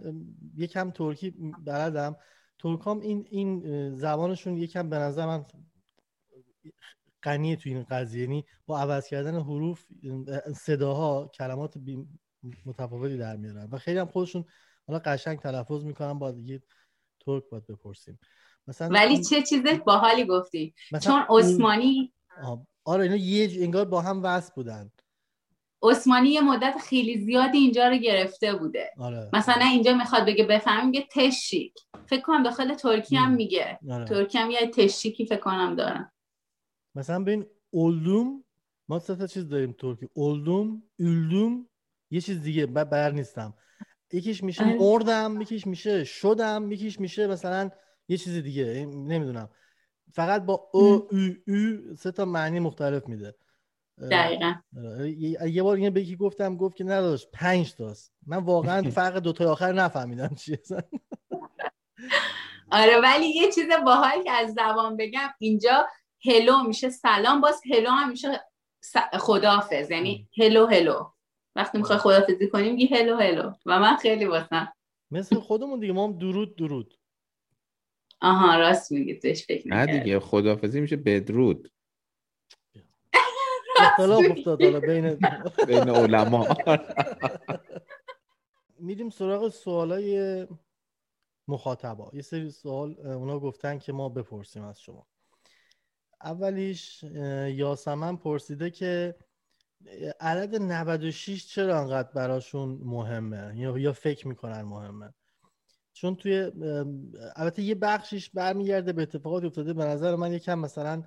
یکم 0.56 0.90
ترکی 0.90 1.30
بلدم. 1.64 2.16
ترکام 2.58 3.00
این 3.00 3.26
این 3.30 3.94
زبانشون 3.94 4.56
یکم 4.56 4.90
به 4.90 4.96
نظر 4.96 5.26
من 5.26 5.44
غنیه 7.22 7.56
تو 7.56 7.68
این 7.68 7.82
قضیه. 7.82 8.22
یعنی 8.22 8.44
با 8.66 8.78
عوض 8.78 9.08
کردن 9.08 9.40
حروف 9.40 9.86
صداها 10.56 11.30
کلمات 11.34 11.74
متفاوتی 12.66 13.16
در 13.16 13.36
میارن. 13.36 13.68
و 13.72 13.78
خیلی 13.78 13.98
هم 13.98 14.06
خودشون 14.06 14.44
حالا 14.86 14.98
قشنگ 15.04 15.38
تلفظ 15.38 15.84
می‌کنن 15.84 16.18
با 16.18 16.30
دیگه 16.30 16.62
ترک 17.20 17.42
باید 17.50 17.66
بپرسیم. 17.66 18.18
مثلا 18.66 18.88
ولی 18.88 19.24
چه 19.24 19.42
چیز 19.42 19.62
باحالی 19.86 20.26
گفتی؟ 20.26 20.74
چون 21.02 21.24
عثمانی 21.28 22.12
آره 22.84 23.02
اینا 23.02 23.16
یه 23.16 23.62
انگار 23.64 23.84
با 23.84 24.00
هم 24.00 24.22
وصل 24.22 24.52
بودن. 24.54 24.90
عثمانی 25.82 26.28
یه 26.28 26.40
مدت 26.40 26.76
خیلی 26.88 27.18
زیادی 27.18 27.58
اینجا 27.58 27.88
رو 27.88 27.96
گرفته 27.96 28.54
بوده. 28.54 28.90
آره. 28.98 29.30
مثلا 29.32 29.64
اینجا 29.64 29.94
می‌خواد 29.94 30.26
بگه 30.26 30.44
بفهمیم 30.44 30.94
یه 30.94 31.06
تشیک 31.10 31.72
فکر 32.06 32.20
کنم 32.20 32.42
داخل 32.42 32.74
ترکی 32.74 33.16
هم 33.16 33.32
میگه. 33.32 33.78
آره. 33.90 34.04
ترکی 34.04 34.38
هم 34.38 34.50
یه 34.50 34.66
تشیکی 34.66 35.26
فکر 35.26 35.40
کنم 35.40 35.76
دارن. 35.76 36.12
مثلا 36.94 37.22
ببین 37.22 37.46
اولدوم 37.70 38.44
ما 38.88 38.98
سه 38.98 39.28
چیز 39.28 39.48
داریم 39.48 39.72
ترکی. 39.72 40.08
اولدوم 40.12 40.82
اولدوم 40.98 41.68
یه 42.10 42.20
چیز 42.20 42.42
دیگه 42.42 42.66
بر 42.66 43.10
نیستم. 43.10 43.54
یکیش 44.12 44.42
میشه 44.42 44.64
آره. 44.64 44.78
مردم 44.78 45.40
یکیش 45.40 45.66
میشه 45.66 46.04
شدم 46.04 46.72
یکیش 46.72 47.00
میشه 47.00 47.26
مثلا 47.26 47.70
یه 48.08 48.16
چیز 48.16 48.42
دیگه. 48.42 48.64
نمی‌دونم. 48.86 49.48
فقط 50.12 50.42
با 50.42 50.68
او 50.72 50.82
او 50.82 51.08
او 51.48 51.94
سه 51.94 52.12
تا 52.12 52.24
معنی 52.24 52.60
مختلف 52.60 53.08
میده. 53.08 53.34
دقیقا. 54.10 54.54
یه 55.48 55.62
بار 55.62 55.76
اینه 55.76 55.90
به 55.90 56.00
یکی 56.02 56.16
گفتم 56.16 56.56
گفت 56.56 56.76
که 56.76 56.84
نداشت 56.84 57.30
پنج 57.32 57.74
تاست. 57.74 58.12
من 58.26 58.36
واقعا 58.36 58.82
فرق 58.90 59.18
دوتای 59.18 59.46
آخر 59.46 59.72
نفهمیدم 59.72 60.34
چیه 60.34 60.62
آره 62.70 63.00
ولی 63.02 63.26
یه 63.26 63.52
چیز 63.52 63.66
باحال 63.84 64.22
که 64.24 64.30
از 64.30 64.54
زبان 64.54 64.96
بگم 64.96 65.28
اینجا 65.38 65.86
هلو 66.24 66.62
میشه 66.62 66.90
سلام 66.90 67.40
باز 67.40 67.60
هلو 67.72 67.90
هم 67.90 68.10
میشه 68.10 68.40
خدافز 69.12 69.90
یعنی 69.90 70.28
هلو 70.38 70.66
هلو. 70.66 71.10
وقتی 71.56 71.78
می‌خوای 71.78 71.98
خدافزی 71.98 72.48
کنیم 72.48 72.74
میگی 72.74 72.86
هلو 72.86 73.16
هلو. 73.16 73.52
و 73.66 73.78
من 73.78 73.96
خیلی 73.96 74.24
واسم. 74.24 74.72
مثل 75.10 75.40
خودمون 75.40 75.80
دیگه 75.80 75.92
ما 75.92 76.06
هم 76.06 76.18
درود 76.18 76.56
درود. 76.56 76.98
آها 78.20 78.56
راست 78.58 78.92
میگی 78.92 79.14
توش 79.14 79.46
فکر 79.46 79.68
نه 79.68 79.86
دیگه 79.86 80.20
خدافزی 80.20 80.80
میشه 80.80 80.96
بدرود. 80.96 81.72
اختلاف 83.80 84.24
افتاد 84.30 84.62
حالا 84.62 84.80
بین 84.80 85.14
بین 85.68 85.90
علما. 85.90 86.46
میریم 88.78 89.10
سراغ 89.10 89.48
سوالای 89.48 90.46
مخاطبا. 91.48 92.10
یه 92.12 92.22
سری 92.22 92.50
سوال 92.50 93.00
اونا 93.06 93.38
گفتن 93.40 93.78
که 93.78 93.92
ما 93.92 94.08
بپرسیم 94.08 94.62
از 94.64 94.80
شما. 94.80 95.06
اولیش 96.24 97.02
یاسمن 97.54 98.16
پرسیده 98.16 98.70
که 98.70 99.14
عدد 100.20 100.54
96 100.62 101.46
چرا 101.46 101.80
انقدر 101.80 102.08
براشون 102.12 102.80
مهمه؟ 102.82 103.52
یا 103.56 103.92
فکر 103.92 104.28
می‌کنن 104.28 104.62
مهمه؟ 104.62 105.14
چون 105.92 106.16
توی 106.16 106.52
البته 107.36 107.62
یه 107.62 107.74
بخشیش 107.74 108.30
برمیگرده 108.30 108.92
به 108.92 109.02
اتفاقاتی 109.02 109.46
افتاده. 109.46 109.72
به 109.72 109.84
نظر 109.84 110.16
من 110.16 110.32
یکم 110.32 110.58
مثلا 110.58 111.02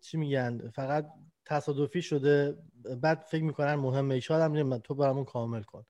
چی 0.00 0.16
میگن؟ 0.16 0.68
فقط 0.68 1.06
تصادفی 1.44 2.02
شده 2.02 2.58
بعد 3.00 3.20
فکر 3.20 3.42
می‌کنن 3.42 3.74
مهمه. 3.74 4.20
شاید 4.20 4.42
هم 4.42 4.78
تو 4.78 4.94
برامون 4.94 5.24
کامل 5.24 5.62
کن. 5.62 5.84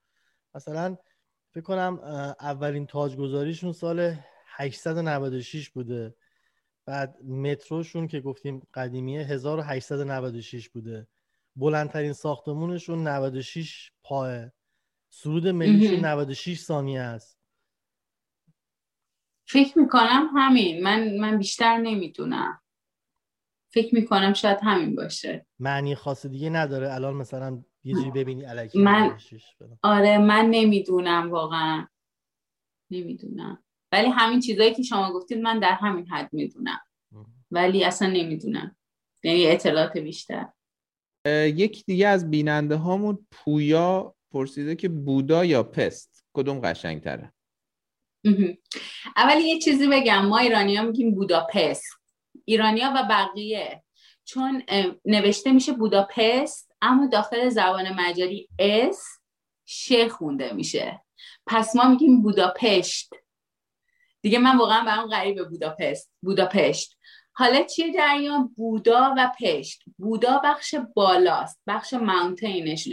مثلا 0.55 0.97
فکر 1.51 1.65
کنم 1.65 1.99
اولین 2.41 2.87
تاجگذاریشون 2.87 3.73
سال 3.73 4.15
896 4.47 5.71
بوده. 5.71 6.15
بعد 6.87 7.23
متروشون 7.23 8.09
که 8.09 8.21
گفتیم 8.21 8.63
قدیمیه 8.75 9.21
1896 9.21 10.69
بوده. 10.69 11.07
بلندترین 11.57 12.13
ساختمونشون 12.13 13.09
96 13.09 13.93
پاه 14.03 14.51
سرود 15.11 15.49
ملیشون 15.49 16.05
96 16.05 16.61
ثانیه 16.61 17.01
است. 17.01 17.39
فکر 19.45 19.79
می‌کنم 19.79 20.31
همین. 20.37 20.83
من 20.83 21.17
من 21.19 21.39
بیشتر 21.39 21.77
نمی‌دونم. 21.77 22.62
فکر 23.75 23.95
می‌کنم 23.95 24.33
شاید 24.33 24.59
همین 24.63 24.95
باشه. 24.95 25.47
معنی 25.59 25.95
خاص 25.95 26.27
دیگه 26.27 26.51
نداره. 26.51 26.95
الان 26.95 27.15
مثلا 27.15 27.63
یه 27.85 27.95
جوری 27.95 28.11
ببینی 28.11 28.45
الکی 28.45 28.79
من 28.79 29.19
آره 29.83 30.19
من 30.19 30.47
نمی‌دونم 30.51 31.31
واقعا. 31.31 31.87
نمی‌دونم. 32.91 33.65
ولی 33.93 34.09
همین 34.09 34.41
چیزایی 34.41 34.75
که 34.75 34.83
شما 34.83 35.13
گفتید 35.13 35.39
من 35.39 35.59
در 35.59 35.73
همین 35.73 36.07
حد 36.07 36.29
می‌دونم. 36.33 36.81
ولی 37.51 37.85
اصلا 37.85 38.09
نمی‌دونم. 38.09 38.77
یعنی 39.25 39.47
اطلاعات 39.47 39.99
بیشتر. 39.99 40.49
یک 41.47 41.85
دیگه 41.85 42.09
از 42.09 42.31
بیننده 42.31 42.77
هامون 42.77 43.27
پویا 43.31 44.15
پرسیده 44.31 44.77
که 44.77 44.89
بودا 44.89 45.45
یا 45.45 45.63
پست؟ 45.63 46.25
کدوم 46.33 46.61
قشنگ 46.61 47.01
تره 47.01 47.33
اولی 49.17 49.43
یه 49.43 49.59
چیزی 49.59 49.89
بگم. 49.89 50.27
ما 50.27 50.39
ایرانی 50.39 50.77
ها 50.77 50.85
میگیم 50.85 51.15
بوداپست 51.15 52.02
ایرانیا 52.45 52.93
و 52.97 53.03
بقیه. 53.11 53.83
چون 54.25 54.63
نوشته 55.05 55.53
میشه 55.53 55.73
بوداپست 55.73 56.73
اما 56.83 57.07
داخل 57.07 57.49
زبان 57.49 57.93
مجاری 57.93 58.49
اس 58.59 59.05
ش 59.65 59.93
خونده 59.93 60.53
میشه. 60.53 61.01
پس 61.47 61.77
ما 61.77 61.89
میگیم 61.89 62.23
بوداپشت. 62.23 63.15
دیگه 64.23 64.39
من 64.39 64.59
واقعا 64.59 64.85
برام 64.85 65.09
غریبه 65.09 65.45
بوداپست 65.45 66.13
بوداپشت. 66.23 66.99
حالا 67.33 67.63
چیه 67.63 67.93
جریان؟ 67.93 68.55
بودا 68.57 69.15
و 69.19 69.33
پشت. 69.41 69.83
بودا 69.99 70.41
بخش 70.45 70.75
بالاست 70.95 71.61
بخش 71.67 71.95
ماونتینش 71.95 72.89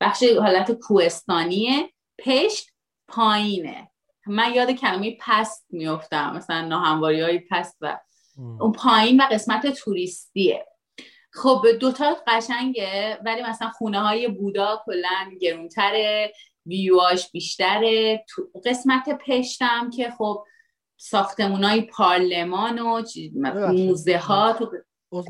بخش 0.00 0.22
حالت 0.22 0.72
کوهستانیه. 0.72 1.92
پشت 2.18 2.70
پایینه. 3.08 3.90
من 4.26 4.54
یاد 4.54 4.70
کلمه 4.70 5.16
پست 5.20 5.66
میفتم 5.70 6.36
مثلا 6.36 6.68
ناهمواری 6.68 7.20
های 7.20 7.38
پست 7.38 7.76
و 7.80 7.98
اون 8.36 8.72
پایین 8.72 9.20
و 9.20 9.24
قسمت 9.30 9.66
توریستیه. 9.66 10.66
خب 11.32 11.62
دوتا 11.80 12.16
قشنگه 12.26 13.18
ولی 13.24 13.42
مثلا 13.42 13.68
خونه 13.68 14.00
های 14.00 14.28
بودا 14.28 14.82
کلا 14.86 15.30
گرونتره 15.40 16.32
ویواش 16.66 17.30
بیشتره. 17.30 18.24
قسمت 18.64 19.18
پشتم 19.26 19.90
که 19.90 20.10
خب 20.10 20.44
ساختمون 20.96 21.64
های 21.64 21.80
پارلمان 21.80 22.78
و 22.78 23.02
موزه 23.72 24.18
ها 24.18 24.52
تو 24.52 24.70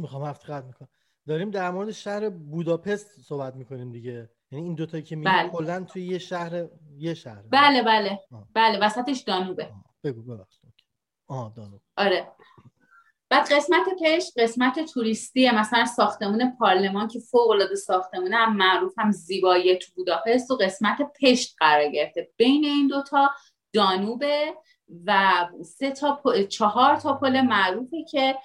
می‌خوام 0.00 0.22
افتخار 0.22 0.62
می‌کنم. 0.62 0.88
داریم 1.28 1.50
در 1.50 1.70
مورد 1.70 1.90
شهر 1.90 2.30
بوداپست 2.30 3.20
صحبت 3.20 3.54
می‌کنیم 3.54 3.92
دیگه. 3.92 4.30
یعنی 4.50 4.64
این 4.64 4.74
دوتا 4.74 5.00
که 5.00 5.16
میگه 5.16 5.30
بله. 5.30 5.48
کلا 5.48 5.84
توی 5.84 6.02
یه 6.02 6.18
شهر 6.18 6.68
یه 6.96 7.14
شهر. 7.14 7.42
بله 7.50 7.82
بله. 7.82 8.20
آه. 8.32 8.48
بله 8.54 8.78
وسطش 8.78 9.20
دانوبه. 9.20 9.72
بگو 10.04 10.22
ببخش 10.22 10.60
آه 11.26 11.52
دانوب. 11.56 11.80
آره. 11.96 12.32
بعد 13.28 13.52
قسمت 13.52 13.84
پیش 14.02 14.32
قسمت 14.36 14.80
توریستی 14.80 15.50
مثلا 15.50 15.84
ساختمون 15.84 16.56
پارلمان 16.58 17.08
که 17.08 17.18
فوق 17.18 17.50
العاده 17.50 17.74
ساختمون 17.74 18.32
هم 18.32 18.56
معروف 18.56 18.98
هم 18.98 19.10
زیبایی 19.10 19.76
تو 19.76 19.92
بوداپست 19.96 20.50
و 20.50 20.56
قسمت 20.56 20.98
پشت 21.20 21.56
قرار 21.58 21.90
گرفته. 21.90 22.30
بین 22.36 22.64
این 22.64 22.86
دوتا 22.86 23.30
دانوبه 23.72 24.54
و 25.06 25.32
سه 25.64 25.90
تا 25.90 26.22
چهار 26.48 26.96
تا 26.96 27.14
پل 27.14 27.40
معروفی 27.40 28.04
که 28.04 28.36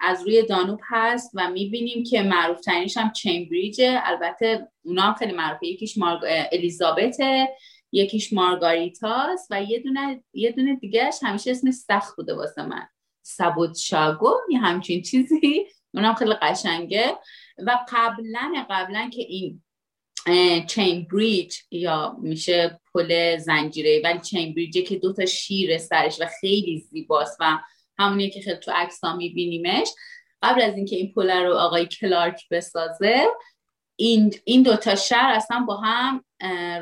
از 0.00 0.22
روی 0.22 0.42
دانوب 0.46 0.80
هست 0.88 1.30
و 1.34 1.50
می‌بینیم 1.50 2.04
که 2.04 2.22
معروف 2.22 2.60
ترینش 2.60 2.96
هم 2.96 3.12
چمبریجه. 3.12 4.00
البته 4.04 4.68
اونا 4.84 5.02
هم 5.02 5.14
خیلی 5.14 5.32
معروفه. 5.32 5.66
یکیش 5.66 5.98
مارگ... 5.98 6.20
الیزابته 6.52 7.48
یکیش 7.92 8.32
مارگاریتاست 8.32 9.48
و 9.50 9.62
یه 9.62 9.78
دونه 9.78 10.24
یه 10.32 10.52
دونه 10.52 10.76
دیگهش 10.76 11.18
همیشه 11.22 11.50
اسم 11.50 11.70
سخت 11.70 12.16
بوده 12.16 12.34
واسه 12.34 12.62
من. 12.62 12.86
سبود 13.26 13.76
شاگو 13.76 14.34
یه 14.50 14.58
همچین 14.58 15.02
چیزی. 15.02 15.66
اونم 15.94 16.14
خیلی 16.14 16.34
قشنگه. 16.34 17.18
و 17.66 17.78
قبلا 17.88 18.66
قبلا 18.70 19.10
که 19.12 19.22
این 19.22 19.62
چین 20.66 21.08
بریج 21.12 21.56
یا 21.70 22.16
میشه 22.22 22.80
پل 22.94 23.38
زنجیره 23.38 24.00
ولی 24.04 24.20
چین 24.20 24.54
بریجه 24.54 24.82
که 24.82 24.96
دوتا 24.96 25.26
شیر 25.26 25.78
سرش 25.78 26.20
و 26.20 26.26
خیلی 26.40 26.78
زیباست 26.90 27.36
و 27.40 27.58
همونی 27.98 28.30
که 28.30 28.40
خیلی 28.40 28.56
تو 28.56 28.72
عکس 28.74 29.04
ها 29.04 29.16
میبینیمش. 29.16 29.88
قبل 30.42 30.62
از 30.62 30.76
اینکه 30.76 30.96
این 30.96 31.12
پل 31.12 31.30
رو 31.30 31.54
آقای 31.54 31.86
کلارک 31.86 32.48
بسازه 32.50 33.26
این 33.96 34.34
این 34.44 34.62
دوتا 34.62 34.94
شهر 34.94 35.32
اصلا 35.32 35.64
با 35.68 35.76
هم 35.76 36.24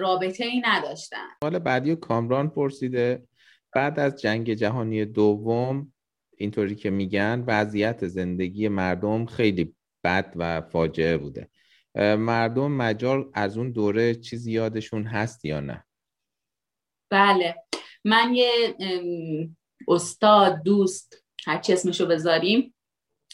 رابطه 0.00 0.44
ای 0.44 0.62
نداشتن. 0.64 1.28
حالا 1.42 1.58
بعدی 1.58 1.96
کامران 1.96 2.50
پرسیده. 2.50 3.22
بعد 3.74 4.00
از 4.00 4.20
جنگ 4.20 4.54
جهانی 4.54 5.04
دوم 5.04 5.91
اینطوری 6.42 6.74
که 6.74 6.90
میگن 6.90 7.44
وضعیت 7.46 8.06
زندگی 8.06 8.68
مردم 8.68 9.26
خیلی 9.26 9.74
بد 10.04 10.32
و 10.36 10.60
فاجعه 10.60 11.16
بوده. 11.16 11.48
مردم 12.16 12.72
مجال 12.72 13.30
از 13.34 13.58
اون 13.58 13.72
دوره 13.72 14.14
چیزی 14.14 14.52
یادشون 14.52 15.04
هست 15.04 15.44
یا 15.44 15.60
نه؟ 15.60 15.84
بله. 17.10 17.54
من 18.04 18.34
یه 18.34 18.76
استاد 19.88 20.62
دوست 20.62 21.24
هرچی 21.46 21.72
اسمشو 21.72 22.06
بذاریم 22.06 22.74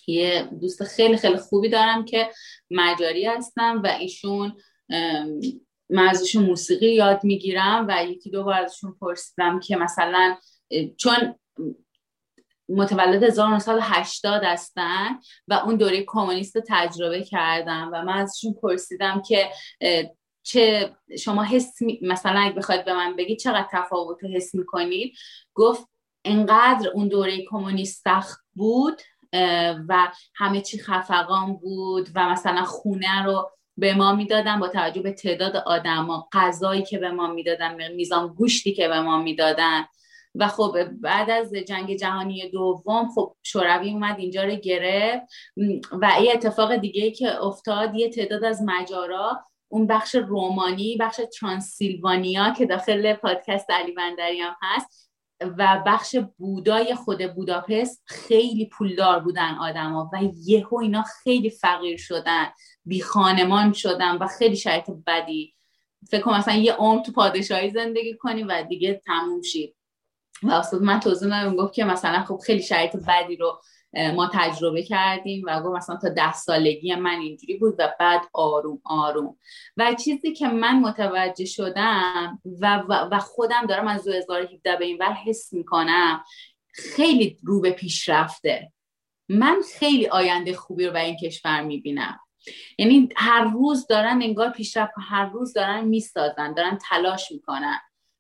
یه 0.07 0.49
دوست 0.61 0.85
خیلی 0.85 1.17
خیلی 1.17 1.37
خوبی 1.37 1.69
دارم 1.69 2.05
که 2.05 2.31
مجاری 2.71 3.25
هستم 3.25 3.83
و 3.85 3.87
ایشون 3.87 4.57
من 5.91 6.09
ازشون 6.09 6.45
موسیقی 6.45 6.95
یاد 6.95 7.25
می‌گیرم 7.25 7.87
و 7.89 8.05
یکی 8.05 8.31
دو 8.31 8.45
بار 8.45 8.55
ازشون 8.55 8.97
پرسیدم 9.01 9.61
که 9.61 9.77
مثلا 9.77 10.37
چون 10.97 11.35
متولد 12.69 13.23
1980 13.23 14.45
هستن 14.45 15.19
و 15.49 15.55
اون 15.55 15.77
دوره 15.77 16.05
کمونیست 16.07 16.57
رو 16.57 16.63
تجربه 16.69 17.23
کردن 17.23 17.85
و 17.85 18.03
من 18.03 18.19
ازشون 18.19 18.55
پرسیدم 18.63 19.23
که 19.23 19.51
چه 20.43 20.97
شما 21.19 21.43
حس 21.43 21.73
مثلا 22.03 22.41
اگه 22.41 22.55
بخواید 22.55 22.85
به 22.85 22.95
من 22.95 23.17
بگید 23.17 23.39
چقدر 23.39 23.69
تفاوت 23.73 24.19
حس 24.35 24.55
می‌کنید؟ 24.55 25.13
گفت 25.55 25.89
انقدر 26.25 26.89
اون 26.89 27.09
دوره 27.09 27.45
کمونیست 27.51 28.05
سخت 28.05 28.41
بود 28.55 29.03
و 29.89 30.13
همه 30.35 30.61
چی 30.61 30.79
خفقان 30.79 31.57
بود 31.57 32.09
و 32.15 32.29
مثلا 32.29 32.65
خونه 32.65 33.23
رو 33.25 33.51
به 33.77 33.95
ما 33.95 34.15
می‌دادن 34.15 34.61
با 34.61 34.69
توجه 34.69 35.03
به 35.03 35.13
تعداد 35.13 35.57
آدما 35.57 36.29
غذایی 36.33 36.83
که 36.83 36.99
به 36.99 37.11
ما 37.11 37.27
می‌دادن 37.27 37.93
میزان 37.93 38.29
گوشتی 38.29 38.75
که 38.75 38.89
به 38.89 39.01
ما 39.01 39.23
می‌دادن. 39.23 39.85
و 40.35 40.49
خب 40.49 40.85
بعد 40.85 41.31
از 41.31 41.53
جنگ 41.55 41.97
جهانی 41.97 42.51
دوم 42.51 43.09
خب 43.15 43.37
شوروی 43.43 43.91
اومد 43.91 44.19
اینجا 44.19 44.45
رو 44.45 44.55
گرفت. 44.55 45.27
و 46.03 46.11
یه 46.23 46.33
اتفاق 46.35 46.77
دیگه 46.77 47.11
که 47.11 47.45
افتاد 47.45 47.95
یه 47.95 48.11
تعداد 48.11 48.45
از 48.45 48.63
مجارا 48.63 49.45
اون 49.69 49.87
بخش 49.87 50.15
رومانی 50.15 50.97
بخش 50.97 51.21
ترانسیلوانیا 51.41 52.51
که 52.51 52.67
داخل 52.67 53.13
پادکست 53.13 53.71
علی 53.71 53.93
بندری 53.93 54.41
هم 54.41 54.57
هست 54.63 55.11
و 55.41 55.83
بخش 55.87 56.17
بودای 56.39 56.95
خود 56.95 57.35
بوداپست 57.35 58.03
خیلی 58.07 58.67
پولدار 58.67 59.21
بودن 59.21 59.55
آدما 59.55 60.11
و 60.13 60.19
یهو 60.45 60.77
اینا 60.79 61.03
خیلی 61.03 61.51
فقیر 61.51 61.97
شدن 61.97 62.47
بی 62.85 63.01
خانمان 63.01 63.73
شدن 63.73 64.17
و 64.17 64.27
خیلی 64.27 64.57
شرایط 64.57 64.91
بدی. 65.07 65.55
فکر 66.11 66.23
کنم 66.23 66.39
مثلا 66.39 66.55
یه 66.55 66.73
عمر 66.73 67.03
تو 67.03 67.13
پادشاهی 67.13 67.71
زندگی 67.71 68.15
کنی 68.15 68.43
و 68.43 68.63
دیگه 68.69 69.03
تموم 69.07 69.43
شید 69.43 69.78
و 70.43 70.51
استاد 70.51 70.83
من 70.83 71.01
توضیح 71.01 71.29
دادم 71.29 71.57
گفت 71.57 71.75
که 71.75 71.85
مثلا 71.85 72.25
خب 72.25 72.41
خیلی 72.47 72.63
شرایط 72.63 72.97
بدی 72.97 73.37
رو 73.37 73.61
ما 73.95 74.31
تجربه 74.33 74.83
کردیم 74.83 75.45
و 75.47 75.63
گفت 75.63 75.77
مثلا 75.77 75.97
تا 75.97 76.09
ده 76.09 76.33
سالگی 76.33 76.95
من 76.95 77.19
اینجوری 77.21 77.57
بود 77.57 77.75
و 77.79 77.95
بعد 78.01 78.21
آروم 78.33 78.81
آروم. 78.85 79.37
و 79.77 79.95
چیزی 79.95 80.33
که 80.33 80.49
من 80.49 80.81
متوجه 80.81 81.45
شدم 81.45 82.39
و, 82.61 82.83
و, 82.89 83.19
خودم 83.19 83.67
دارم 83.67 83.87
از 83.87 84.05
2017 84.05 84.77
به 84.77 84.85
این 84.85 84.99
ور 85.01 85.13
حس 85.13 85.53
می‌کنم 85.53 86.25
خیلی 86.73 87.39
رو 87.43 87.61
به 87.61 87.71
پیش 87.71 88.09
رفته 88.09 88.73
من 89.29 89.61
خیلی 89.79 90.07
آینده 90.07 90.55
خوبی 90.55 90.87
رو 90.87 90.93
به 90.93 91.01
این 91.01 91.17
کشور 91.17 91.63
می‌بینم. 91.63 92.21
یعنی 92.79 93.09
هر 93.17 93.45
روز 93.45 93.87
دارن 93.87 94.23
انگار 94.23 94.51
پیشرفت 94.51 94.93
هر 95.09 95.27
روز 95.27 95.53
دارن 95.53 95.85
می‌سازن 95.85 96.55
دارن 96.55 96.79
تلاش 96.91 97.33
می‌کنن. 97.33 97.79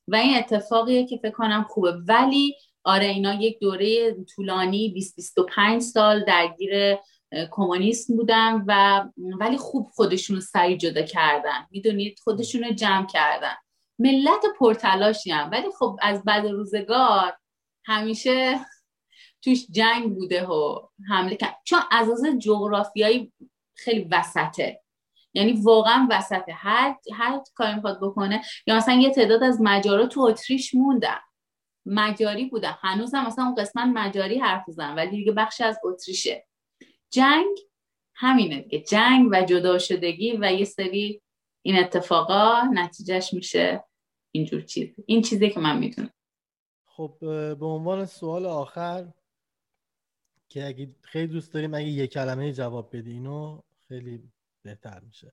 و 0.08 0.16
این 0.16 0.36
اتفاقیه 0.36 1.06
که 1.06 1.16
فکر 1.16 1.30
کنم 1.30 1.66
خوبه. 1.68 1.92
ولی 1.92 2.54
آره 2.84 3.06
اینا 3.06 3.34
یک 3.34 3.58
دوره 3.60 4.16
طولانی 4.24 4.88
20 4.88 5.16
25 5.16 5.82
سال 5.82 6.24
درگیر 6.24 6.96
کمونیسم 7.50 8.16
بودن 8.16 8.64
و 8.66 9.04
ولی 9.40 9.56
خوب 9.56 9.88
خودشون 9.92 10.36
رو 10.36 10.42
سریع 10.42 10.76
جدا 10.76 11.02
کردن. 11.02 11.66
می‌دونید؟ 11.70 12.18
خودشون 12.24 12.64
رو 12.64 12.72
جمع 12.72 13.06
کردن. 13.06 13.54
ملت 13.98 14.44
پرتلاشی 14.58 15.30
هم. 15.30 15.50
ولی 15.50 15.68
خب 15.78 15.98
از 16.02 16.24
بعد 16.24 16.46
روزگار 16.46 17.36
همیشه 17.84 18.60
توش 19.42 19.66
جنگ 19.70 20.14
بوده 20.14 20.46
و 20.46 20.88
حمله 21.08 21.36
کرد. 21.36 21.56
چون 21.64 21.80
از 21.90 22.08
از 22.08 22.38
جغرافیایی 22.38 23.32
خیلی 23.74 24.08
وسطه. 24.10 24.80
یعنی 25.34 25.52
واقعا 25.52 26.08
وسطه 26.10 26.52
هر 26.52 26.96
هر 27.14 27.40
کاری 27.54 27.74
می‌خواد 27.74 28.00
بکنه. 28.02 28.42
یا 28.66 28.76
مثلا 28.76 28.94
یه 28.94 29.10
تعداد 29.10 29.42
از 29.42 29.58
مجارا 29.60 30.06
تو 30.06 30.20
اتریش 30.20 30.74
موندن 30.74 31.18
مجاری 31.86 32.44
بودن 32.44 32.74
هم 32.82 33.02
مثلا 33.02 33.44
اون 33.44 33.54
قسمت 33.54 33.86
مجاری 33.94 34.38
حرف 34.38 34.64
زن 34.68 34.94
ولی 34.94 35.10
دیگه 35.10 35.32
بخشی 35.32 35.64
از 35.64 35.78
اتریشه. 35.84 36.46
جنگ 37.10 37.58
همینه 38.14 38.60
دیگه. 38.60 38.84
جنگ 38.84 39.28
و 39.32 39.42
جدا 39.42 39.78
شدگی 39.78 40.36
و 40.36 40.52
یه 40.52 40.64
سری 40.64 41.22
این 41.62 41.78
اتفاقا 41.78 42.62
نتیجهش 42.72 43.34
میشه 43.34 43.84
اینجور 44.34 44.60
چیز. 44.60 44.94
این 45.06 45.22
چیزی 45.22 45.50
که 45.50 45.60
من 45.60 45.78
می‌تونم 45.78 46.10
خب 46.86 47.16
به 47.58 47.66
عنوان 47.66 48.04
سوال 48.04 48.46
آخر 48.46 49.08
که 50.48 50.66
اگه 50.66 50.94
خیلی 51.02 51.26
دوست 51.26 51.52
داریم 51.52 51.74
اگه 51.74 51.88
یه 51.88 52.06
کلمه 52.06 52.52
جواب 52.52 52.96
بدی 52.96 53.12
اینو 53.12 53.60
خیلی 53.88 54.22
بهتر 54.62 55.00
میشه. 55.00 55.32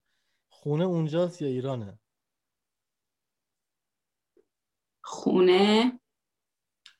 خونه 0.49 0.83
اونجاست 0.83 1.41
یا 1.41 1.47
ایرانه؟ 1.47 1.99
خونه 5.03 5.99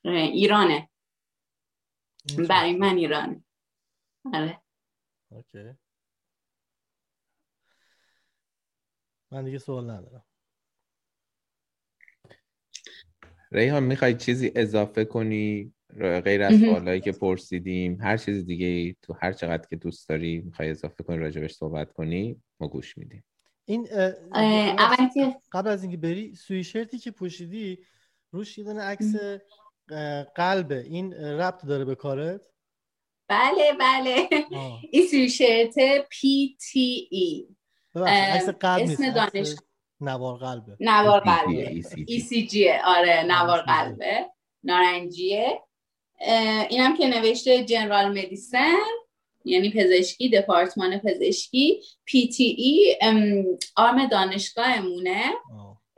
ایرانه. 0.04 0.90
برای 2.50 2.74
من 2.74 2.98
ایرانه 2.98 3.44
آره. 4.34 4.62
اوکی. 5.30 5.74
من 9.32 9.46
دیگه 9.46 9.58
سوال 9.58 9.90
ندارم. 9.90 10.26
ریحان 13.52 13.84
می‌خوای 13.84 14.18
چیزی 14.18 14.52
اضافه 14.56 15.06
کنی؟ 15.06 15.75
غیر 16.00 16.44
از 16.44 16.60
سوالایی 16.60 17.02
که 17.02 17.12
پرسیدیم 17.12 17.98
هر 18.02 18.18
چیز 18.18 18.46
دیگه 18.46 18.96
تو 19.02 19.14
هر 19.22 19.34
چقدر 19.34 19.68
که 19.70 19.76
دوست 19.76 20.10
داری 20.10 20.40
می‌خوای 20.40 20.70
اضافه 20.70 21.04
کنی 21.04 21.18
راجبش 21.18 21.54
صحبت 21.54 21.92
کنی 21.94 22.42
ما 22.60 22.68
گوش 22.68 22.98
میدیم. 22.98 23.24
این 23.66 23.88
قبل 25.52 25.68
از 25.70 25.84
اینکه 25.84 25.98
بری 25.98 26.36
سوی 26.36 26.64
شرتی 26.64 26.98
که 26.98 27.12
پوشیدی 27.12 27.80
روش 28.32 28.58
یه 28.58 28.74
عکس 28.74 29.16
قلبه 30.36 30.80
این 30.80 31.14
ربط 31.14 31.66
داره 31.66 31.86
به 31.86 31.96
کارت؟ 31.96 32.42
بله 33.28 33.74
بله. 33.80 34.30
این 34.92 35.08
سوی 35.08 35.30
شرت 35.30 35.76
پی 36.10 36.58
تی 36.72 37.08
ای 37.12 37.48
عکس 38.08 38.50
قلب 38.50 38.84
اسم 38.84 39.14
دانش 39.14 39.56
نوار 40.02 40.38
قلبه. 40.38 40.78
نوار 40.80 41.20
قلبه. 41.20 41.84
ECG 42.08 42.20
ه 42.20 42.82
آره 42.86 43.24
نوار 43.24 43.62
قلبه. 43.62 44.30
نارنجیه. 44.64 45.62
اینم 46.70 46.98
که 46.98 47.08
نوشته 47.08 47.64
general 47.64 48.10
medicine 48.10 48.76
یعنی 49.46 49.70
پزشکی 49.70 50.30
دپارتمان 50.30 50.98
پزشکی 50.98 51.82
PTE 52.06 52.98
آرم 53.76 54.08
دانشگاهمونه. 54.08 55.24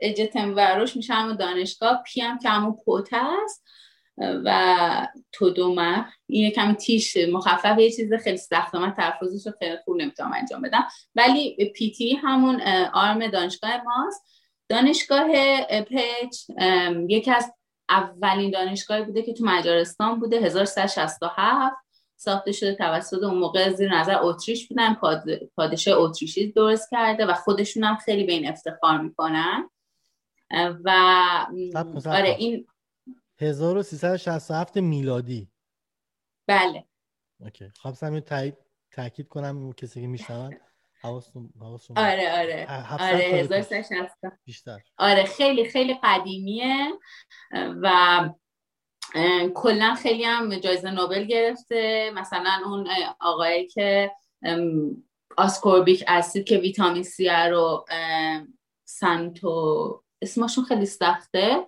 اجتم 0.00 0.56
و 0.56 0.60
روش 0.60 0.96
میشه 0.96 1.14
همون 1.14 1.36
دانشگاه 1.36 2.02
پی 2.06 2.20
هم 2.20 2.38
که 2.38 2.48
همون 2.48 2.76
پوت 2.84 3.08
است 3.12 3.64
و 4.18 5.08
تو 5.32 5.50
دومه 5.50 6.04
این 6.26 6.50
کمی 6.50 6.74
تیش 6.74 7.16
مخفف 7.16 7.78
یه 7.78 7.90
چیز 7.90 8.12
خیلی 8.12 8.36
سخت 8.36 8.74
من 8.74 8.94
تلفظش 8.94 9.46
رو 9.46 9.52
خیلی 9.58 9.76
خوب 9.84 9.96
نمی‌تونم 9.96 10.32
انجام 10.32 10.62
بدم. 10.62 10.88
ولی 11.14 11.72
پی 11.74 11.90
تی 11.90 12.14
همون 12.14 12.60
آرم 12.92 13.26
دانشگاه 13.26 13.82
ماست. 13.84 14.24
دانشگاه 14.68 15.28
پچ 15.62 16.50
یکی 17.08 17.30
از 17.30 17.52
اولین 17.90 18.50
دانشگاهی 18.50 19.04
بوده 19.04 19.22
که 19.22 19.32
تو 19.32 19.44
مجارستان 19.44 20.20
بوده 20.20 20.36
1367 20.36 21.76
ساخته 22.16 22.52
شده 22.52 22.74
توسط 22.74 23.22
اون 23.22 23.38
موقع 23.38 23.72
زیر 23.72 23.94
نظر 23.94 24.16
اتریش 24.20 24.68
بودن 24.68 24.96
پادشاه 25.56 25.98
اتریشی 25.98 26.52
درست 26.52 26.90
کرده 26.90 27.26
و 27.26 27.34
خودشون 27.34 27.84
هم 27.84 27.96
خیلی 27.96 28.24
به 28.24 28.32
این 28.32 28.48
افتخار 28.48 28.98
می‌کنن. 28.98 29.70
و 30.84 30.90
آره 32.06 32.36
این 32.38 32.66
1367 33.40 34.76
میلادی. 34.76 35.48
بله. 36.46 36.84
اوکی. 37.40 37.68
خواستم 37.68 38.20
تاکید 38.90 39.28
کنم 39.28 39.72
کسی 39.72 40.00
که 40.00 40.06
میشنون 40.06 40.56
حواستون 41.02 41.52
آره 41.96 42.32
آره. 42.32 42.66
آره 43.00 43.48
بیشتر. 44.44 44.78
آره 44.98 45.24
خیلی 45.24 45.68
خیلی 45.68 45.98
قدیمیه. 46.02 46.88
و 47.82 48.28
کلا 49.54 49.94
خیلی 49.94 50.24
هم 50.24 50.56
جایزه 50.56 50.90
نوبل 50.90 51.24
گرفته. 51.24 52.10
مثلا 52.14 52.60
اون 52.66 52.88
آقایی 53.20 53.66
که 53.66 54.10
آسکوربیک 55.36 56.04
اسید 56.08 56.44
که 56.44 56.58
ویتامین 56.58 57.02
سی 57.02 57.28
رو 57.28 57.84
سنتو 58.84 60.02
اسمشون 60.22 60.64
خیلی 60.64 60.86
سخته. 60.86 61.66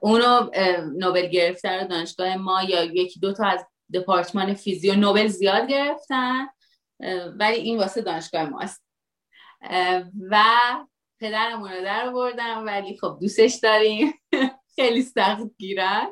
اونو 0.00 0.50
نوبل 0.98 1.26
گرفته 1.26 1.80
رو 1.80 1.88
دانشگاه 1.88 2.36
ما 2.36 2.62
یا 2.62 2.84
یکی 2.84 3.20
دو 3.20 3.32
تا 3.32 3.46
از 3.46 3.66
دپارتمان 3.94 4.54
فیزیو 4.54 4.94
نوبل 4.94 5.26
زیاد 5.26 5.68
گرفتن. 5.68 6.46
ولی 7.38 7.56
این 7.56 7.78
واسه 7.78 8.02
دانشگاه 8.02 8.44
ماست. 8.44 8.84
و 10.30 10.44
پدرمون 11.20 11.70
رو 11.72 11.84
در 11.84 12.10
بردم 12.10 12.66
ولی 12.66 12.98
خب 12.98 13.18
دوستش 13.20 13.54
داریم. 13.62 14.12
خیلی 14.76 15.02
سخت 15.02 15.42
گیرن. 15.58 16.06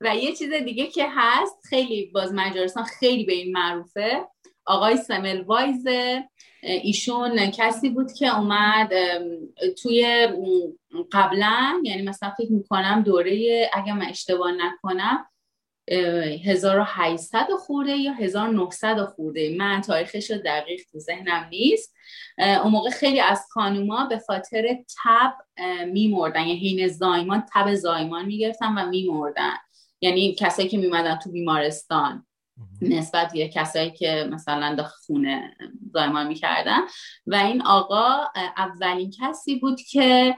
و 0.00 0.16
یه 0.16 0.36
چیز 0.36 0.52
دیگه 0.52 0.86
که 0.86 1.06
هست 1.10 1.56
خیلی 1.68 2.10
باز 2.14 2.32
مجارستان 2.34 2.84
خیلی 2.84 3.24
به 3.24 3.32
این 3.32 3.52
معروفه. 3.52 4.28
آقای 4.66 4.96
سمل 4.96 5.40
وایز 5.40 5.86
ایشون 6.62 7.50
کسی 7.50 7.90
بود 7.90 8.12
که 8.12 8.38
اومد 8.38 8.92
توی 9.82 10.28
قبلا 11.12 11.82
یعنی 11.84 12.02
مثلا 12.02 12.30
فکر 12.30 12.52
می‌کنم 12.52 13.02
دوره 13.02 13.70
اگر 13.72 13.92
من 13.92 14.06
اشتباه 14.06 14.52
نکنم 14.52 15.26
1800 15.90 17.46
خورده 17.66 17.92
یا 17.92 18.12
1900 18.12 19.04
خورده. 19.04 19.56
من 19.58 19.80
تاریخش 19.80 20.30
رو 20.30 20.36
دقیق 20.38 20.80
تو 20.92 20.98
ذهنم 20.98 21.46
نیست. 21.50 21.94
اون 22.38 22.72
موقع 22.72 22.90
خیلی 22.90 23.20
از 23.20 23.46
خانوما 23.50 24.06
به 24.06 24.18
خاطر 24.18 24.62
تب 25.04 25.34
میمردن. 25.86 26.40
یعنی 26.40 26.58
حین 26.58 26.88
زایمان 26.88 27.44
تب 27.54 27.74
زایمان 27.74 28.24
می‌گرفتن 28.24 28.74
و 28.78 28.88
میمردن. 28.88 29.54
یعنی 30.00 30.34
کسایی 30.34 30.68
که 30.68 30.78
میومدن 30.78 31.16
تو 31.16 31.30
بیمارستان. 31.30 32.26
نسبت 32.82 33.32
به 33.32 33.48
کسایی 33.48 33.90
که 33.90 34.28
مثلا 34.32 34.74
داخل 34.74 34.96
خونه 35.06 35.56
زایمان 35.92 36.26
می‌کردن. 36.26 36.80
و 37.26 37.34
این 37.34 37.62
آقا 37.62 38.24
اولین 38.56 39.12
کسی 39.20 39.54
بود 39.56 39.80
که 39.80 40.36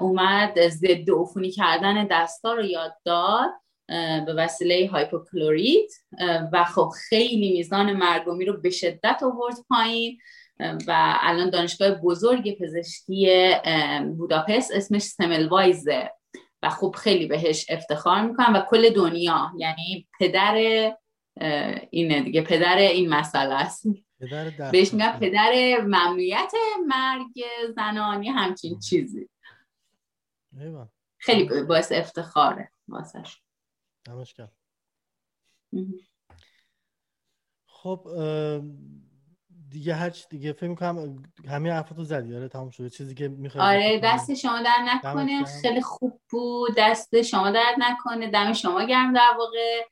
اومد 0.00 0.68
ضد 0.68 1.10
عفونی 1.10 1.50
کردن 1.50 2.06
دستا 2.10 2.52
رو 2.52 2.64
یاد 2.64 2.96
داد. 3.04 3.50
به 4.26 4.34
وسیله 4.36 4.88
hypochlorite. 4.88 5.92
و 6.52 6.64
خب 6.64 6.88
خیلی 7.08 7.52
میزان 7.52 7.92
مرگ‌ومیر 7.92 8.44
رو 8.44 8.60
به 8.60 8.70
شدت 8.70 9.22
آورد 9.22 9.56
پایین. 9.68 10.18
و 10.60 11.16
الان 11.20 11.50
دانشگاه 11.50 11.90
بزرگ 11.90 12.58
پزشکی 12.58 13.50
بوداپست 14.16 14.72
اسمش 14.74 15.02
سملوایزه 15.02 16.10
و 16.62 16.70
خب 16.70 16.94
خیلی 16.98 17.26
بهش 17.26 17.66
افتخار 17.68 18.22
می‌کنم 18.22 18.54
و 18.54 18.60
کل 18.70 18.90
دنیا 18.90 19.52
یعنی 19.58 20.08
پدر 20.20 20.54
اینه 21.90 22.22
دیگه 22.22 22.42
پدر 22.42 22.76
این 22.76 23.08
مسئله 23.08 23.54
است. 23.54 23.86
بهش 24.72 24.94
میگم 24.94 25.16
پدر 25.20 25.80
ممنوعیت 25.80 26.52
مرگ 26.86 27.44
زنانی 27.76 28.28
همچین 28.28 28.78
چیزی. 28.78 29.28
خیلی 31.18 31.62
باعث 31.68 31.92
افتخاره 31.92 32.70
واسش. 32.88 33.43
خب 37.66 38.08
دیگه 39.70 39.94
هر 39.94 40.12
دیگه 40.30 40.52
فکر 40.52 40.68
می‌کنم 40.68 41.22
همه 41.48 41.72
حرفاتو 41.72 42.04
زدی. 42.04 42.36
آره 42.36 42.48
تمام 42.48 42.70
شده 42.70 42.90
چیزی 42.90 43.14
که 43.14 43.28
می‌خوای 43.28 43.62
آره 43.62 44.00
دست 44.04 44.34
شما 44.34 44.62
در 44.62 44.84
نکنه. 44.94 45.44
خیلی 45.44 45.82
خوب 45.82 46.20
بود. 46.30 46.70
دست 46.76 47.22
شما 47.22 47.50
در 47.50 47.76
نکنه. 47.78 48.30
دم 48.30 48.52
شما 48.52 48.84
گرم 48.84 49.12
در 49.12 49.34
واقع. 49.38 49.82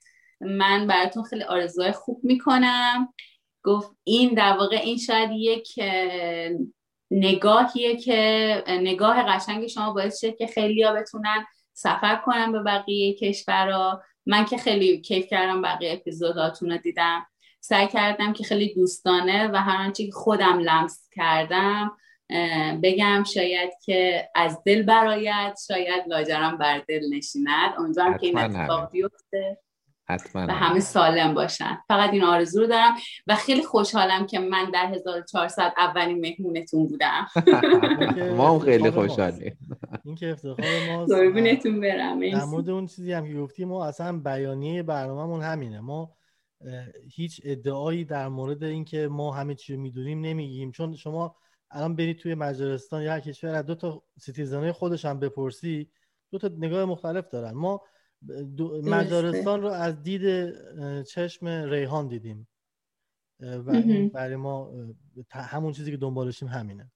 من 0.41 0.87
براتون 0.87 1.23
خیلی 1.23 1.43
آرزوهای 1.43 1.93
خوب 1.93 2.21
می‌کنم. 2.25 3.15
گفت 3.63 3.91
این 4.05 4.35
در 4.35 4.57
واقع 4.57 4.77
این 4.77 4.99
شاید 4.99 5.31
یک 5.33 5.81
نگاهیه 7.11 7.97
که 7.97 8.65
نگاه 8.69 9.23
قشنگ 9.23 9.67
شما 9.67 9.93
باعث 9.93 10.21
شد 10.21 10.37
که 10.37 10.47
خیلی 10.47 10.83
ها 10.83 10.93
بتونن 10.93 11.47
سفر 11.83 12.17
کنن 12.17 12.53
به 12.53 12.63
بقیه 12.63 13.15
کشورها 13.15 14.03
من 14.27 14.45
که 14.45 14.57
خیلی 14.57 15.01
کیف 15.01 15.27
کردم 15.27 15.63
بقیه 15.63 15.93
اپیزوداتون 15.93 16.71
رو 16.71 16.79
دیدم. 16.79 17.27
سعی 17.61 17.89
کردم 17.89 18.33
که 18.33 18.45
خیلی 18.45 18.75
دوستانه 18.75 19.49
و 19.49 19.57
هر 19.57 19.85
آنچه 19.85 20.07
که 20.07 20.13
خودم 20.13 20.59
لمس 20.59 21.09
کردم 21.13 21.97
بگم 22.83 23.25
شاید 23.35 23.71
که 23.85 24.29
از 24.35 24.59
دل 24.67 24.83
برایت 24.83 25.59
شاید 25.69 26.05
لاجرم 26.07 26.59
بر 26.59 26.79
دل 26.89 27.01
نشیند. 27.15 27.75
امیدوارم 27.79 28.19
که 28.19 28.27
این 28.27 28.39
اتفاق 28.39 28.91
بیفته. 28.91 29.59
حتما. 30.13 30.47
و 30.49 30.51
همه 30.51 30.81
سالم 30.81 31.35
باشن. 31.35 31.79
فقط 31.89 32.11
این 32.11 32.25
آرزو 32.25 32.61
رو 32.61 32.67
دارم 32.67 32.95
و 33.27 33.35
خیلی 33.35 33.63
خوشحالم 33.63 34.27
که 34.27 34.39
من 34.39 34.71
در 34.75 34.87
1400 34.87 35.73
اولین 35.77 36.21
مهمونتون 36.21 36.87
بودم. 36.87 37.27
ما 38.37 38.53
هم 38.53 38.59
خیلی 38.59 38.91
خوشحالیم. 38.91 39.59
این 40.05 40.15
که 40.15 40.31
افتخار 40.31 40.67
ما 40.89 41.05
قربونتون 41.05 41.81
برم. 41.81 42.31
در 42.31 42.45
مورد 42.45 42.71
اون 42.71 42.87
چیزی 42.87 43.13
هم 43.13 43.27
که 43.27 43.35
گفتی 43.35 43.65
ما 43.65 43.87
اصلا 43.87 44.19
بیانیه 44.19 44.83
برنامه‌مون 44.83 45.43
همینه. 45.43 45.81
ما 45.81 46.13
هیچ 47.15 47.41
ادعایی 47.45 48.05
در 48.05 48.29
مورد 48.29 48.65
اینکه 48.65 49.09
ما 49.09 49.33
همه 49.33 49.55
چی 49.55 49.75
رو 49.75 49.81
می‌دونیم 49.81 50.21
نمیگیم. 50.21 50.73
چون 50.73 50.95
شما 50.97 51.37
الان 51.71 51.97
برید 51.97 52.19
توی 52.19 52.35
مجارستان 52.35 53.03
یا 53.03 53.21
کشور 53.21 53.63
دو 53.63 53.75
تا 53.75 54.03
سیتیزنای 54.19 54.73
خودش 54.73 55.05
هم 55.05 55.19
بپرسی 55.19 55.91
دو 56.31 56.39
تا 56.39 56.51
نگاه 56.59 56.85
مختلف 56.85 57.29
دارن. 57.29 57.51
ما 57.51 57.81
مجارستان 58.85 59.63
رو 59.63 59.69
از 59.69 60.03
دید 60.03 60.55
چشم 61.03 61.47
ریحان 61.49 62.09
دیدیم. 62.09 62.49
و 63.41 63.83
برای 64.15 64.37
ما 64.37 64.73
همون 65.31 65.73
چیزی 65.73 65.91
که 65.91 65.97
دنبالشیم 65.97 66.49
همینه. 66.49 66.91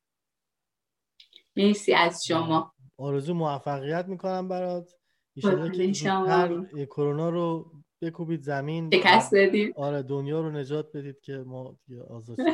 مرسی 1.57 1.95
از 1.95 2.27
شما. 2.27 2.73
آرزو 2.97 3.35
موفقیت 3.35 4.07
می‌کنم 4.09 4.49
برات. 4.49 4.95
ایشالا 5.35 5.69
که 5.69 6.87
کرونا 6.87 7.31
رو 7.31 7.73
بکوبید 8.03 8.43
زمین 8.43 8.91
شکست 8.95 9.35
بدید. 9.35 9.75
آره 9.77 10.03
دنیا 10.03 10.41
رو 10.41 10.51
نجات 10.51 10.97
بدید 10.97 11.21
که 11.21 11.33
ما 11.33 11.79
آزاد 12.09 12.39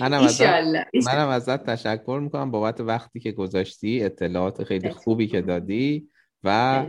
منم 0.00 0.22
ازت 0.22 0.42
منم 1.06 1.28
ازت 1.28 1.64
تشکر 1.66 2.20
می‌کنم 2.22 2.50
بابت 2.50 2.80
وقتی 2.80 3.20
که 3.20 3.32
گذاشتی 3.32 4.04
اطلاعات 4.04 4.64
خیلی 4.64 4.90
خوبی 4.90 5.26
که 5.26 5.40
دادی. 5.42 6.10
و 6.44 6.86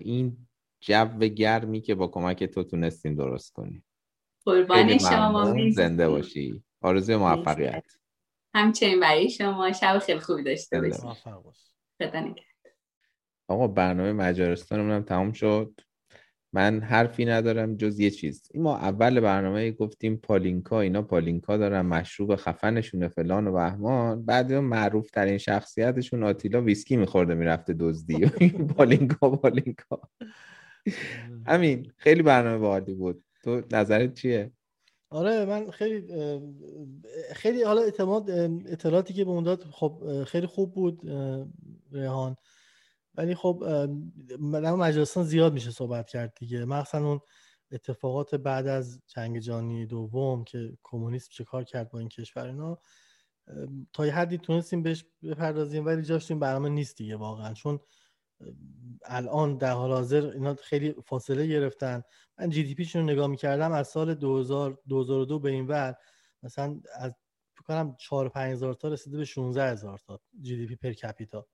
این 0.00 0.36
جو 0.80 1.18
گرمی 1.18 1.80
که 1.80 1.94
با 1.94 2.06
کمک 2.08 2.44
تو 2.44 2.64
تونستیم 2.64 3.14
درست 3.14 3.52
کنیم. 3.52 3.84
قربان 4.44 4.98
شما 4.98 5.70
زنده 5.70 6.08
باشی. 6.08 6.64
آرزوی 6.80 7.16
موفقیت. 7.16 7.84
همچنین 8.54 9.00
برای 9.00 9.30
شما. 9.30 9.72
شب 9.72 9.98
خیلی 9.98 10.20
خوبی 10.20 10.42
داشته 10.42 10.80
باشی. 10.80 11.02
آقا 13.48 13.66
برنامه 13.66 14.12
مجارستان 14.12 14.90
هم 14.90 15.02
تمام 15.02 15.32
شد. 15.32 15.80
من 16.52 16.80
حرفی 16.80 17.24
ندارم 17.24 17.76
جز 17.76 18.00
یه 18.00 18.10
چیز. 18.10 18.48
این 18.54 18.62
ما 18.62 18.76
اول 18.76 19.20
برنامه 19.20 19.70
گفتیم 19.70 20.16
پالینکا 20.16 20.80
اینا 20.80 21.02
پالینکا 21.02 21.56
دارن 21.56 21.80
مشروب 21.80 22.36
خفنشونه 22.36 23.08
فلان 23.08 23.46
و 23.46 23.52
بهمان. 23.52 24.24
بعد 24.24 24.52
معروف 24.52 25.10
ترین 25.10 25.38
شخصیتشون 25.38 26.22
آتیلا 26.22 26.62
ویسکی 26.62 26.96
میخورده 26.96 27.34
می‌رفته 27.34 27.74
دزدی. 27.80 28.26
پالینکا 28.76 29.30
پالینکا. 29.36 30.00
همین 31.46 31.92
خیلی 31.96 32.22
برنامه 32.22 32.58
باحالی 32.58 32.94
بود. 32.94 33.24
تو 33.44 33.62
نظرت 33.72 34.14
چیه؟ 34.14 34.52
آره 35.10 35.44
من 35.44 35.70
خیلی 35.70 36.04
خیلی 37.34 37.62
حالا 37.62 37.82
اعتماد 37.82 38.30
اطلاعاتی 38.66 39.14
که 39.14 39.24
به 39.24 39.30
اون 39.30 39.44
داد 39.44 39.64
خب 39.70 40.24
خیلی 40.26 40.46
خوب 40.46 40.74
بود 40.74 41.00
ریحان. 41.92 42.36
ولی 43.18 43.34
خب 43.34 43.64
در 44.52 44.74
مجلسان 44.74 45.24
زیاد 45.24 45.52
میشه 45.52 45.70
صحبت 45.70 46.08
کرد 46.08 46.34
دیگه. 46.38 46.64
مخصوصا 46.64 47.06
اون 47.06 47.20
اتفاقات 47.72 48.34
بعد 48.34 48.66
از 48.66 49.00
جنگ 49.06 49.38
جهانی 49.38 49.86
دوم 49.86 50.44
که 50.44 50.78
کمونیسم 50.82 51.28
چه 51.30 51.44
کار 51.44 51.64
کرد 51.64 51.90
با 51.90 51.98
این 51.98 52.08
کشور 52.08 52.46
اینا 52.46 52.78
تا 53.92 54.06
یه 54.06 54.14
حدی 54.14 54.38
تونستیم 54.38 54.82
بهش 54.82 55.04
بپردازیم 55.22 55.86
ولی 55.86 56.02
جاش 56.02 56.32
برنامه 56.32 56.68
نیست 56.68 56.96
دیگه 56.96 57.16
واقعا. 57.16 57.54
چون 57.54 57.80
الان 59.06 59.58
در 59.58 59.72
حال 59.72 59.92
حاضر 59.92 60.26
اینا 60.26 60.54
خیلی 60.54 60.94
فاصله 61.06 61.46
گرفتن. 61.46 62.02
من 62.38 62.50
جی 62.50 62.62
دی 62.64 62.74
پیشون 62.74 63.02
رو 63.02 63.08
نگاه 63.14 63.26
می‌کردم 63.26 63.72
از 63.72 63.88
سال 63.88 64.14
2000 64.14 64.78
2002 64.88 65.38
به 65.38 65.50
این 65.50 65.66
ور 65.66 65.94
مثلا 66.42 66.80
از 66.94 67.12
فکر 67.54 67.62
کنم 67.66 67.96
4 68.00 68.28
5000 68.28 68.74
تا 68.74 68.88
رسیده 68.88 69.16
به 69.18 69.24
16000 69.24 69.98
تا 70.06 70.20
جی 70.40 70.56
دی 70.56 70.66
پی 70.66 70.76
پر 70.76 70.92
کپیتا. 70.92 71.46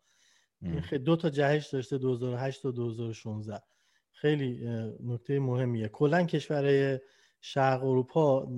دو 1.05 1.17
تا 1.17 1.31
جهش 1.31 1.67
داشته 1.67 1.99
2008 1.99 2.63
تا 2.63 2.71
2016 2.71 3.63
خیلی 4.13 4.67
نکته 5.01 5.41
مهمیه. 5.41 5.89
کلا 5.89 6.23
کشورهای 6.23 7.01
شرق 7.41 7.85
اروپا 7.85 8.49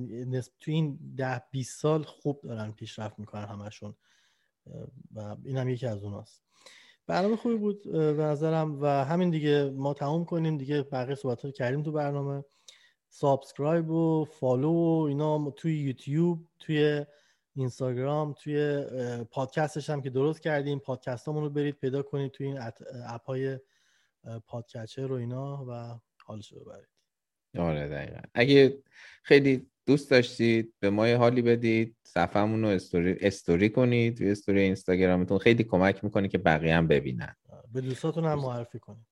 تو 0.60 0.70
این 0.70 0.98
ده 1.16 1.42
20 1.50 1.80
سال 1.80 2.02
خوب 2.02 2.40
دارن 2.44 2.72
پیشرفت 2.72 3.18
می‌کنن 3.18 3.44
همشون 3.44 3.94
و 5.14 5.36
این 5.44 5.56
هم 5.56 5.68
یکی 5.68 5.86
از 5.86 6.04
اوناست. 6.04 6.42
برنامه 7.06 7.36
خوبی 7.36 7.56
بود 7.56 7.92
به 7.92 8.22
نظرم. 8.22 8.82
و 8.82 8.86
همین 8.86 9.30
دیگه 9.30 9.70
ما 9.70 9.94
تموم 9.94 10.24
کنیم. 10.24 10.58
دیگه 10.58 10.82
بقیه 10.82 11.14
صحبت 11.14 11.44
رو 11.44 11.50
کردیم 11.50 11.82
تو 11.82 11.92
برنامه. 11.92 12.44
subscribe 13.08 13.90
و 13.90 14.24
follow 14.24 14.72
و 14.72 15.02
اینا 15.08 15.50
توی 15.50 15.78
یوتیوب 15.78 16.48
توی 16.58 17.06
اینستاگرام 17.56 18.32
توی 18.32 18.84
پادکستش 19.30 19.90
هم 19.90 20.02
که 20.02 20.10
درست 20.10 20.40
کردیم. 20.40 20.78
پادکست 20.78 21.28
رو 21.28 21.50
برید 21.50 21.74
پیدا 21.74 22.02
کنید 22.02 22.32
توی 22.32 22.46
این 22.46 22.58
app 23.08 23.24
های 23.24 23.58
podcatcher 24.46 25.12
و 25.12 25.14
اینا 25.14 25.66
و 25.68 26.00
حالش 26.24 26.52
رو 26.52 26.60
ببرید. 26.60 26.88
آره 27.58 27.88
دقیقا. 27.88 28.20
اگه 28.34 28.78
خیلی 29.22 29.70
دوست 29.86 30.10
داشتید 30.10 30.74
به 30.80 30.90
ما 30.90 31.08
یه 31.08 31.16
حالی 31.16 31.42
بدید 31.42 31.96
صفحمون 32.02 32.62
رو 32.62 32.68
story, 32.68 33.16
story 33.20 33.70
کنید 33.70 34.16
توی 34.16 34.30
استوری 34.30 34.60
اینستاگرامتون. 34.60 35.38
خیلی 35.38 35.64
کمک 35.64 36.04
می‌کنه 36.04 36.28
که 36.28 36.38
بقیه 36.38 36.74
هم 36.74 36.86
ببینن. 36.88 37.36
به 37.72 37.80
دوستاتون 37.80 38.24
هم 38.24 38.38
معرفی 38.38 38.78
کنید. 38.78 39.06